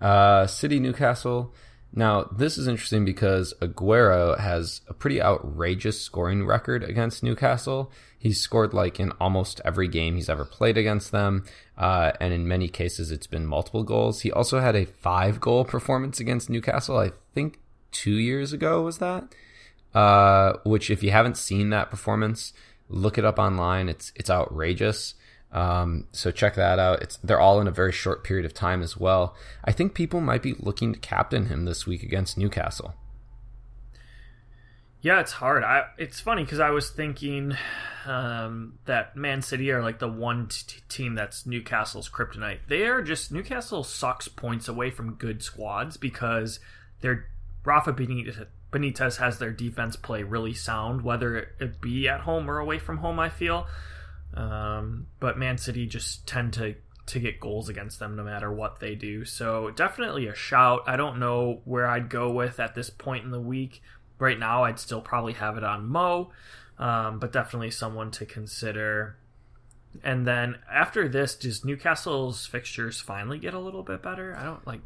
Uh, 0.00 0.46
City 0.46 0.80
Newcastle. 0.80 1.54
Now, 1.94 2.24
this 2.34 2.56
is 2.56 2.66
interesting 2.66 3.04
because 3.04 3.52
Aguero 3.60 4.38
has 4.38 4.80
a 4.88 4.94
pretty 4.94 5.20
outrageous 5.20 6.00
scoring 6.00 6.46
record 6.46 6.82
against 6.82 7.22
Newcastle. 7.22 7.92
He's 8.18 8.40
scored 8.40 8.72
like 8.72 8.98
in 8.98 9.12
almost 9.20 9.60
every 9.64 9.88
game 9.88 10.14
he's 10.14 10.30
ever 10.30 10.46
played 10.46 10.78
against 10.78 11.12
them, 11.12 11.44
uh, 11.76 12.12
and 12.18 12.32
in 12.32 12.48
many 12.48 12.68
cases 12.68 13.10
it's 13.10 13.26
been 13.26 13.46
multiple 13.46 13.82
goals. 13.82 14.22
He 14.22 14.32
also 14.32 14.60
had 14.60 14.74
a 14.74 14.86
five 14.86 15.38
goal 15.38 15.66
performance 15.66 16.18
against 16.18 16.48
Newcastle, 16.48 16.96
I 16.96 17.10
think 17.34 17.58
two 17.90 18.16
years 18.16 18.54
ago, 18.54 18.80
was 18.80 18.96
that? 18.98 19.24
Uh, 19.94 20.54
which, 20.64 20.90
if 20.90 21.02
you 21.02 21.10
haven't 21.10 21.36
seen 21.36 21.70
that 21.70 21.90
performance, 21.90 22.52
look 22.88 23.18
it 23.18 23.24
up 23.24 23.38
online. 23.38 23.88
It's 23.88 24.12
it's 24.14 24.30
outrageous. 24.30 25.14
Um, 25.52 26.06
so 26.12 26.30
check 26.30 26.54
that 26.54 26.78
out. 26.78 27.02
It's 27.02 27.18
they're 27.18 27.40
all 27.40 27.60
in 27.60 27.66
a 27.66 27.72
very 27.72 27.92
short 27.92 28.24
period 28.24 28.46
of 28.46 28.54
time 28.54 28.82
as 28.82 28.96
well. 28.96 29.36
I 29.64 29.72
think 29.72 29.94
people 29.94 30.20
might 30.20 30.42
be 30.42 30.54
looking 30.58 30.94
to 30.94 30.98
captain 30.98 31.46
him 31.46 31.66
this 31.66 31.86
week 31.86 32.02
against 32.02 32.38
Newcastle. 32.38 32.94
Yeah, 35.02 35.20
it's 35.20 35.32
hard. 35.32 35.64
I 35.64 35.86
it's 35.98 36.20
funny 36.20 36.44
because 36.44 36.60
I 36.60 36.70
was 36.70 36.88
thinking 36.88 37.54
um, 38.06 38.78
that 38.86 39.16
Man 39.16 39.42
City 39.42 39.70
are 39.72 39.82
like 39.82 39.98
the 39.98 40.08
one 40.08 40.46
t- 40.46 40.80
team 40.88 41.16
that's 41.16 41.44
Newcastle's 41.44 42.08
kryptonite. 42.08 42.60
They 42.68 42.86
are 42.86 43.02
just 43.02 43.32
Newcastle 43.32 43.84
sucks 43.84 44.28
points 44.28 44.68
away 44.68 44.90
from 44.90 45.14
good 45.14 45.42
squads 45.42 45.96
because 45.96 46.60
they're 47.00 47.26
Rafa 47.64 47.92
Benitez, 47.92 48.46
Benitez 48.72 49.18
has 49.18 49.38
their 49.38 49.52
defense 49.52 49.96
play 49.96 50.22
really 50.22 50.54
sound, 50.54 51.02
whether 51.02 51.50
it 51.60 51.80
be 51.80 52.08
at 52.08 52.20
home 52.20 52.50
or 52.50 52.58
away 52.58 52.78
from 52.78 52.98
home. 52.98 53.20
I 53.20 53.28
feel, 53.28 53.66
um, 54.34 55.06
but 55.20 55.38
Man 55.38 55.58
City 55.58 55.86
just 55.86 56.26
tend 56.26 56.54
to 56.54 56.74
to 57.04 57.18
get 57.18 57.40
goals 57.40 57.68
against 57.68 57.98
them 57.98 58.16
no 58.16 58.24
matter 58.24 58.50
what 58.50 58.80
they 58.80 58.94
do. 58.94 59.24
So 59.24 59.70
definitely 59.70 60.26
a 60.28 60.34
shout. 60.34 60.82
I 60.86 60.96
don't 60.96 61.18
know 61.18 61.60
where 61.64 61.86
I'd 61.86 62.08
go 62.08 62.30
with 62.30 62.60
at 62.60 62.74
this 62.74 62.90
point 62.90 63.24
in 63.24 63.30
the 63.30 63.40
week. 63.40 63.82
Right 64.18 64.38
now, 64.38 64.64
I'd 64.64 64.78
still 64.78 65.00
probably 65.00 65.32
have 65.32 65.56
it 65.56 65.64
on 65.64 65.88
Mo, 65.88 66.30
um, 66.78 67.18
but 67.18 67.32
definitely 67.32 67.72
someone 67.72 68.12
to 68.12 68.24
consider. 68.24 69.16
And 70.04 70.26
then 70.26 70.58
after 70.72 71.08
this, 71.08 71.34
does 71.34 71.64
Newcastle's 71.64 72.46
fixtures 72.46 73.00
finally 73.00 73.38
get 73.38 73.52
a 73.52 73.58
little 73.58 73.82
bit 73.82 74.00
better? 74.00 74.34
I 74.36 74.44
don't 74.44 74.66
like. 74.66 74.80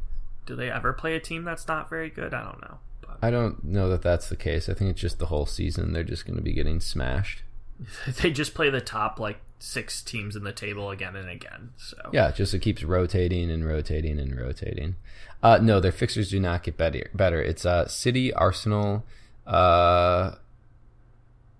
Do 0.47 0.55
they 0.55 0.71
ever 0.71 0.91
play 0.93 1.15
a 1.15 1.19
team 1.19 1.43
that's 1.43 1.67
not 1.67 1.89
very 1.89 2.09
good? 2.09 2.33
I 2.33 2.43
don't 2.43 2.61
know. 2.61 2.79
I 3.21 3.31
don't 3.31 3.63
know 3.63 3.89
that 3.89 4.01
that's 4.01 4.29
the 4.29 4.35
case. 4.35 4.69
I 4.69 4.73
think 4.73 4.91
it's 4.91 5.01
just 5.01 5.19
the 5.19 5.27
whole 5.27 5.45
season 5.45 5.93
they're 5.93 6.03
just 6.03 6.25
going 6.25 6.37
to 6.37 6.43
be 6.43 6.53
getting 6.53 6.79
smashed. 6.79 7.43
they 8.21 8.31
just 8.31 8.53
play 8.53 8.69
the 8.69 8.81
top 8.81 9.19
like 9.19 9.39
six 9.59 10.01
teams 10.01 10.35
in 10.35 10.43
the 10.43 10.53
table 10.53 10.91
again 10.91 11.15
and 11.15 11.29
again. 11.29 11.71
So 11.77 11.97
Yeah, 12.13 12.31
just 12.31 12.53
it 12.53 12.59
keeps 12.59 12.83
rotating 12.83 13.49
and 13.49 13.65
rotating 13.65 14.19
and 14.19 14.39
rotating. 14.39 14.95
Uh, 15.41 15.59
no, 15.61 15.79
their 15.79 15.91
fixtures 15.91 16.29
do 16.29 16.39
not 16.39 16.63
get 16.63 16.77
better. 16.77 17.09
Better. 17.13 17.41
It's 17.41 17.65
uh, 17.65 17.87
City, 17.87 18.33
Arsenal, 18.33 19.05
uh, 19.45 20.35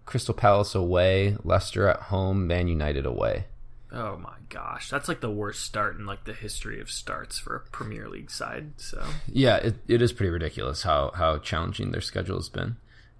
Crystal 0.06 0.34
Palace 0.34 0.74
away, 0.74 1.38
Leicester 1.44 1.88
at 1.88 2.04
home, 2.04 2.48
Man 2.48 2.68
United 2.68 3.06
away. 3.06 3.46
Oh 3.92 4.18
my 4.18 4.36
gosh, 4.50 4.90
that's 4.90 5.08
like 5.08 5.22
the 5.22 5.30
worst 5.32 5.64
start 5.64 5.98
in 5.98 6.06
like 6.06 6.26
the 6.26 6.34
history 6.34 6.82
of 6.82 6.92
starts 6.92 7.40
for 7.40 7.56
a 7.56 7.60
Premier 7.72 8.10
League 8.10 8.30
side. 8.30 8.74
So 8.78 9.04
Yeah, 9.28 9.56
it, 9.58 9.76
it 9.88 10.02
is 10.02 10.12
pretty 10.12 10.30
ridiculous 10.30 10.84
how 10.84 11.12
how 11.16 11.38
challenging 11.38 11.92
their 11.92 12.02
schedule 12.02 12.36
has 12.38 12.50
been. 12.50 12.76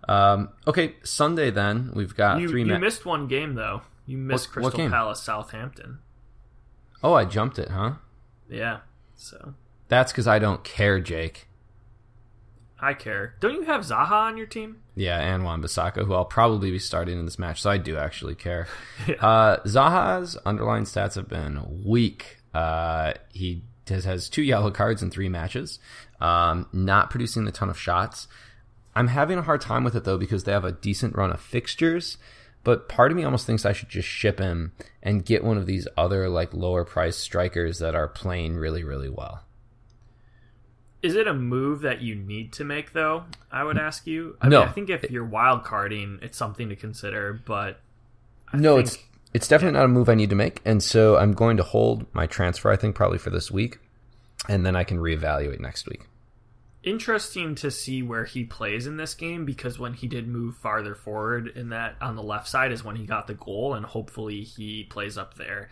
Um, 0.10 0.50
okay, 0.68 0.96
Sunday 1.04 1.52
then 1.52 1.92
we've 1.94 2.16
got 2.16 2.40
you, 2.42 2.48
three. 2.50 2.62
you 2.62 2.68
ma- 2.68 2.78
missed 2.80 3.06
one 3.06 3.28
game 3.28 3.56
though. 3.56 3.82
You 4.06 4.18
missed 4.18 4.50
What- 4.56 4.64
what 4.64 4.72
Crystal 4.72 4.78
game? 4.86 4.92
Palace 4.92 5.22
Southampton. 5.24 6.00
oh, 7.04 7.14
I 7.14 7.26
jumped 7.26 7.60
it, 7.60 7.70
huh? 7.70 7.94
Yeah. 8.50 8.80
So 9.16 9.54
That's 9.90 10.12
because 10.12 10.28
I 10.28 10.40
don't 10.40 10.64
care, 10.64 11.00
Jake. 11.00 11.47
I 12.80 12.94
care. 12.94 13.34
Don't 13.40 13.56
you 13.56 13.64
have 13.64 13.82
Zaha 13.82 14.12
on 14.12 14.38
your 14.38 14.46
team? 14.46 14.82
Yeah, 14.96 15.20
and 15.20 15.44
Wan 15.44 15.62
Bissaka, 15.62 16.06
who 16.06 16.14
I'll 16.14 16.26
probably 16.26 16.70
be 16.70 16.80
starting 16.80 17.18
in 17.18 17.26
this 17.26 17.40
match, 17.40 17.62
so 17.62 17.72
I 17.72 17.78
do 17.78 17.98
actually 17.98 18.36
care. 18.36 18.68
yeah. 19.08 19.16
uh, 19.26 19.64
Zaha's 19.64 20.38
underlying 20.46 20.84
stats 20.84 21.16
have 21.16 21.28
been 21.28 21.84
weak. 21.84 22.38
Uh, 22.54 23.14
he 23.34 23.64
has, 23.88 24.06
has 24.06 24.30
two 24.30 24.44
yellow 24.44 24.72
cards 24.72 25.02
in 25.02 25.10
three 25.10 25.30
matches, 25.30 25.80
um, 26.22 26.68
not 26.72 27.10
producing 27.10 27.48
a 27.48 27.52
ton 27.52 27.70
of 27.70 27.80
shots. 27.80 28.28
I'm 28.96 29.08
having 29.08 29.38
a 29.38 29.44
hard 29.44 29.62
time 29.62 29.84
with 29.84 29.96
it 29.96 30.04
though 30.04 30.18
because 30.18 30.44
they 30.44 30.52
have 30.52 30.66
a 30.66 30.72
decent 30.72 31.16
run 31.16 31.32
of 31.32 31.40
fixtures, 31.40 32.18
but 32.64 32.90
part 32.90 33.12
of 33.12 33.18
me 33.18 33.24
almost 33.24 33.46
thinks 33.46 33.66
I 33.66 33.74
should 33.74 33.90
just 33.90 34.08
ship 34.08 34.40
him 34.40 34.74
and 35.04 35.24
get 35.24 35.44
one 35.44 35.58
of 35.58 35.68
these 35.68 35.88
other 35.96 36.30
like 36.30 36.54
lower 36.54 36.84
price 36.84 37.16
strikers 37.16 37.80
that 37.80 37.96
are 37.96 38.08
playing 38.08 38.56
really 38.56 38.84
really 38.84 39.10
well. 39.10 39.44
Is 41.02 41.16
it 41.16 41.28
a 41.28 41.34
move 41.34 41.82
that 41.82 42.02
you 42.02 42.16
need 42.16 42.54
to 42.54 42.64
make 42.64 42.94
though? 42.94 43.26
I 43.52 43.64
would 43.64 43.78
ask 43.78 44.08
you. 44.08 44.36
I 44.42 44.48
no, 44.48 44.62
mean, 44.62 44.70
I 44.70 44.72
think 44.72 44.90
if 44.90 45.10
you're 45.12 45.26
wild 45.26 45.64
carding, 45.64 46.20
it's 46.22 46.38
something 46.38 46.70
to 46.70 46.76
consider, 46.76 47.40
but 47.46 47.80
I 48.52 48.58
no, 48.58 48.76
think... 48.76 48.88
it's 48.88 48.98
it's 49.34 49.48
definitely 49.48 49.78
not 49.78 49.86
a 49.86 49.90
move 49.90 50.10
I 50.10 50.16
need 50.16 50.30
to 50.32 50.36
make, 50.36 50.62
and 50.66 50.82
so 50.82 51.18
I'm 51.18 51.34
going 51.34 51.58
to 51.58 51.64
hold 51.64 52.06
my 52.14 52.26
transfer. 52.26 52.72
I 52.72 52.76
think 52.76 52.96
probably 52.96 53.20
for 53.20 53.30
this 53.30 53.52
week, 53.52 53.80
and 54.50 54.66
then 54.66 54.76
I 54.76 54.84
can 54.84 54.98
reevaluate 54.98 55.60
next 55.60 55.88
week 55.88 56.08
interesting 56.88 57.54
to 57.54 57.70
see 57.70 58.02
where 58.02 58.24
he 58.24 58.44
plays 58.44 58.88
in 58.88 58.98
this 58.98 59.14
game 59.14 59.46
because 59.46 59.78
when 59.78 59.94
he 59.94 60.08
did 60.08 60.28
move 60.28 60.56
farther 60.56 60.96
forward 60.96 61.48
in 61.56 61.70
that 61.70 61.96
on 62.00 62.16
the 62.16 62.24
left 62.24 62.48
side 62.48 62.72
is 62.72 62.84
when 62.84 62.96
he 62.96 63.06
got 63.06 63.28
the 63.28 63.34
goal 63.34 63.74
and 63.74 63.86
hopefully 63.86 64.42
he 64.42 64.86
plays 64.86 65.18
up 65.18 65.36
there. 65.36 65.70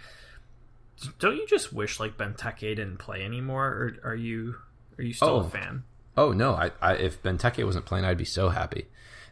Don't 1.19 1.37
you 1.37 1.47
just 1.47 1.73
wish 1.73 1.99
like 1.99 2.17
Benteke 2.17 2.59
didn't 2.59 2.97
play 2.97 3.23
anymore 3.23 3.65
or 3.65 4.11
are 4.11 4.15
you 4.15 4.55
are 4.97 5.03
you 5.03 5.13
still 5.13 5.29
oh. 5.29 5.39
a 5.39 5.49
fan? 5.49 5.83
Oh 6.17 6.31
no, 6.31 6.53
I, 6.53 6.71
I 6.81 6.93
if 6.95 7.21
Benteke 7.21 7.65
wasn't 7.65 7.85
playing 7.85 8.05
I'd 8.05 8.17
be 8.17 8.25
so 8.25 8.49
happy. 8.49 8.85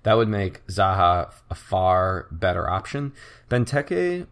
That 0.03 0.15
would 0.15 0.27
make 0.27 0.65
Zaha 0.67 1.33
a 1.49 1.55
far 1.55 2.27
better 2.31 2.69
option. 2.69 3.13
Benteke 3.49 4.27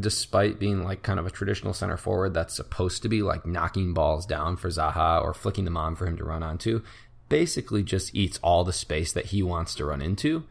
despite 0.00 0.58
being 0.58 0.82
like 0.82 1.02
kind 1.02 1.20
of 1.20 1.26
a 1.26 1.30
traditional 1.30 1.74
center 1.74 1.96
forward 1.96 2.34
that's 2.34 2.56
supposed 2.56 3.02
to 3.02 3.08
be 3.08 3.22
like 3.22 3.46
knocking 3.46 3.92
balls 3.92 4.26
down 4.26 4.56
for 4.56 4.68
Zaha 4.68 5.22
or 5.22 5.34
flicking 5.34 5.64
them 5.64 5.76
on 5.76 5.94
for 5.94 6.06
him 6.06 6.16
to 6.16 6.24
run 6.24 6.42
onto, 6.42 6.82
basically 7.28 7.82
just 7.82 8.14
eats 8.14 8.38
all 8.42 8.64
the 8.64 8.72
space 8.72 9.12
that 9.12 9.26
he 9.26 9.42
wants 9.42 9.74
to 9.74 9.84
run 9.84 10.00
into. 10.00 10.44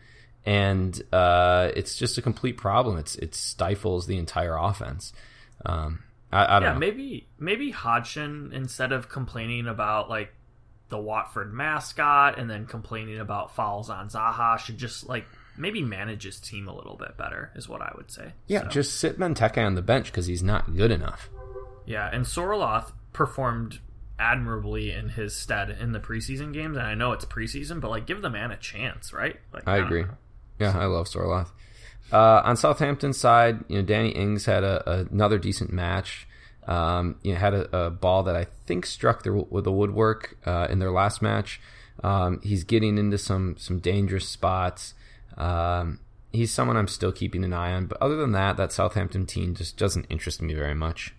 And 0.46 1.02
uh, 1.12 1.72
it's 1.76 1.98
just 1.98 2.18
a 2.18 2.22
complete 2.22 2.58
problem. 2.58 2.98
It's 2.98 3.16
it 3.16 3.36
stifles 3.36 4.08
the 4.08 4.18
entire 4.18 4.56
offense. 4.56 5.14
Um, 5.66 6.04
I, 6.32 6.58
I, 6.58 6.60
don't 6.60 6.64
yeah, 6.64 6.74
know. 6.74 6.80
maybe 6.80 7.28
maybe 7.40 7.72
Hodgson 7.72 8.52
instead 8.54 8.92
of 8.92 9.10
complaining 9.10 9.68
about 9.68 10.10
like 10.10 10.34
the 10.90 10.98
Watford 10.98 11.54
mascot 11.54 12.38
and 12.38 12.50
then 12.50 12.66
complaining 12.66 13.20
about 13.20 13.56
fouls 13.56 13.90
on 13.90 14.10
Zaha 14.10 14.58
should 14.60 14.78
just 14.78 15.08
like 15.08 15.26
maybe 15.58 15.82
manage 15.84 16.24
his 16.24 16.40
team 16.40 16.68
a 16.68 16.76
little 16.76 16.96
bit 16.96 17.18
better, 17.18 17.52
is 17.56 17.68
what 17.68 17.82
I 17.82 17.92
would 17.96 18.12
say. 18.12 18.34
Yeah, 18.48 18.64
so. 18.64 18.68
just 18.70 19.00
sit 19.00 19.20
Benteke 19.20 19.64
on 19.64 19.76
the 19.76 19.82
bench 19.82 20.08
because 20.08 20.26
he's 20.26 20.44
not 20.44 20.76
good 20.76 20.92
enough. 20.92 21.30
Yeah, 21.86 22.10
and 22.12 22.26
Sorloth 22.26 22.92
performed 23.14 23.80
admirably 24.18 24.92
in 24.92 25.10
his 25.10 25.36
stead 25.36 25.70
in 25.70 25.92
the 25.92 26.00
preseason 26.00 26.54
games, 26.54 26.78
and 26.78 26.86
I 26.86 26.94
know 26.96 27.12
it's 27.12 27.26
preseason, 27.26 27.82
but 27.82 27.90
like 27.90 28.06
give 28.06 28.22
the 28.22 28.30
man 28.30 28.52
a 28.52 28.58
chance, 28.58 29.14
right? 29.14 29.38
Like, 29.54 29.64
I, 29.68 29.76
I 29.76 29.78
agree. 29.78 30.04
Know. 30.04 30.18
Yeah, 30.60 30.78
I 30.78 30.86
love 30.86 31.08
Sorloth. 31.08 31.52
Uh, 32.12 32.42
on 32.44 32.58
Southampton's 32.58 33.20
side, 33.20 33.64
you 33.68 33.78
know, 33.78 33.82
Danny 33.84 34.10
Ings 34.10 34.46
had 34.46 34.64
a, 34.64 35.08
another 35.12 35.38
decent 35.38 35.72
match. 35.72 36.28
Um, 36.68 37.16
you 37.24 37.34
know, 37.34 37.40
had 37.40 37.54
a, 37.56 37.86
a, 37.86 37.90
ball 37.90 38.22
that 38.24 38.36
I 38.36 38.46
think 38.68 38.86
struck 38.86 39.24
the, 39.24 39.32
the 39.52 39.72
woodwork 39.72 40.38
uh, 40.46 40.68
in 40.70 40.78
their 40.78 40.92
last 40.92 41.20
match. 41.20 41.60
Um, 42.04 42.40
he's 42.44 42.64
getting 42.64 43.00
into 43.00 43.18
some 43.18 43.56
some 43.58 43.80
dangerous 43.80 44.28
spots. 44.28 44.94
Um, 45.36 46.00
he's 46.32 46.52
someone 46.52 46.78
I'm 46.78 46.88
still 46.88 47.12
keeping 47.12 47.44
an 47.44 47.54
eye 47.54 47.74
on, 47.74 47.88
but 47.88 47.98
other 48.02 48.16
than 48.16 48.34
that, 48.34 48.58
that 48.58 48.72
Southampton 48.72 49.26
team 49.26 49.56
just 49.56 49.78
doesn't 49.78 50.06
interest 50.10 50.42
me 50.42 50.54
very 50.54 50.76
much. 50.76 51.14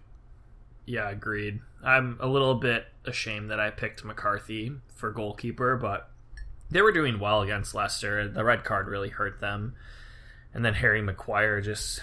Yeah, 0.86 1.11
agreed. 1.11 1.61
I'm 1.82 2.16
a 2.20 2.26
little 2.26 2.55
bit 2.55 2.86
ashamed 3.05 3.51
that 3.51 3.61
I 3.61 3.70
picked 3.70 4.05
McCarthy 4.05 4.72
for 4.95 5.11
goalkeeper, 5.11 5.76
but 5.76 6.11
they 6.70 6.82
were 6.82 6.93
doing 6.93 7.18
well 7.18 7.43
against 7.43 7.74
Leicester. 7.74 8.28
The 8.28 8.45
red 8.45 8.64
card 8.64 8.88
really 8.88 9.09
hurt 9.09 9.41
them, 9.41 9.74
and 10.55 10.64
then 10.64 10.74
Harry 10.74 11.03
Maguire 11.03 11.61
just 11.61 12.03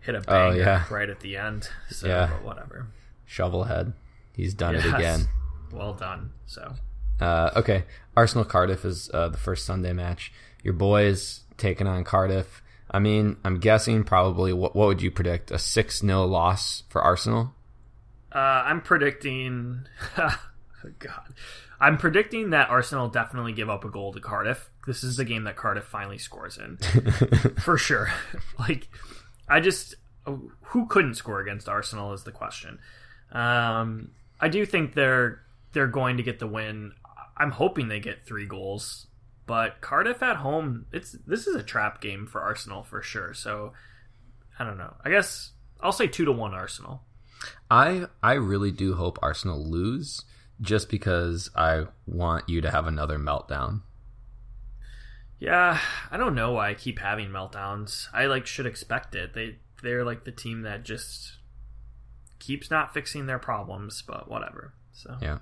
hit 0.00 0.14
a 0.14 0.20
bang 0.20 0.52
oh, 0.52 0.56
yeah. 0.56 0.84
right 0.90 1.08
at 1.08 1.20
the 1.20 1.36
end. 1.36 1.68
So 1.90 2.08
yeah. 2.08 2.28
whatever. 2.42 2.86
Shovelhead. 3.28 3.92
He's 4.32 4.54
done 4.54 4.74
yes. 4.74 4.84
it 4.84 4.94
again. 4.94 5.28
Well 5.72 5.94
done. 5.94 6.32
So. 6.46 6.74
Uh, 7.20 7.50
okay, 7.56 7.84
Arsenal 8.16 8.44
Cardiff 8.44 8.84
is 8.84 9.10
uh, 9.12 9.28
the 9.28 9.36
first 9.36 9.66
Sunday 9.66 9.92
match 9.92 10.32
your 10.62 10.74
boys 10.74 11.40
taking 11.56 11.86
on 11.86 12.04
Cardiff. 12.04 12.62
I 12.90 12.98
mean, 12.98 13.36
I'm 13.44 13.60
guessing 13.60 14.04
probably 14.04 14.52
what 14.52 14.74
what 14.74 14.88
would 14.88 15.02
you 15.02 15.10
predict? 15.10 15.50
A 15.50 15.58
6 15.58 16.00
0 16.00 16.24
loss 16.24 16.82
for 16.88 17.02
Arsenal? 17.02 17.54
Uh, 18.32 18.38
I'm 18.38 18.80
predicting. 18.80 19.86
oh 20.18 20.38
God. 20.98 21.34
I'm 21.80 21.96
predicting 21.96 22.50
that 22.50 22.68
Arsenal 22.68 23.08
definitely 23.08 23.52
give 23.52 23.70
up 23.70 23.84
a 23.84 23.88
goal 23.88 24.12
to 24.12 24.20
Cardiff. 24.20 24.70
This 24.86 25.02
is 25.02 25.16
the 25.16 25.24
game 25.24 25.44
that 25.44 25.56
Cardiff 25.56 25.84
finally 25.84 26.18
scores 26.18 26.58
in. 26.58 26.76
for 27.60 27.78
sure. 27.78 28.12
like, 28.58 28.88
I 29.48 29.60
just. 29.60 29.94
Who 30.26 30.86
couldn't 30.86 31.14
score 31.14 31.40
against 31.40 31.68
Arsenal 31.68 32.12
is 32.12 32.24
the 32.24 32.30
question. 32.30 32.78
Um, 33.32 34.10
I 34.38 34.48
do 34.48 34.66
think 34.66 34.94
they're 34.94 35.40
they're 35.72 35.88
going 35.88 36.18
to 36.18 36.22
get 36.22 36.38
the 36.38 36.46
win. 36.46 36.92
I'm 37.36 37.50
hoping 37.50 37.88
they 37.88 38.00
get 38.00 38.26
three 38.26 38.46
goals. 38.46 39.06
But 39.46 39.80
Cardiff 39.80 40.22
at 40.22 40.36
home, 40.36 40.86
it's 40.92 41.16
this 41.26 41.46
is 41.46 41.56
a 41.56 41.62
trap 41.62 42.00
game 42.00 42.26
for 42.26 42.40
Arsenal 42.40 42.82
for 42.82 43.02
sure. 43.02 43.34
So 43.34 43.72
I 44.58 44.64
don't 44.64 44.78
know. 44.78 44.94
I 45.04 45.10
guess 45.10 45.52
I'll 45.80 45.90
say 45.90 46.06
two 46.06 46.24
to 46.26 46.32
one 46.32 46.54
Arsenal. 46.54 47.02
I 47.70 48.06
I 48.22 48.34
really 48.34 48.70
do 48.70 48.94
hope 48.94 49.18
Arsenal 49.22 49.68
lose 49.68 50.22
just 50.60 50.88
because 50.90 51.50
I 51.54 51.84
want 52.06 52.48
you 52.48 52.60
to 52.60 52.70
have 52.70 52.86
another 52.86 53.18
meltdown. 53.18 53.82
Yeah, 55.38 55.80
I 56.10 56.16
don't 56.18 56.34
know 56.34 56.52
why 56.52 56.70
I 56.70 56.74
keep 56.74 56.98
having 56.98 57.30
meltdowns. 57.30 58.08
I 58.12 58.26
like 58.26 58.46
should 58.46 58.66
expect 58.66 59.14
it. 59.14 59.32
They 59.32 59.56
they're 59.82 60.04
like 60.04 60.24
the 60.24 60.32
team 60.32 60.62
that 60.62 60.84
just 60.84 61.38
keeps 62.38 62.70
not 62.70 62.92
fixing 62.92 63.26
their 63.26 63.38
problems, 63.38 64.02
but 64.02 64.30
whatever. 64.30 64.74
So 64.92 65.16
Yeah. 65.20 65.38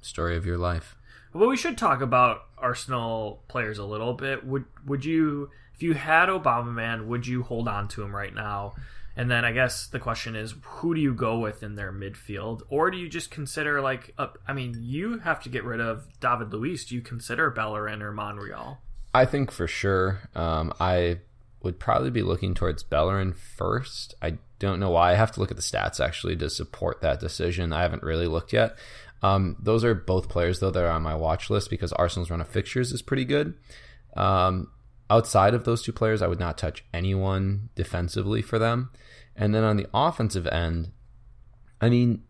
Story 0.00 0.36
of 0.36 0.46
your 0.46 0.58
life. 0.58 0.96
But 1.32 1.48
we 1.48 1.56
should 1.56 1.76
talk 1.76 2.00
about 2.00 2.42
Arsenal 2.58 3.44
players 3.48 3.78
a 3.78 3.84
little 3.84 4.14
bit. 4.14 4.44
Would 4.44 4.64
would 4.84 5.04
you, 5.04 5.50
if 5.74 5.82
you 5.82 5.94
had 5.94 6.28
Aubameyang, 6.28 7.06
would 7.06 7.26
you 7.26 7.42
hold 7.42 7.68
on 7.68 7.88
to 7.88 8.02
him 8.02 8.14
right 8.14 8.34
now? 8.34 8.74
And 9.16 9.30
then 9.30 9.44
I 9.44 9.52
guess 9.52 9.86
the 9.86 9.98
question 9.98 10.36
is, 10.36 10.54
who 10.62 10.94
do 10.94 11.00
you 11.00 11.14
go 11.14 11.38
with 11.38 11.62
in 11.62 11.74
their 11.74 11.92
midfield, 11.92 12.62
or 12.68 12.90
do 12.90 12.98
you 12.98 13.08
just 13.08 13.30
consider 13.30 13.80
like, 13.80 14.14
I 14.46 14.52
mean, 14.52 14.76
you 14.80 15.18
have 15.20 15.42
to 15.44 15.48
get 15.48 15.64
rid 15.64 15.80
of 15.80 16.06
David 16.20 16.52
Luiz. 16.52 16.84
Do 16.84 16.94
you 16.94 17.00
consider 17.00 17.50
Bellerin 17.50 18.02
or 18.02 18.12
Monreal? 18.12 18.78
I 19.14 19.24
think 19.24 19.50
for 19.50 19.66
sure. 19.66 20.20
Um, 20.34 20.74
I 20.78 21.20
would 21.62 21.80
probably 21.80 22.10
be 22.10 22.22
looking 22.22 22.52
towards 22.52 22.82
Bellerin 22.82 23.32
first. 23.32 24.14
I 24.20 24.36
don't 24.58 24.80
know 24.80 24.90
why. 24.90 25.12
I 25.12 25.14
have 25.14 25.32
to 25.32 25.40
look 25.40 25.50
at 25.50 25.56
the 25.56 25.62
stats 25.62 25.98
actually 25.98 26.36
to 26.36 26.50
support 26.50 27.00
that 27.00 27.18
decision. 27.18 27.72
I 27.72 27.82
haven't 27.82 28.02
really 28.02 28.26
looked 28.26 28.52
yet. 28.52 28.76
Um, 29.22 29.56
those 29.58 29.82
are 29.82 29.94
both 29.94 30.28
players 30.28 30.60
though 30.60 30.70
that 30.70 30.84
are 30.84 30.90
on 30.90 31.02
my 31.02 31.14
watch 31.14 31.48
list 31.48 31.70
because 31.70 31.92
Arsenal's 31.94 32.30
run 32.30 32.42
of 32.42 32.48
fixtures 32.48 32.92
is 32.92 33.00
pretty 33.00 33.24
good. 33.24 33.54
Um, 34.14 34.70
outside 35.08 35.54
of 35.54 35.64
those 35.64 35.82
two 35.82 35.92
players, 35.92 36.22
I 36.22 36.26
would 36.26 36.40
not 36.40 36.58
touch 36.58 36.84
anyone 36.92 37.70
defensively 37.74 38.42
for 38.42 38.58
them. 38.58 38.90
And 39.34 39.54
then 39.54 39.64
on 39.64 39.76
the 39.76 39.86
offensive 39.92 40.46
end, 40.46 40.90
I 41.80 41.88
mean, 41.88 42.22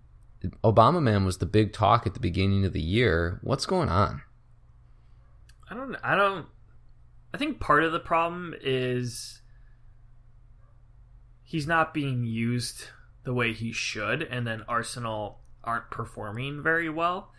Aubameyang 0.64 1.24
was 1.24 1.38
the 1.38 1.46
big 1.46 1.72
talk 1.72 2.06
at 2.06 2.14
the 2.14 2.20
beginning 2.20 2.64
of 2.64 2.72
the 2.72 2.80
year. 2.80 3.40
What's 3.42 3.66
going 3.66 3.88
on? 3.88 4.22
I 5.70 5.74
don't. 5.74 5.96
I 6.02 6.14
don't. 6.14 6.46
I 7.34 7.38
think 7.38 7.60
part 7.60 7.82
of 7.82 7.92
the 7.92 8.00
problem 8.00 8.54
is 8.60 9.40
he's 11.42 11.66
not 11.66 11.94
being 11.94 12.24
used 12.24 12.88
the 13.24 13.34
way 13.34 13.52
he 13.52 13.72
should, 13.72 14.22
and 14.22 14.46
then 14.46 14.64
Arsenal 14.68 15.40
aren't 15.64 15.90
performing 15.90 16.62
very 16.62 16.88
well. 16.88 17.32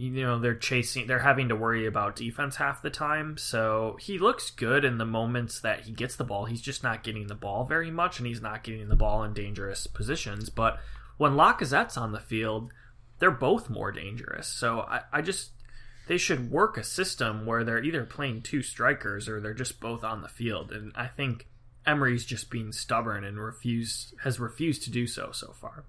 You 0.00 0.24
know, 0.24 0.38
they're 0.38 0.54
chasing, 0.54 1.06
they're 1.06 1.18
having 1.18 1.50
to 1.50 1.56
worry 1.56 1.84
about 1.84 2.16
defense 2.16 2.56
half 2.56 2.80
the 2.80 2.88
time. 2.88 3.36
So 3.36 3.98
he 4.00 4.16
looks 4.16 4.50
good 4.50 4.82
in 4.82 4.96
the 4.96 5.04
moments 5.04 5.60
that 5.60 5.80
he 5.80 5.92
gets 5.92 6.16
the 6.16 6.24
ball. 6.24 6.46
He's 6.46 6.62
just 6.62 6.82
not 6.82 7.02
getting 7.02 7.26
the 7.26 7.34
ball 7.34 7.66
very 7.66 7.90
much, 7.90 8.18
and 8.18 8.26
he's 8.26 8.40
not 8.40 8.64
getting 8.64 8.88
the 8.88 8.96
ball 8.96 9.22
in 9.24 9.34
dangerous 9.34 9.86
positions. 9.86 10.48
But 10.48 10.78
when 11.18 11.32
Lacazette's 11.32 11.98
on 11.98 12.12
the 12.12 12.18
field, 12.18 12.72
they're 13.18 13.30
both 13.30 13.68
more 13.68 13.92
dangerous. 13.92 14.46
So 14.46 14.80
I, 14.80 15.02
I 15.12 15.20
just, 15.20 15.50
they 16.08 16.16
should 16.16 16.50
work 16.50 16.78
a 16.78 16.82
system 16.82 17.44
where 17.44 17.62
they're 17.62 17.84
either 17.84 18.06
playing 18.06 18.40
two 18.40 18.62
strikers 18.62 19.28
or 19.28 19.38
they're 19.38 19.52
just 19.52 19.80
both 19.80 20.02
on 20.02 20.22
the 20.22 20.28
field. 20.28 20.72
And 20.72 20.92
I 20.96 21.08
think 21.08 21.46
Emery's 21.86 22.24
just 22.24 22.48
being 22.48 22.72
stubborn 22.72 23.22
and 23.22 23.38
refused 23.38 24.14
has 24.22 24.40
refused 24.40 24.82
to 24.84 24.90
do 24.90 25.06
so 25.06 25.30
so 25.30 25.52
far. 25.52 25.84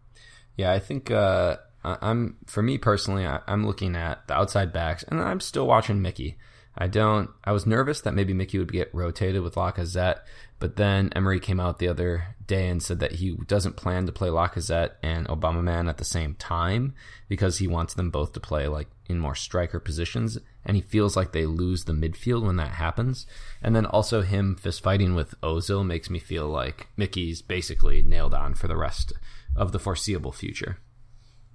Yeah, 0.57 0.73
I 0.73 0.79
think 0.79 1.09
uh, 1.09 1.57
I'm 1.83 2.37
for 2.45 2.61
me 2.61 2.77
personally, 2.77 3.25
I, 3.25 3.39
I'm 3.47 3.65
looking 3.65 3.95
at 3.95 4.27
the 4.27 4.35
outside 4.35 4.71
backs, 4.71 5.03
and 5.03 5.19
I'm 5.21 5.39
still 5.39 5.67
watching 5.67 6.01
Mickey. 6.01 6.37
I 6.77 6.87
don't. 6.87 7.29
I 7.43 7.51
was 7.51 7.65
nervous 7.65 8.01
that 8.01 8.13
maybe 8.13 8.33
Mickey 8.33 8.57
would 8.57 8.71
get 8.71 8.93
rotated 8.93 9.41
with 9.41 9.55
Lacazette, 9.55 10.19
but 10.59 10.77
then 10.77 11.11
Emery 11.15 11.39
came 11.39 11.59
out 11.59 11.79
the 11.79 11.89
other 11.89 12.35
day 12.47 12.69
and 12.69 12.81
said 12.81 12.99
that 12.99 13.13
he 13.13 13.35
doesn't 13.45 13.75
plan 13.75 14.05
to 14.05 14.11
play 14.11 14.29
Lacazette 14.29 14.91
and 15.03 15.27
Aubameyang 15.27 15.89
at 15.89 15.97
the 15.97 16.05
same 16.05 16.35
time 16.35 16.93
because 17.27 17.57
he 17.57 17.67
wants 17.67 17.93
them 17.93 18.09
both 18.09 18.31
to 18.33 18.39
play 18.39 18.67
like 18.67 18.87
in 19.07 19.19
more 19.19 19.35
striker 19.35 19.79
positions, 19.79 20.37
and 20.63 20.77
he 20.77 20.81
feels 20.81 21.17
like 21.17 21.33
they 21.33 21.45
lose 21.45 21.83
the 21.83 21.93
midfield 21.93 22.45
when 22.45 22.55
that 22.55 22.71
happens. 22.71 23.25
And 23.61 23.75
then 23.75 23.85
also 23.85 24.21
him 24.21 24.55
fist 24.55 24.81
fighting 24.81 25.13
with 25.13 25.39
Ozil 25.41 25.85
makes 25.85 26.09
me 26.09 26.19
feel 26.19 26.47
like 26.47 26.87
Mickey's 26.95 27.41
basically 27.41 28.01
nailed 28.01 28.33
on 28.33 28.53
for 28.53 28.69
the 28.69 28.77
rest 28.77 29.11
of 29.57 29.73
the 29.73 29.79
foreseeable 29.79 30.31
future. 30.31 30.77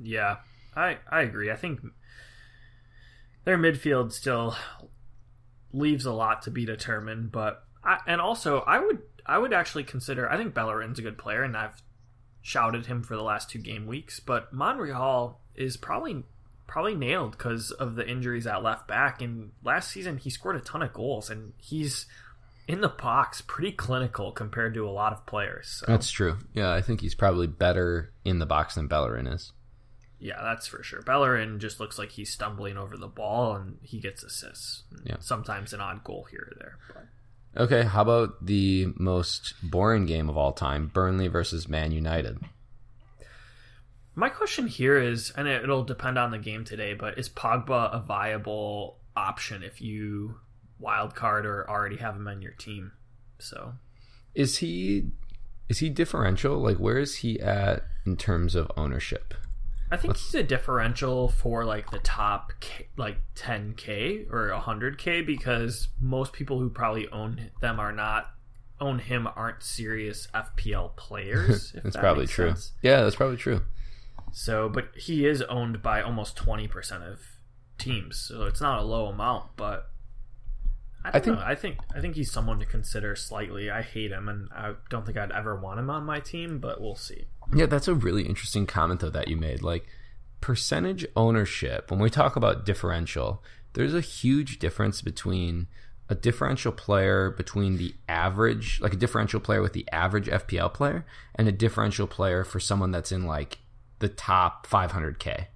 Yeah, 0.01 0.37
I 0.75 0.99
I 1.11 1.23
agree. 1.23 1.51
I 1.51 1.57
think 1.57 1.81
their 3.45 3.59
midfield 3.59 4.13
still 4.13 4.57
leaves 5.73 6.07
a 6.07 6.13
lot 6.13 6.43
to 6.43 6.51
be 6.51 6.65
determined, 6.65 7.33
but 7.33 7.65
I, 7.85 7.99
and 8.07 8.21
also 8.21 8.61
I 8.61 8.79
would 8.79 9.03
I 9.25 9.39
would 9.39 9.53
actually 9.53 9.85
consider 9.85 10.31
I 10.31 10.37
think 10.37 10.55
Bellerin's 10.55 10.99
a 10.99 11.03
good 11.03 11.19
player 11.19 11.43
and 11.43 11.57
I've 11.57 11.83
shouted 12.43 12.87
him 12.87 13.03
for 13.03 13.17
the 13.17 13.23
last 13.23 13.51
two 13.51 13.59
game 13.59 13.87
weeks, 13.87 14.21
but 14.21 14.53
Monreal 14.53 15.41
is 15.55 15.77
probably 15.77 16.25
probably 16.67 16.95
nailed 16.95 17.33
because 17.33 17.71
of 17.71 17.95
the 17.95 18.07
injuries 18.07 18.47
at 18.47 18.63
left 18.63 18.89
back. 18.89 19.23
And 19.23 19.53
last 19.65 19.91
season 19.91 20.19
he 20.19 20.31
scored 20.31 20.57
a 20.57 20.61
ton 20.61 20.83
of 20.83 20.93
goals 20.93 21.31
and 21.31 21.53
he's 21.59 22.07
in 22.69 22.81
the 22.81 22.89
box 22.89 23.41
pretty 23.41 23.73
clinical 23.73 24.33
compared 24.33 24.75
to 24.75 24.89
a 24.89 24.91
lot 24.91 25.13
of 25.13 25.25
players. 25.27 25.69
So. 25.69 25.87
That's 25.87 26.11
true. 26.11 26.39
Yeah, 26.53 26.73
I 26.73 26.83
think 26.83 27.01
he's 27.01 27.15
probably 27.15 27.47
better 27.47 28.13
in 28.25 28.39
the 28.39 28.47
box 28.47 28.75
than 28.75 28.89
Bellerin 28.89 29.27
is. 29.27 29.53
Yeah, 30.19 30.41
that's 30.43 30.67
for 30.67 30.83
sure. 30.83 31.03
Bellerin 31.03 31.61
just 31.61 31.79
looks 31.79 31.99
like 31.99 32.11
he's 32.11 32.31
stumbling 32.31 32.77
over 32.77 32.97
the 32.97 33.07
ball 33.07 33.55
and 33.55 33.79
he 33.83 34.01
gets 34.01 34.23
assists. 34.23 34.85
Yeah. 35.05 35.17
Sometimes 35.21 35.73
an 35.73 35.81
odd 35.81 36.05
goal 36.05 36.27
here 36.31 36.53
or 36.53 36.57
there. 36.59 36.79
But. 36.89 37.62
Okay, 37.62 37.83
how 37.85 38.03
about 38.03 38.45
the 38.45 38.93
most 38.97 39.55
boring 39.62 40.07
game 40.07 40.29
of 40.29 40.37
all 40.37 40.53
time, 40.53 40.91
Burnley 40.93 41.29
versus 41.29 41.69
Man 41.69 41.93
United? 41.93 42.39
My 44.14 44.31
question 44.31 44.67
here 44.67 44.99
is, 44.99 45.31
and 45.37 45.47
it'll 45.47 45.85
depend 45.85 46.19
on 46.19 46.31
the 46.31 46.39
game 46.39 46.64
today, 46.64 46.95
but 46.95 47.19
is 47.19 47.29
Pogba 47.29 47.95
a 47.95 48.01
viable 48.01 48.99
option 49.14 49.62
if 49.62 49.81
you 49.81 50.37
wild 50.79 51.14
card 51.14 51.47
or 51.47 51.69
already 51.69 51.97
have 51.97 52.17
him 52.17 52.29
on 52.29 52.41
your 52.41 52.53
team? 52.53 52.93
So, 53.39 53.75
is 54.35 54.59
he 54.59 55.11
is 55.69 55.79
he 55.79 55.91
differential? 55.91 56.59
Like, 56.59 56.79
where 56.79 56.99
is 56.99 57.17
he 57.17 57.41
at 57.41 57.85
in 58.07 58.17
terms 58.17 58.55
of 58.55 58.71
ownership? 58.77 59.35
I 59.91 59.97
think 59.97 60.16
he's 60.16 60.34
a 60.34 60.43
differential 60.43 61.28
for 61.28 61.64
like 61.64 61.91
the 61.91 61.99
top 62.01 62.53
K, 62.61 62.89
like 62.97 63.18
10k 63.37 64.32
or 64.32 64.51
100k 64.51 65.24
because 65.24 65.89
most 66.01 66.32
people 66.32 66.59
who 66.59 66.68
probably 66.70 67.09
own 67.09 67.51
them 67.61 67.78
are 67.78 67.93
not 67.93 68.32
own 68.80 68.99
him 68.99 69.28
aren't 69.37 69.62
serious 69.62 70.28
FPL 70.34 70.97
players. 70.97 71.72
that's 71.82 71.95
that 71.95 72.01
probably 72.01 72.26
true. 72.26 72.49
Sense. 72.49 72.72
Yeah, 72.82 73.03
that's 73.03 73.16
probably 73.16 73.37
true. 73.37 73.62
So, 74.32 74.68
but 74.68 74.89
he 74.97 75.26
is 75.26 75.41
owned 75.43 75.82
by 75.82 76.03
almost 76.03 76.37
20% 76.37 77.11
of 77.11 77.20
teams, 77.78 78.18
so 78.18 78.45
it's 78.45 78.61
not 78.61 78.80
a 78.80 78.84
low 78.84 79.07
amount, 79.07 79.57
but 79.57 79.91
I, 81.05 81.18
I 81.18 81.20
think 81.20 81.39
know. 81.39 81.45
I 81.45 81.55
think 81.55 81.78
I 81.95 82.01
think 82.01 82.16
he's 82.16 82.32
someone 82.32 82.59
to 82.59 82.66
consider 82.66 83.14
slightly. 83.14 83.70
I 83.70 83.82
hate 83.82 84.11
him, 84.11 84.28
and 84.28 84.49
I 84.53 84.74
don't 84.91 85.07
think 85.07 85.16
I'd 85.16 85.30
ever 85.30 85.55
want 85.57 85.78
him 85.78 85.89
on 85.89 86.05
my 86.05 86.20
team, 86.20 86.59
but 86.59 86.80
we'll 86.80 86.97
see. 86.97 87.26
Yeah, 87.55 87.67
that's 87.67 87.89
a 87.89 87.95
really 87.95 88.25
interesting 88.25 88.67
comment 88.67 89.01
though 89.01 89.11
that 89.11 89.29
you 89.29 89.37
made. 89.37 89.63
Like 89.63 89.87
percentage 90.41 91.07
ownership. 91.17 91.91
When 91.91 92.01
we 92.01 92.11
talk 92.11 92.37
about 92.37 92.67
differential, 92.67 93.43
there's 93.73 93.95
a 93.95 94.01
huge 94.01 94.59
difference 94.59 95.03
between 95.03 95.67
a 96.09 96.15
differential 96.15 96.73
player 96.73 97.31
between 97.31 97.79
the 97.79 97.95
average, 98.09 98.81
like 98.81 98.93
a 98.93 98.97
differential 98.97 99.41
player 99.41 99.61
with 99.61 99.73
the 99.73 99.89
average 99.93 100.27
FPL 100.27 100.73
player, 100.73 101.05
and 101.35 101.49
a 101.49 101.53
differential 101.53 102.07
player 102.07 102.45
for 102.45 102.61
someone 102.61 102.93
that's 102.93 103.11
in 103.11 103.27
like 103.27 103.59
the 103.99 104.09
top 104.09 104.67
500k. 104.67 105.47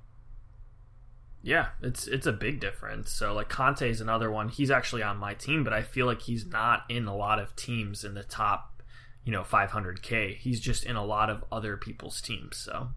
Yeah, 1.42 1.68
it's 1.82 2.06
it's 2.06 2.26
a 2.26 2.32
big 2.32 2.60
difference. 2.60 3.10
So 3.10 3.32
like 3.32 3.48
Kanté 3.48 3.88
is 3.88 4.00
another 4.00 4.30
one. 4.30 4.48
He's 4.48 4.70
actually 4.70 5.02
on 5.02 5.16
my 5.16 5.34
team, 5.34 5.64
but 5.64 5.72
I 5.72 5.82
feel 5.82 6.06
like 6.06 6.22
he's 6.22 6.46
not 6.46 6.84
in 6.88 7.06
a 7.06 7.16
lot 7.16 7.38
of 7.38 7.56
teams 7.56 8.04
in 8.04 8.14
the 8.14 8.24
top, 8.24 8.79
you 9.24 9.32
know, 9.32 9.42
500k. 9.42 10.36
He's 10.36 10.60
just 10.60 10.84
in 10.84 10.96
a 10.96 11.04
lot 11.04 11.30
of 11.30 11.44
other 11.50 11.76
people's 11.76 12.20
teams. 12.20 12.56
So 12.56 12.88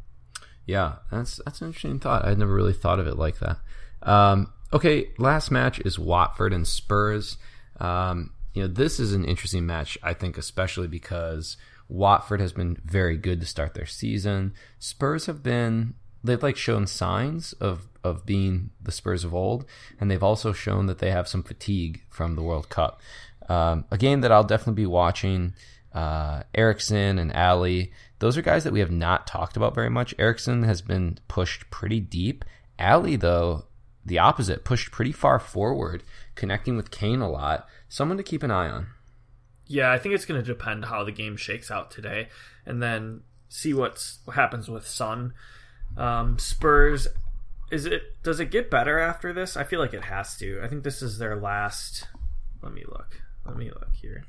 yeah, 0.65 0.95
that's 1.11 1.39
that's 1.45 1.61
an 1.61 1.67
interesting 1.67 1.99
thought. 1.99 2.25
I'd 2.25 2.37
never 2.37 2.53
really 2.53 2.73
thought 2.73 2.99
of 2.99 3.07
it 3.07 3.17
like 3.17 3.39
that. 3.39 3.57
Um, 4.01 4.51
okay, 4.71 5.09
last 5.17 5.51
match 5.51 5.79
is 5.79 5.99
Watford 5.99 6.53
and 6.53 6.67
Spurs. 6.67 7.37
Um, 7.79 8.31
you 8.53 8.61
know, 8.61 8.67
this 8.67 8.99
is 8.99 9.13
an 9.13 9.25
interesting 9.25 9.65
match, 9.65 9.97
I 10.03 10.13
think, 10.13 10.37
especially 10.37 10.87
because 10.87 11.57
Watford 11.89 12.39
has 12.39 12.53
been 12.53 12.77
very 12.85 13.17
good 13.17 13.39
to 13.41 13.47
start 13.47 13.73
their 13.73 13.85
season. 13.85 14.53
Spurs 14.79 15.25
have 15.25 15.43
been 15.43 15.95
they've 16.23 16.41
like 16.41 16.57
shown 16.57 16.87
signs 16.87 17.53
of 17.53 17.87
of 18.03 18.25
being 18.25 18.69
the 18.81 18.91
Spurs 18.91 19.23
of 19.23 19.33
old, 19.33 19.65
and 19.99 20.09
they've 20.09 20.23
also 20.23 20.53
shown 20.53 20.85
that 20.87 20.99
they 20.99 21.11
have 21.11 21.27
some 21.27 21.43
fatigue 21.43 22.03
from 22.09 22.35
the 22.35 22.43
World 22.43 22.69
Cup. 22.69 23.01
Um, 23.49 23.85
a 23.91 23.97
game 23.97 24.21
that 24.21 24.31
I'll 24.31 24.43
definitely 24.43 24.83
be 24.83 24.87
watching. 24.87 25.53
Uh, 25.93 26.43
Eriksen 26.55 27.19
and 27.19 27.35
Alli, 27.35 27.91
those 28.19 28.37
are 28.37 28.41
guys 28.41 28.63
that 28.63 28.73
we 28.73 28.79
have 28.79 28.91
not 28.91 29.27
talked 29.27 29.55
about 29.55 29.75
very 29.75 29.89
much. 29.89 30.15
Eriksen 30.17 30.63
has 30.63 30.81
been 30.81 31.19
pushed 31.27 31.69
pretty 31.69 31.99
deep. 31.99 32.43
Alli, 32.79 33.15
though, 33.15 33.65
the 34.05 34.19
opposite, 34.19 34.63
pushed 34.63 34.91
pretty 34.91 35.11
far 35.11 35.39
forward, 35.39 36.03
connecting 36.35 36.75
with 36.75 36.91
Kane 36.91 37.21
a 37.21 37.29
lot. 37.29 37.67
Someone 37.89 38.17
to 38.17 38.23
keep 38.23 38.43
an 38.43 38.51
eye 38.51 38.69
on. 38.69 38.87
Yeah, 39.67 39.91
I 39.91 39.97
think 39.97 40.15
it's 40.15 40.25
going 40.25 40.41
to 40.41 40.45
depend 40.45 40.85
how 40.85 41.03
the 41.03 41.11
game 41.11 41.37
shakes 41.37 41.71
out 41.71 41.91
today, 41.91 42.29
and 42.65 42.81
then 42.81 43.21
see 43.49 43.73
what's 43.73 44.19
what 44.25 44.35
happens 44.35 44.69
with 44.69 44.87
Son. 44.87 45.33
Um, 45.95 46.39
Spurs, 46.39 47.07
is 47.71 47.85
it 47.85 48.01
does 48.23 48.39
it 48.39 48.51
get 48.51 48.71
better 48.71 48.99
after 48.99 49.31
this? 49.31 49.55
I 49.55 49.63
feel 49.63 49.79
like 49.79 49.93
it 49.93 50.05
has 50.05 50.35
to. 50.37 50.61
I 50.61 50.67
think 50.67 50.83
this 50.83 51.01
is 51.01 51.17
their 51.17 51.35
last. 51.35 52.07
Let 52.61 52.73
me 52.73 52.83
look. 52.87 53.21
Let 53.45 53.57
me 53.57 53.69
look 53.69 53.93
here. 54.01 54.25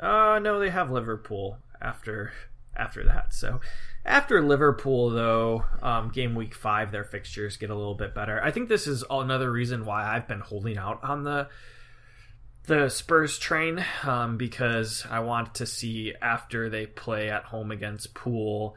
Uh 0.00 0.38
no, 0.40 0.58
they 0.58 0.70
have 0.70 0.90
Liverpool 0.90 1.58
after 1.80 2.32
after 2.76 3.04
that. 3.04 3.32
So 3.34 3.60
after 4.04 4.40
Liverpool, 4.42 5.10
though, 5.10 5.64
um, 5.82 6.10
game 6.10 6.34
week 6.34 6.54
five, 6.54 6.92
their 6.92 7.04
fixtures 7.04 7.56
get 7.56 7.70
a 7.70 7.74
little 7.74 7.94
bit 7.94 8.14
better. 8.14 8.42
I 8.42 8.50
think 8.50 8.68
this 8.68 8.86
is 8.86 9.04
another 9.10 9.50
reason 9.50 9.84
why 9.84 10.04
I've 10.04 10.28
been 10.28 10.40
holding 10.40 10.78
out 10.78 11.02
on 11.02 11.24
the 11.24 11.48
the 12.66 12.88
Spurs 12.88 13.38
train 13.38 13.84
um, 14.02 14.36
because 14.36 15.06
I 15.08 15.20
want 15.20 15.54
to 15.56 15.66
see 15.66 16.14
after 16.20 16.68
they 16.68 16.86
play 16.86 17.30
at 17.30 17.44
home 17.44 17.70
against 17.70 18.12
Pool 18.14 18.76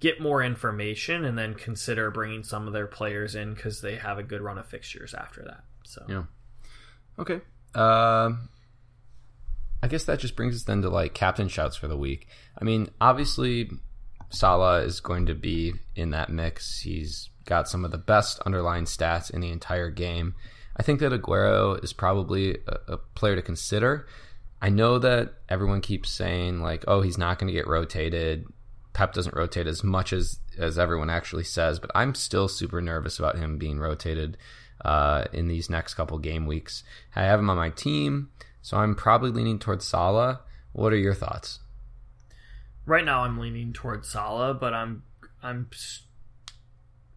get 0.00 0.20
more 0.20 0.42
information 0.42 1.24
and 1.24 1.38
then 1.38 1.54
consider 1.54 2.10
bringing 2.10 2.42
some 2.42 2.66
of 2.66 2.72
their 2.72 2.86
players 2.86 3.34
in 3.34 3.54
because 3.54 3.80
they 3.80 3.96
have 3.96 4.18
a 4.18 4.22
good 4.22 4.40
run 4.40 4.58
of 4.58 4.66
fixtures 4.66 5.14
after 5.14 5.42
that. 5.42 5.64
So 5.84 6.04
yeah, 6.08 6.24
okay. 7.18 7.40
Uh, 7.74 8.32
I 9.86 9.88
guess 9.88 10.02
that 10.06 10.18
just 10.18 10.34
brings 10.34 10.56
us 10.56 10.64
then 10.64 10.82
to 10.82 10.90
like 10.90 11.14
captain 11.14 11.46
shouts 11.46 11.76
for 11.76 11.86
the 11.86 11.96
week. 11.96 12.26
I 12.60 12.64
mean, 12.64 12.88
obviously, 13.00 13.70
Salah 14.30 14.80
is 14.80 14.98
going 14.98 15.26
to 15.26 15.34
be 15.36 15.74
in 15.94 16.10
that 16.10 16.28
mix. 16.28 16.80
He's 16.80 17.30
got 17.44 17.68
some 17.68 17.84
of 17.84 17.92
the 17.92 17.96
best 17.96 18.40
underlying 18.40 18.86
stats 18.86 19.30
in 19.30 19.40
the 19.40 19.52
entire 19.52 19.90
game. 19.90 20.34
I 20.76 20.82
think 20.82 20.98
that 20.98 21.12
Aguero 21.12 21.80
is 21.84 21.92
probably 21.92 22.58
a, 22.66 22.94
a 22.94 22.96
player 22.96 23.36
to 23.36 23.42
consider. 23.42 24.08
I 24.60 24.70
know 24.70 24.98
that 24.98 25.34
everyone 25.48 25.82
keeps 25.82 26.10
saying 26.10 26.60
like, 26.60 26.82
"Oh, 26.88 27.02
he's 27.02 27.16
not 27.16 27.38
going 27.38 27.46
to 27.46 27.56
get 27.56 27.68
rotated." 27.68 28.44
Pep 28.92 29.12
doesn't 29.12 29.36
rotate 29.36 29.68
as 29.68 29.84
much 29.84 30.12
as 30.12 30.40
as 30.58 30.80
everyone 30.80 31.10
actually 31.10 31.44
says, 31.44 31.78
but 31.78 31.92
I'm 31.94 32.16
still 32.16 32.48
super 32.48 32.82
nervous 32.82 33.20
about 33.20 33.38
him 33.38 33.56
being 33.56 33.78
rotated 33.78 34.36
uh, 34.84 35.26
in 35.32 35.46
these 35.46 35.70
next 35.70 35.94
couple 35.94 36.18
game 36.18 36.44
weeks. 36.44 36.82
I 37.14 37.22
have 37.22 37.38
him 37.38 37.50
on 37.50 37.56
my 37.56 37.70
team, 37.70 38.30
so 38.66 38.78
I'm 38.78 38.96
probably 38.96 39.30
leaning 39.30 39.60
towards 39.60 39.86
Salah. 39.86 40.40
What 40.72 40.92
are 40.92 40.96
your 40.96 41.14
thoughts? 41.14 41.60
Right 42.84 43.04
now, 43.04 43.22
I'm 43.22 43.38
leaning 43.38 43.72
towards 43.72 44.08
Salah, 44.08 44.54
but 44.54 44.74
I'm 44.74 45.04
I'm 45.40 45.70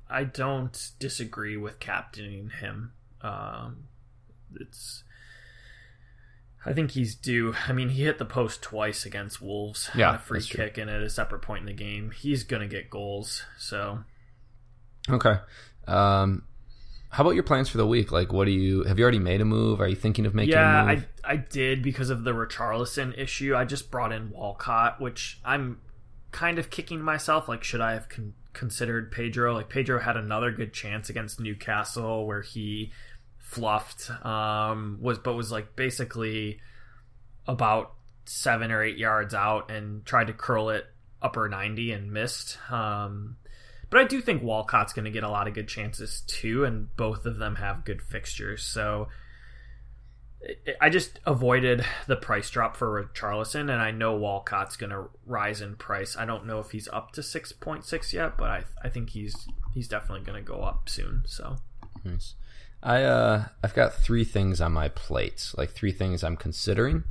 I 0.08 0.26
don't 0.26 0.92
disagree 1.00 1.58
with 1.58 1.80
captaining 1.80 2.52
him. 2.52 2.92
Um, 3.24 3.86
it's 4.60 5.04
I 6.64 6.74
think 6.74 6.92
he's 6.92 7.16
due. 7.16 7.56
I 7.68 7.74
mean, 7.74 7.90
he 7.90 8.04
hit 8.04 8.20
the 8.20 8.26
post 8.26 8.62
twice 8.62 9.04
against 9.04 9.42
Wolves 9.42 9.90
yeah, 9.96 10.18
a 10.18 10.20
free 10.20 10.44
kick 10.44 10.76
true. 10.76 10.84
and 10.84 10.92
at 10.92 11.02
a 11.02 11.10
separate 11.10 11.42
point 11.42 11.62
in 11.62 11.66
the 11.66 11.74
game. 11.74 12.12
He's 12.12 12.44
going 12.44 12.62
to 12.62 12.68
get 12.68 12.92
goals. 12.92 13.42
So, 13.58 14.04
okay. 15.10 15.38
Um, 15.88 16.44
how 17.10 17.24
about 17.24 17.36
your 17.36 17.44
plans 17.44 17.70
for 17.70 17.78
the 17.78 17.88
week? 17.88 18.12
Like, 18.12 18.32
what 18.32 18.46
do 18.46 18.52
you 18.52 18.84
have? 18.84 18.98
You 18.98 19.04
already 19.04 19.20
made 19.20 19.42
a 19.42 19.46
move? 19.46 19.82
Are 19.82 19.88
you 19.88 19.96
thinking 19.96 20.26
of 20.26 20.34
making? 20.34 20.54
Yeah, 20.54 20.84
I 20.84 21.04
I 21.24 21.36
did 21.38 21.82
because 21.82 22.10
of 22.10 22.24
the 22.24 22.32
Richarlison 22.32 23.18
issue. 23.18 23.56
I 23.56 23.66
just 23.66 23.92
brought 23.92 24.12
in 24.12 24.32
Walcott, 24.32 25.02
which 25.02 25.40
I'm 25.44 25.80
kind 26.32 26.60
of 26.60 26.70
kicking 26.70 27.02
myself. 27.02 27.48
Like, 27.48 27.64
should 27.64 27.82
I 27.82 27.94
have 27.94 28.10
con- 28.10 28.34
considered 28.54 29.12
Pedro. 29.12 29.54
Like 29.54 29.70
Pedro 29.70 30.00
had 30.00 30.18
another 30.18 30.52
good 30.52 30.74
chance 30.74 31.10
against 31.10 31.40
Newcastle 31.40 32.26
where 32.26 32.42
he 32.42 32.92
fluffed, 33.38 34.12
um, 34.26 34.98
was 35.02 35.18
but 35.20 35.34
was 35.34 35.52
like 35.52 35.76
basically 35.76 36.60
about 37.48 37.94
seven 38.26 38.72
or 38.72 38.84
eight 38.84 38.98
yards 38.98 39.34
out 39.34 39.72
and 39.72 40.06
tried 40.06 40.28
to 40.28 40.34
curl 40.34 40.70
it 40.70 40.86
upper 41.22 41.50
90 41.50 41.92
and 41.92 42.12
missed. 42.12 42.58
Um, 42.72 43.38
but 43.90 44.00
I 44.00 44.04
do 44.06 44.22
think 44.22 44.44
Walcott's 44.44 44.94
going 44.94 45.06
to 45.06 45.12
get 45.12 45.24
a 45.24 45.30
lot 45.30 45.48
of 45.48 45.54
good 45.54 45.68
chances 45.68 46.22
too, 46.28 46.64
and 46.64 46.96
both 46.96 47.26
of 47.26 47.38
them 47.38 47.56
have 47.56 47.86
good 47.86 48.02
fixtures. 48.02 48.64
So 48.64 49.08
I 50.80 50.90
just 50.90 51.20
avoided 51.26 51.84
the 52.08 52.16
price 52.16 52.50
drop 52.50 52.78
for 52.78 53.12
Charlison, 53.14 53.62
and 53.62 53.82
I 53.82 53.92
know 53.92 54.18
Walcott's 54.18 54.78
going 54.78 54.92
to 54.92 55.10
rise 55.26 55.62
in 55.62 55.76
price. 55.76 56.16
I 56.16 56.26
don't 56.26 56.46
know 56.46 56.60
if 56.60 56.72
he's 56.72 56.88
up 56.90 57.12
to 57.14 57.24
six 57.24 57.52
point 57.52 57.84
six 57.84 58.14
yet, 58.14 58.38
but 58.38 58.50
I 58.50 58.64
I 58.84 58.90
think 58.90 59.10
he's 59.10 59.36
he's 59.74 59.88
definitely 59.88 60.26
going 60.26 60.44
to 60.44 60.52
go 60.52 60.62
up 60.62 60.88
soon. 60.88 61.24
So 61.26 61.58
nice. 62.06 62.36
I 62.82 63.04
uh 63.04 63.46
I've 63.64 63.74
got 63.74 63.94
three 63.94 64.24
things 64.24 64.62
on 64.62 64.72
my 64.72 64.88
plate, 64.88 65.52
like 65.58 65.72
three 65.72 65.92
things 65.92 66.24
I'm 66.24 66.38
considering, 66.38 67.04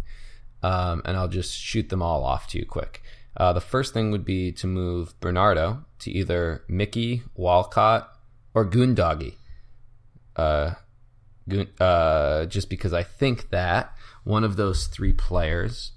um, 0.63 1.03
and 1.05 1.17
I'll 1.17 1.29
just 1.29 1.55
shoot 1.55 1.91
them 1.91 2.01
all 2.01 2.25
off 2.25 2.49
to 2.49 2.59
you 2.59 2.65
quick. 2.65 3.03
Uh, 3.39 3.53
the 3.53 3.61
first 3.61 3.95
thing 3.95 4.11
would 4.11 4.25
be 4.25 4.51
to 4.53 4.67
move 4.67 5.19
Bernardo 5.21 5.85
to 6.01 6.11
either 6.11 6.65
Mickey, 6.69 7.23
Walcott, 7.37 8.13
or 8.53 8.69
Goondoggy. 8.69 9.37
Uh, 10.35 10.75
uh, 11.81 12.47
just 12.47 12.69
because 12.69 12.93
I 12.93 13.05
think 13.05 13.51
that 13.51 13.95
one 14.25 14.45
of 14.45 14.57
those 14.57 14.89
three 14.89 15.13
players 15.13 15.93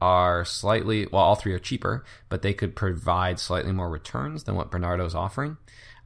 are 0.00 0.44
slightly, 0.44 1.06
well, 1.10 1.22
all 1.22 1.34
three 1.34 1.52
are 1.52 1.58
cheaper, 1.58 2.04
but 2.28 2.42
they 2.42 2.54
could 2.54 2.76
provide 2.76 3.38
slightly 3.38 3.72
more 3.72 3.90
returns 3.90 4.44
than 4.44 4.54
what 4.54 4.70
Bernardo 4.70 5.04
is 5.04 5.14
offering. 5.14 5.56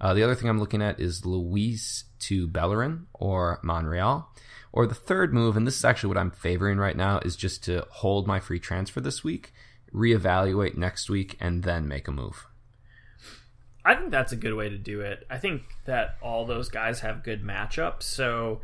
Uh, 0.01 0.15
the 0.15 0.23
other 0.23 0.35
thing 0.35 0.49
I'm 0.49 0.59
looking 0.59 0.83
at 0.83 1.01
is 1.01 1.27
Luiz 1.27 2.05
to 2.21 2.47
Bellerin 2.47 3.07
or 3.13 3.61
Monreal. 3.63 4.29
Or 4.73 4.87
the 4.87 4.95
third 4.95 5.33
move, 5.33 5.57
and 5.57 5.67
this 5.67 5.77
is 5.77 5.85
actually 5.85 6.09
what 6.09 6.19
I'm 6.19 6.33
favoring 6.33 6.79
right 6.79 6.97
now, 6.97 7.21
is 7.21 7.37
just 7.37 7.63
to 7.65 7.87
hold 7.91 8.27
my 8.27 8.41
free 8.41 8.59
transfer 8.59 9.01
this 9.01 9.23
week, 9.23 9.53
reevaluate 9.95 10.77
next 10.77 11.09
week, 11.09 11.37
and 11.41 11.63
then 11.63 11.87
make 11.87 12.09
a 12.09 12.13
move. 12.13 12.47
I 13.85 13.95
think 13.95 14.11
that's 14.11 14.33
a 14.33 14.37
good 14.37 14.55
way 14.55 14.69
to 14.69 14.79
do 14.79 15.01
it. 15.03 15.27
I 15.29 15.39
think 15.39 15.63
that 15.85 16.17
all 16.23 16.47
those 16.47 16.69
guys 16.69 17.01
have 17.01 17.23
good 17.23 17.43
matchups, 17.43 18.05
so 18.05 18.61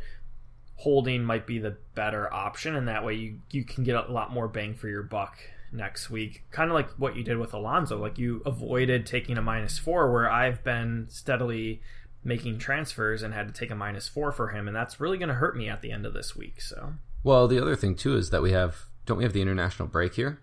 holding 0.77 1.23
might 1.23 1.45
be 1.45 1.59
the 1.59 1.77
better 1.93 2.31
option, 2.33 2.75
and 2.75 2.87
that 2.87 3.05
way 3.05 3.13
you 3.13 3.39
you 3.51 3.63
can 3.63 3.83
get 3.83 3.95
a 3.95 4.11
lot 4.11 4.31
more 4.31 4.47
bang 4.47 4.73
for 4.73 4.87
your 4.87 5.03
buck 5.03 5.37
next 5.71 6.09
week. 6.09 6.43
Kind 6.51 6.71
of 6.71 6.75
like 6.75 6.89
what 6.91 7.15
you 7.15 7.23
did 7.23 7.37
with 7.37 7.53
Alonso, 7.53 7.99
like 7.99 8.17
you 8.17 8.41
avoided 8.45 9.05
taking 9.05 9.37
a 9.37 9.41
minus 9.41 9.77
four, 9.77 10.11
where 10.11 10.29
I've 10.29 10.63
been 10.63 11.05
steadily 11.09 11.81
making 12.23 12.59
transfers 12.59 13.23
and 13.23 13.33
had 13.33 13.47
to 13.47 13.53
take 13.53 13.71
a 13.71 13.75
minus 13.75 14.07
four 14.07 14.31
for 14.31 14.49
him, 14.49 14.67
and 14.67 14.75
that's 14.75 14.99
really 14.99 15.17
going 15.17 15.29
to 15.29 15.35
hurt 15.35 15.55
me 15.55 15.69
at 15.69 15.81
the 15.81 15.91
end 15.91 16.05
of 16.05 16.13
this 16.13 16.35
week. 16.35 16.61
So, 16.61 16.93
well, 17.23 17.47
the 17.47 17.61
other 17.61 17.75
thing 17.75 17.95
too 17.95 18.15
is 18.15 18.31
that 18.31 18.41
we 18.41 18.51
have 18.51 18.85
don't 19.05 19.17
we 19.17 19.23
have 19.23 19.33
the 19.33 19.41
international 19.41 19.87
break 19.87 20.15
here? 20.15 20.39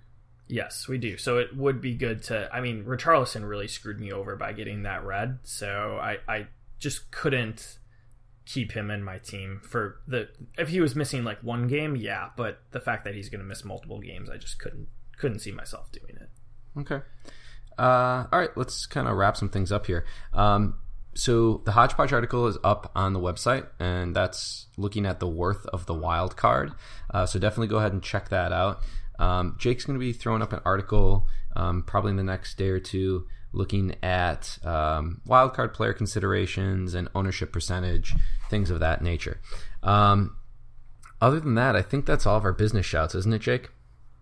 Yes, 0.49 0.89
we 0.89 0.99
do. 0.99 1.19
So 1.19 1.39
it 1.39 1.55
would 1.57 1.81
be 1.81 1.95
good 1.95 2.23
to. 2.25 2.49
I 2.53 2.61
mean, 2.61 2.85
Richarlison 2.85 3.47
really 3.47 3.69
screwed 3.69 4.01
me 4.01 4.13
over 4.13 4.35
by 4.35 4.53
getting 4.53 4.83
that 4.83 5.05
red. 5.05 5.39
So 5.43 5.99
I, 6.01 6.19
I 6.27 6.47
just 6.79 7.11
couldn't 7.11 7.79
keep 8.47 8.73
him 8.73 8.91
in 8.91 9.05
my 9.05 9.19
team 9.19 9.61
for 9.63 10.01
the. 10.07 10.29
If 10.57 10.71
he 10.71 10.81
was 10.81 10.97
missing 10.97 11.23
like 11.23 11.43
one 11.43 11.69
game, 11.69 11.97
yeah. 11.97 12.31
But 12.37 12.61
the 12.71 12.81
fact 12.81 13.05
that 13.05 13.15
he's 13.15 13.29
going 13.29 13.41
to 13.41 13.47
miss 13.47 13.65
multiple 13.65 14.01
games, 14.01 14.31
I 14.31 14.39
just 14.39 14.59
couldn't 14.59 14.89
couldn't 15.19 15.41
see 15.41 15.53
myself 15.53 15.93
doing 15.93 16.17
it. 16.17 16.31
Okay. 16.81 17.05
Uh, 17.79 18.27
all 18.33 18.39
right, 18.39 18.57
let's 18.57 18.87
kind 18.87 19.07
of 19.07 19.17
wrap 19.17 19.37
some 19.37 19.49
things 19.51 19.71
up 19.71 19.87
here. 19.87 20.05
Um, 20.33 20.79
so 21.15 21.63
the 21.65 21.73
hodgepodge 21.73 22.13
article 22.13 22.47
is 22.47 22.59
up 22.65 22.91
on 22.95 23.13
the 23.13 23.21
website, 23.21 23.67
and 23.79 24.15
that's 24.17 24.67
looking 24.77 25.07
at 25.07 25.21
the 25.21 25.29
worth 25.29 25.67
of 25.67 25.87
the 25.87 25.95
wild 25.95 26.37
card. 26.37 26.73
Uh, 27.11 27.27
so 27.27 27.39
definitely 27.39 27.69
go 27.69 27.79
ahead 27.79 27.93
and 27.93 28.03
check 28.03 28.31
that 28.31 28.53
out. 28.53 28.81
Um, 29.19 29.57
Jake's 29.59 29.85
going 29.85 29.99
to 29.99 30.05
be 30.05 30.13
throwing 30.13 30.43
up 30.43 30.53
an 30.53 30.61
article 30.65 31.27
um, 31.57 31.83
probably 31.83 32.11
in 32.11 32.17
the 32.17 32.23
next 32.23 32.57
day 32.57 32.69
or 32.69 32.81
two 32.81 33.27
looking 33.53 33.95
at 34.03 34.59
um, 34.65 35.21
wildcard 35.27 35.73
player 35.73 35.93
considerations 35.93 36.95
and 36.95 37.09
ownership 37.15 37.53
percentage, 37.53 38.15
things 38.51 38.71
of 38.71 38.81
that 38.81 39.03
nature. 39.03 39.41
Um, 39.83 40.37
other 41.21 41.41
than 41.41 41.55
that, 41.55 41.75
I 41.75 41.83
think 41.83 42.07
that's 42.07 42.27
all 42.27 42.37
of 42.37 42.45
our 42.45 42.53
business 42.53 42.87
shouts, 42.87 43.15
isn't 43.15 43.33
it, 43.33 43.41
Jake? 43.41 43.71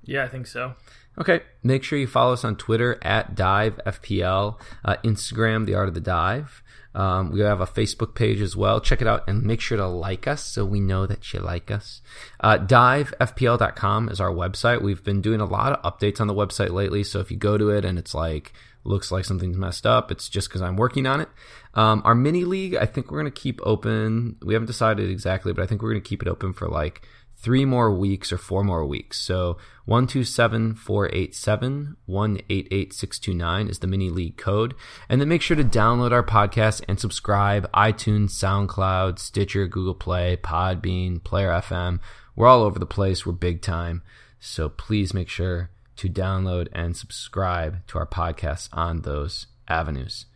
Yeah, 0.04 0.24
I 0.24 0.28
think 0.28 0.46
so. 0.46 0.74
Okay, 1.18 1.40
make 1.62 1.82
sure 1.82 1.98
you 1.98 2.06
follow 2.06 2.34
us 2.34 2.44
on 2.44 2.56
Twitter 2.56 2.98
at 3.02 3.34
DiveFPL, 3.34 4.60
uh, 4.84 4.96
Instagram, 5.02 5.66
The 5.66 5.74
Art 5.74 5.88
of 5.88 5.94
the 5.94 6.00
Dive. 6.00 6.62
Um, 6.96 7.30
we 7.30 7.40
have 7.40 7.60
a 7.60 7.66
Facebook 7.66 8.14
page 8.14 8.40
as 8.40 8.56
well. 8.56 8.80
Check 8.80 9.02
it 9.02 9.06
out 9.06 9.28
and 9.28 9.42
make 9.42 9.60
sure 9.60 9.76
to 9.76 9.86
like 9.86 10.26
us 10.26 10.42
so 10.42 10.64
we 10.64 10.80
know 10.80 11.04
that 11.04 11.32
you 11.32 11.40
like 11.40 11.70
us. 11.70 12.00
Uh, 12.40 12.56
DiveFPL.com 12.56 14.08
is 14.08 14.18
our 14.18 14.30
website. 14.30 14.80
We've 14.80 15.04
been 15.04 15.20
doing 15.20 15.42
a 15.42 15.44
lot 15.44 15.74
of 15.74 15.82
updates 15.82 16.22
on 16.22 16.26
the 16.26 16.34
website 16.34 16.70
lately. 16.70 17.04
So 17.04 17.20
if 17.20 17.30
you 17.30 17.36
go 17.36 17.58
to 17.58 17.68
it 17.68 17.84
and 17.84 17.98
it's 17.98 18.14
like, 18.14 18.54
looks 18.82 19.12
like 19.12 19.26
something's 19.26 19.58
messed 19.58 19.86
up, 19.86 20.10
it's 20.10 20.30
just 20.30 20.48
because 20.48 20.62
I'm 20.62 20.76
working 20.76 21.06
on 21.06 21.20
it. 21.20 21.28
Um, 21.74 22.00
our 22.06 22.14
mini 22.14 22.44
league, 22.44 22.76
I 22.76 22.86
think 22.86 23.10
we're 23.10 23.20
going 23.20 23.32
to 23.32 23.40
keep 23.40 23.60
open. 23.62 24.36
We 24.42 24.54
haven't 24.54 24.66
decided 24.66 25.10
exactly, 25.10 25.52
but 25.52 25.62
I 25.62 25.66
think 25.66 25.82
we're 25.82 25.90
going 25.90 26.02
to 26.02 26.08
keep 26.08 26.22
it 26.22 26.28
open 26.28 26.54
for 26.54 26.66
like 26.66 27.06
three 27.36 27.64
more 27.64 27.92
weeks 27.92 28.32
or 28.32 28.38
four 28.38 28.64
more 28.64 28.84
weeks. 28.84 29.20
So 29.20 29.58
127487 29.84 31.96
188629 32.06 33.68
is 33.68 33.78
the 33.78 33.86
mini 33.86 34.10
league 34.10 34.36
code. 34.36 34.74
And 35.08 35.20
then 35.20 35.28
make 35.28 35.42
sure 35.42 35.56
to 35.56 35.64
download 35.64 36.12
our 36.12 36.24
podcast 36.24 36.82
and 36.88 36.98
subscribe 36.98 37.70
iTunes, 37.72 38.30
SoundCloud, 38.30 39.18
Stitcher, 39.18 39.68
Google 39.68 39.94
Play, 39.94 40.38
Podbean, 40.42 41.22
Player 41.22 41.50
FM. 41.50 42.00
We're 42.34 42.48
all 42.48 42.62
over 42.62 42.78
the 42.78 42.86
place. 42.86 43.24
We're 43.24 43.32
big 43.32 43.62
time. 43.62 44.02
So 44.40 44.68
please 44.68 45.14
make 45.14 45.28
sure 45.28 45.70
to 45.96 46.08
download 46.08 46.68
and 46.72 46.96
subscribe 46.96 47.86
to 47.88 47.98
our 47.98 48.06
podcast 48.06 48.68
on 48.72 49.02
those 49.02 49.46
avenues. 49.68 50.26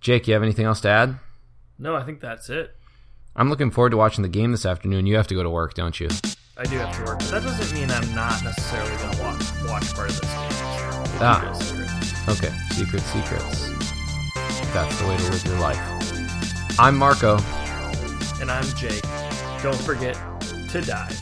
Jake, 0.00 0.28
you 0.28 0.34
have 0.34 0.42
anything 0.42 0.66
else 0.66 0.80
to 0.82 0.88
add? 0.88 1.18
No, 1.78 1.96
I 1.96 2.04
think 2.04 2.20
that's 2.20 2.48
it. 2.48 2.75
I'm 3.38 3.50
looking 3.50 3.70
forward 3.70 3.90
to 3.90 3.98
watching 3.98 4.22
the 4.22 4.30
game 4.30 4.50
this 4.50 4.64
afternoon. 4.64 5.06
You 5.06 5.16
have 5.16 5.26
to 5.26 5.34
go 5.34 5.42
to 5.42 5.50
work, 5.50 5.74
don't 5.74 6.00
you? 6.00 6.08
I 6.56 6.64
do 6.64 6.78
have 6.78 6.96
to 6.96 7.04
work, 7.04 7.18
but 7.18 7.30
that 7.32 7.42
doesn't 7.42 7.78
mean 7.78 7.90
I'm 7.90 8.14
not 8.14 8.42
necessarily 8.42 8.96
going 8.96 9.12
to 9.12 9.22
watch 9.22 9.42
watch 9.68 9.94
part 9.94 10.08
of 10.08 10.18
this 10.18 10.30
game. 10.30 10.52
Ah, 11.20 11.50
okay. 12.30 12.50
Secret 12.70 13.02
secrets. 13.02 13.68
That's 14.72 14.98
the 14.98 15.06
way 15.06 15.18
to 15.18 15.22
live 15.24 15.44
your 15.44 15.58
life. 15.58 16.80
I'm 16.80 16.96
Marco. 16.96 17.36
And 18.40 18.50
I'm 18.50 18.64
Jake. 18.74 19.02
Don't 19.62 19.80
forget 19.82 20.18
to 20.70 20.80
dive. 20.80 21.20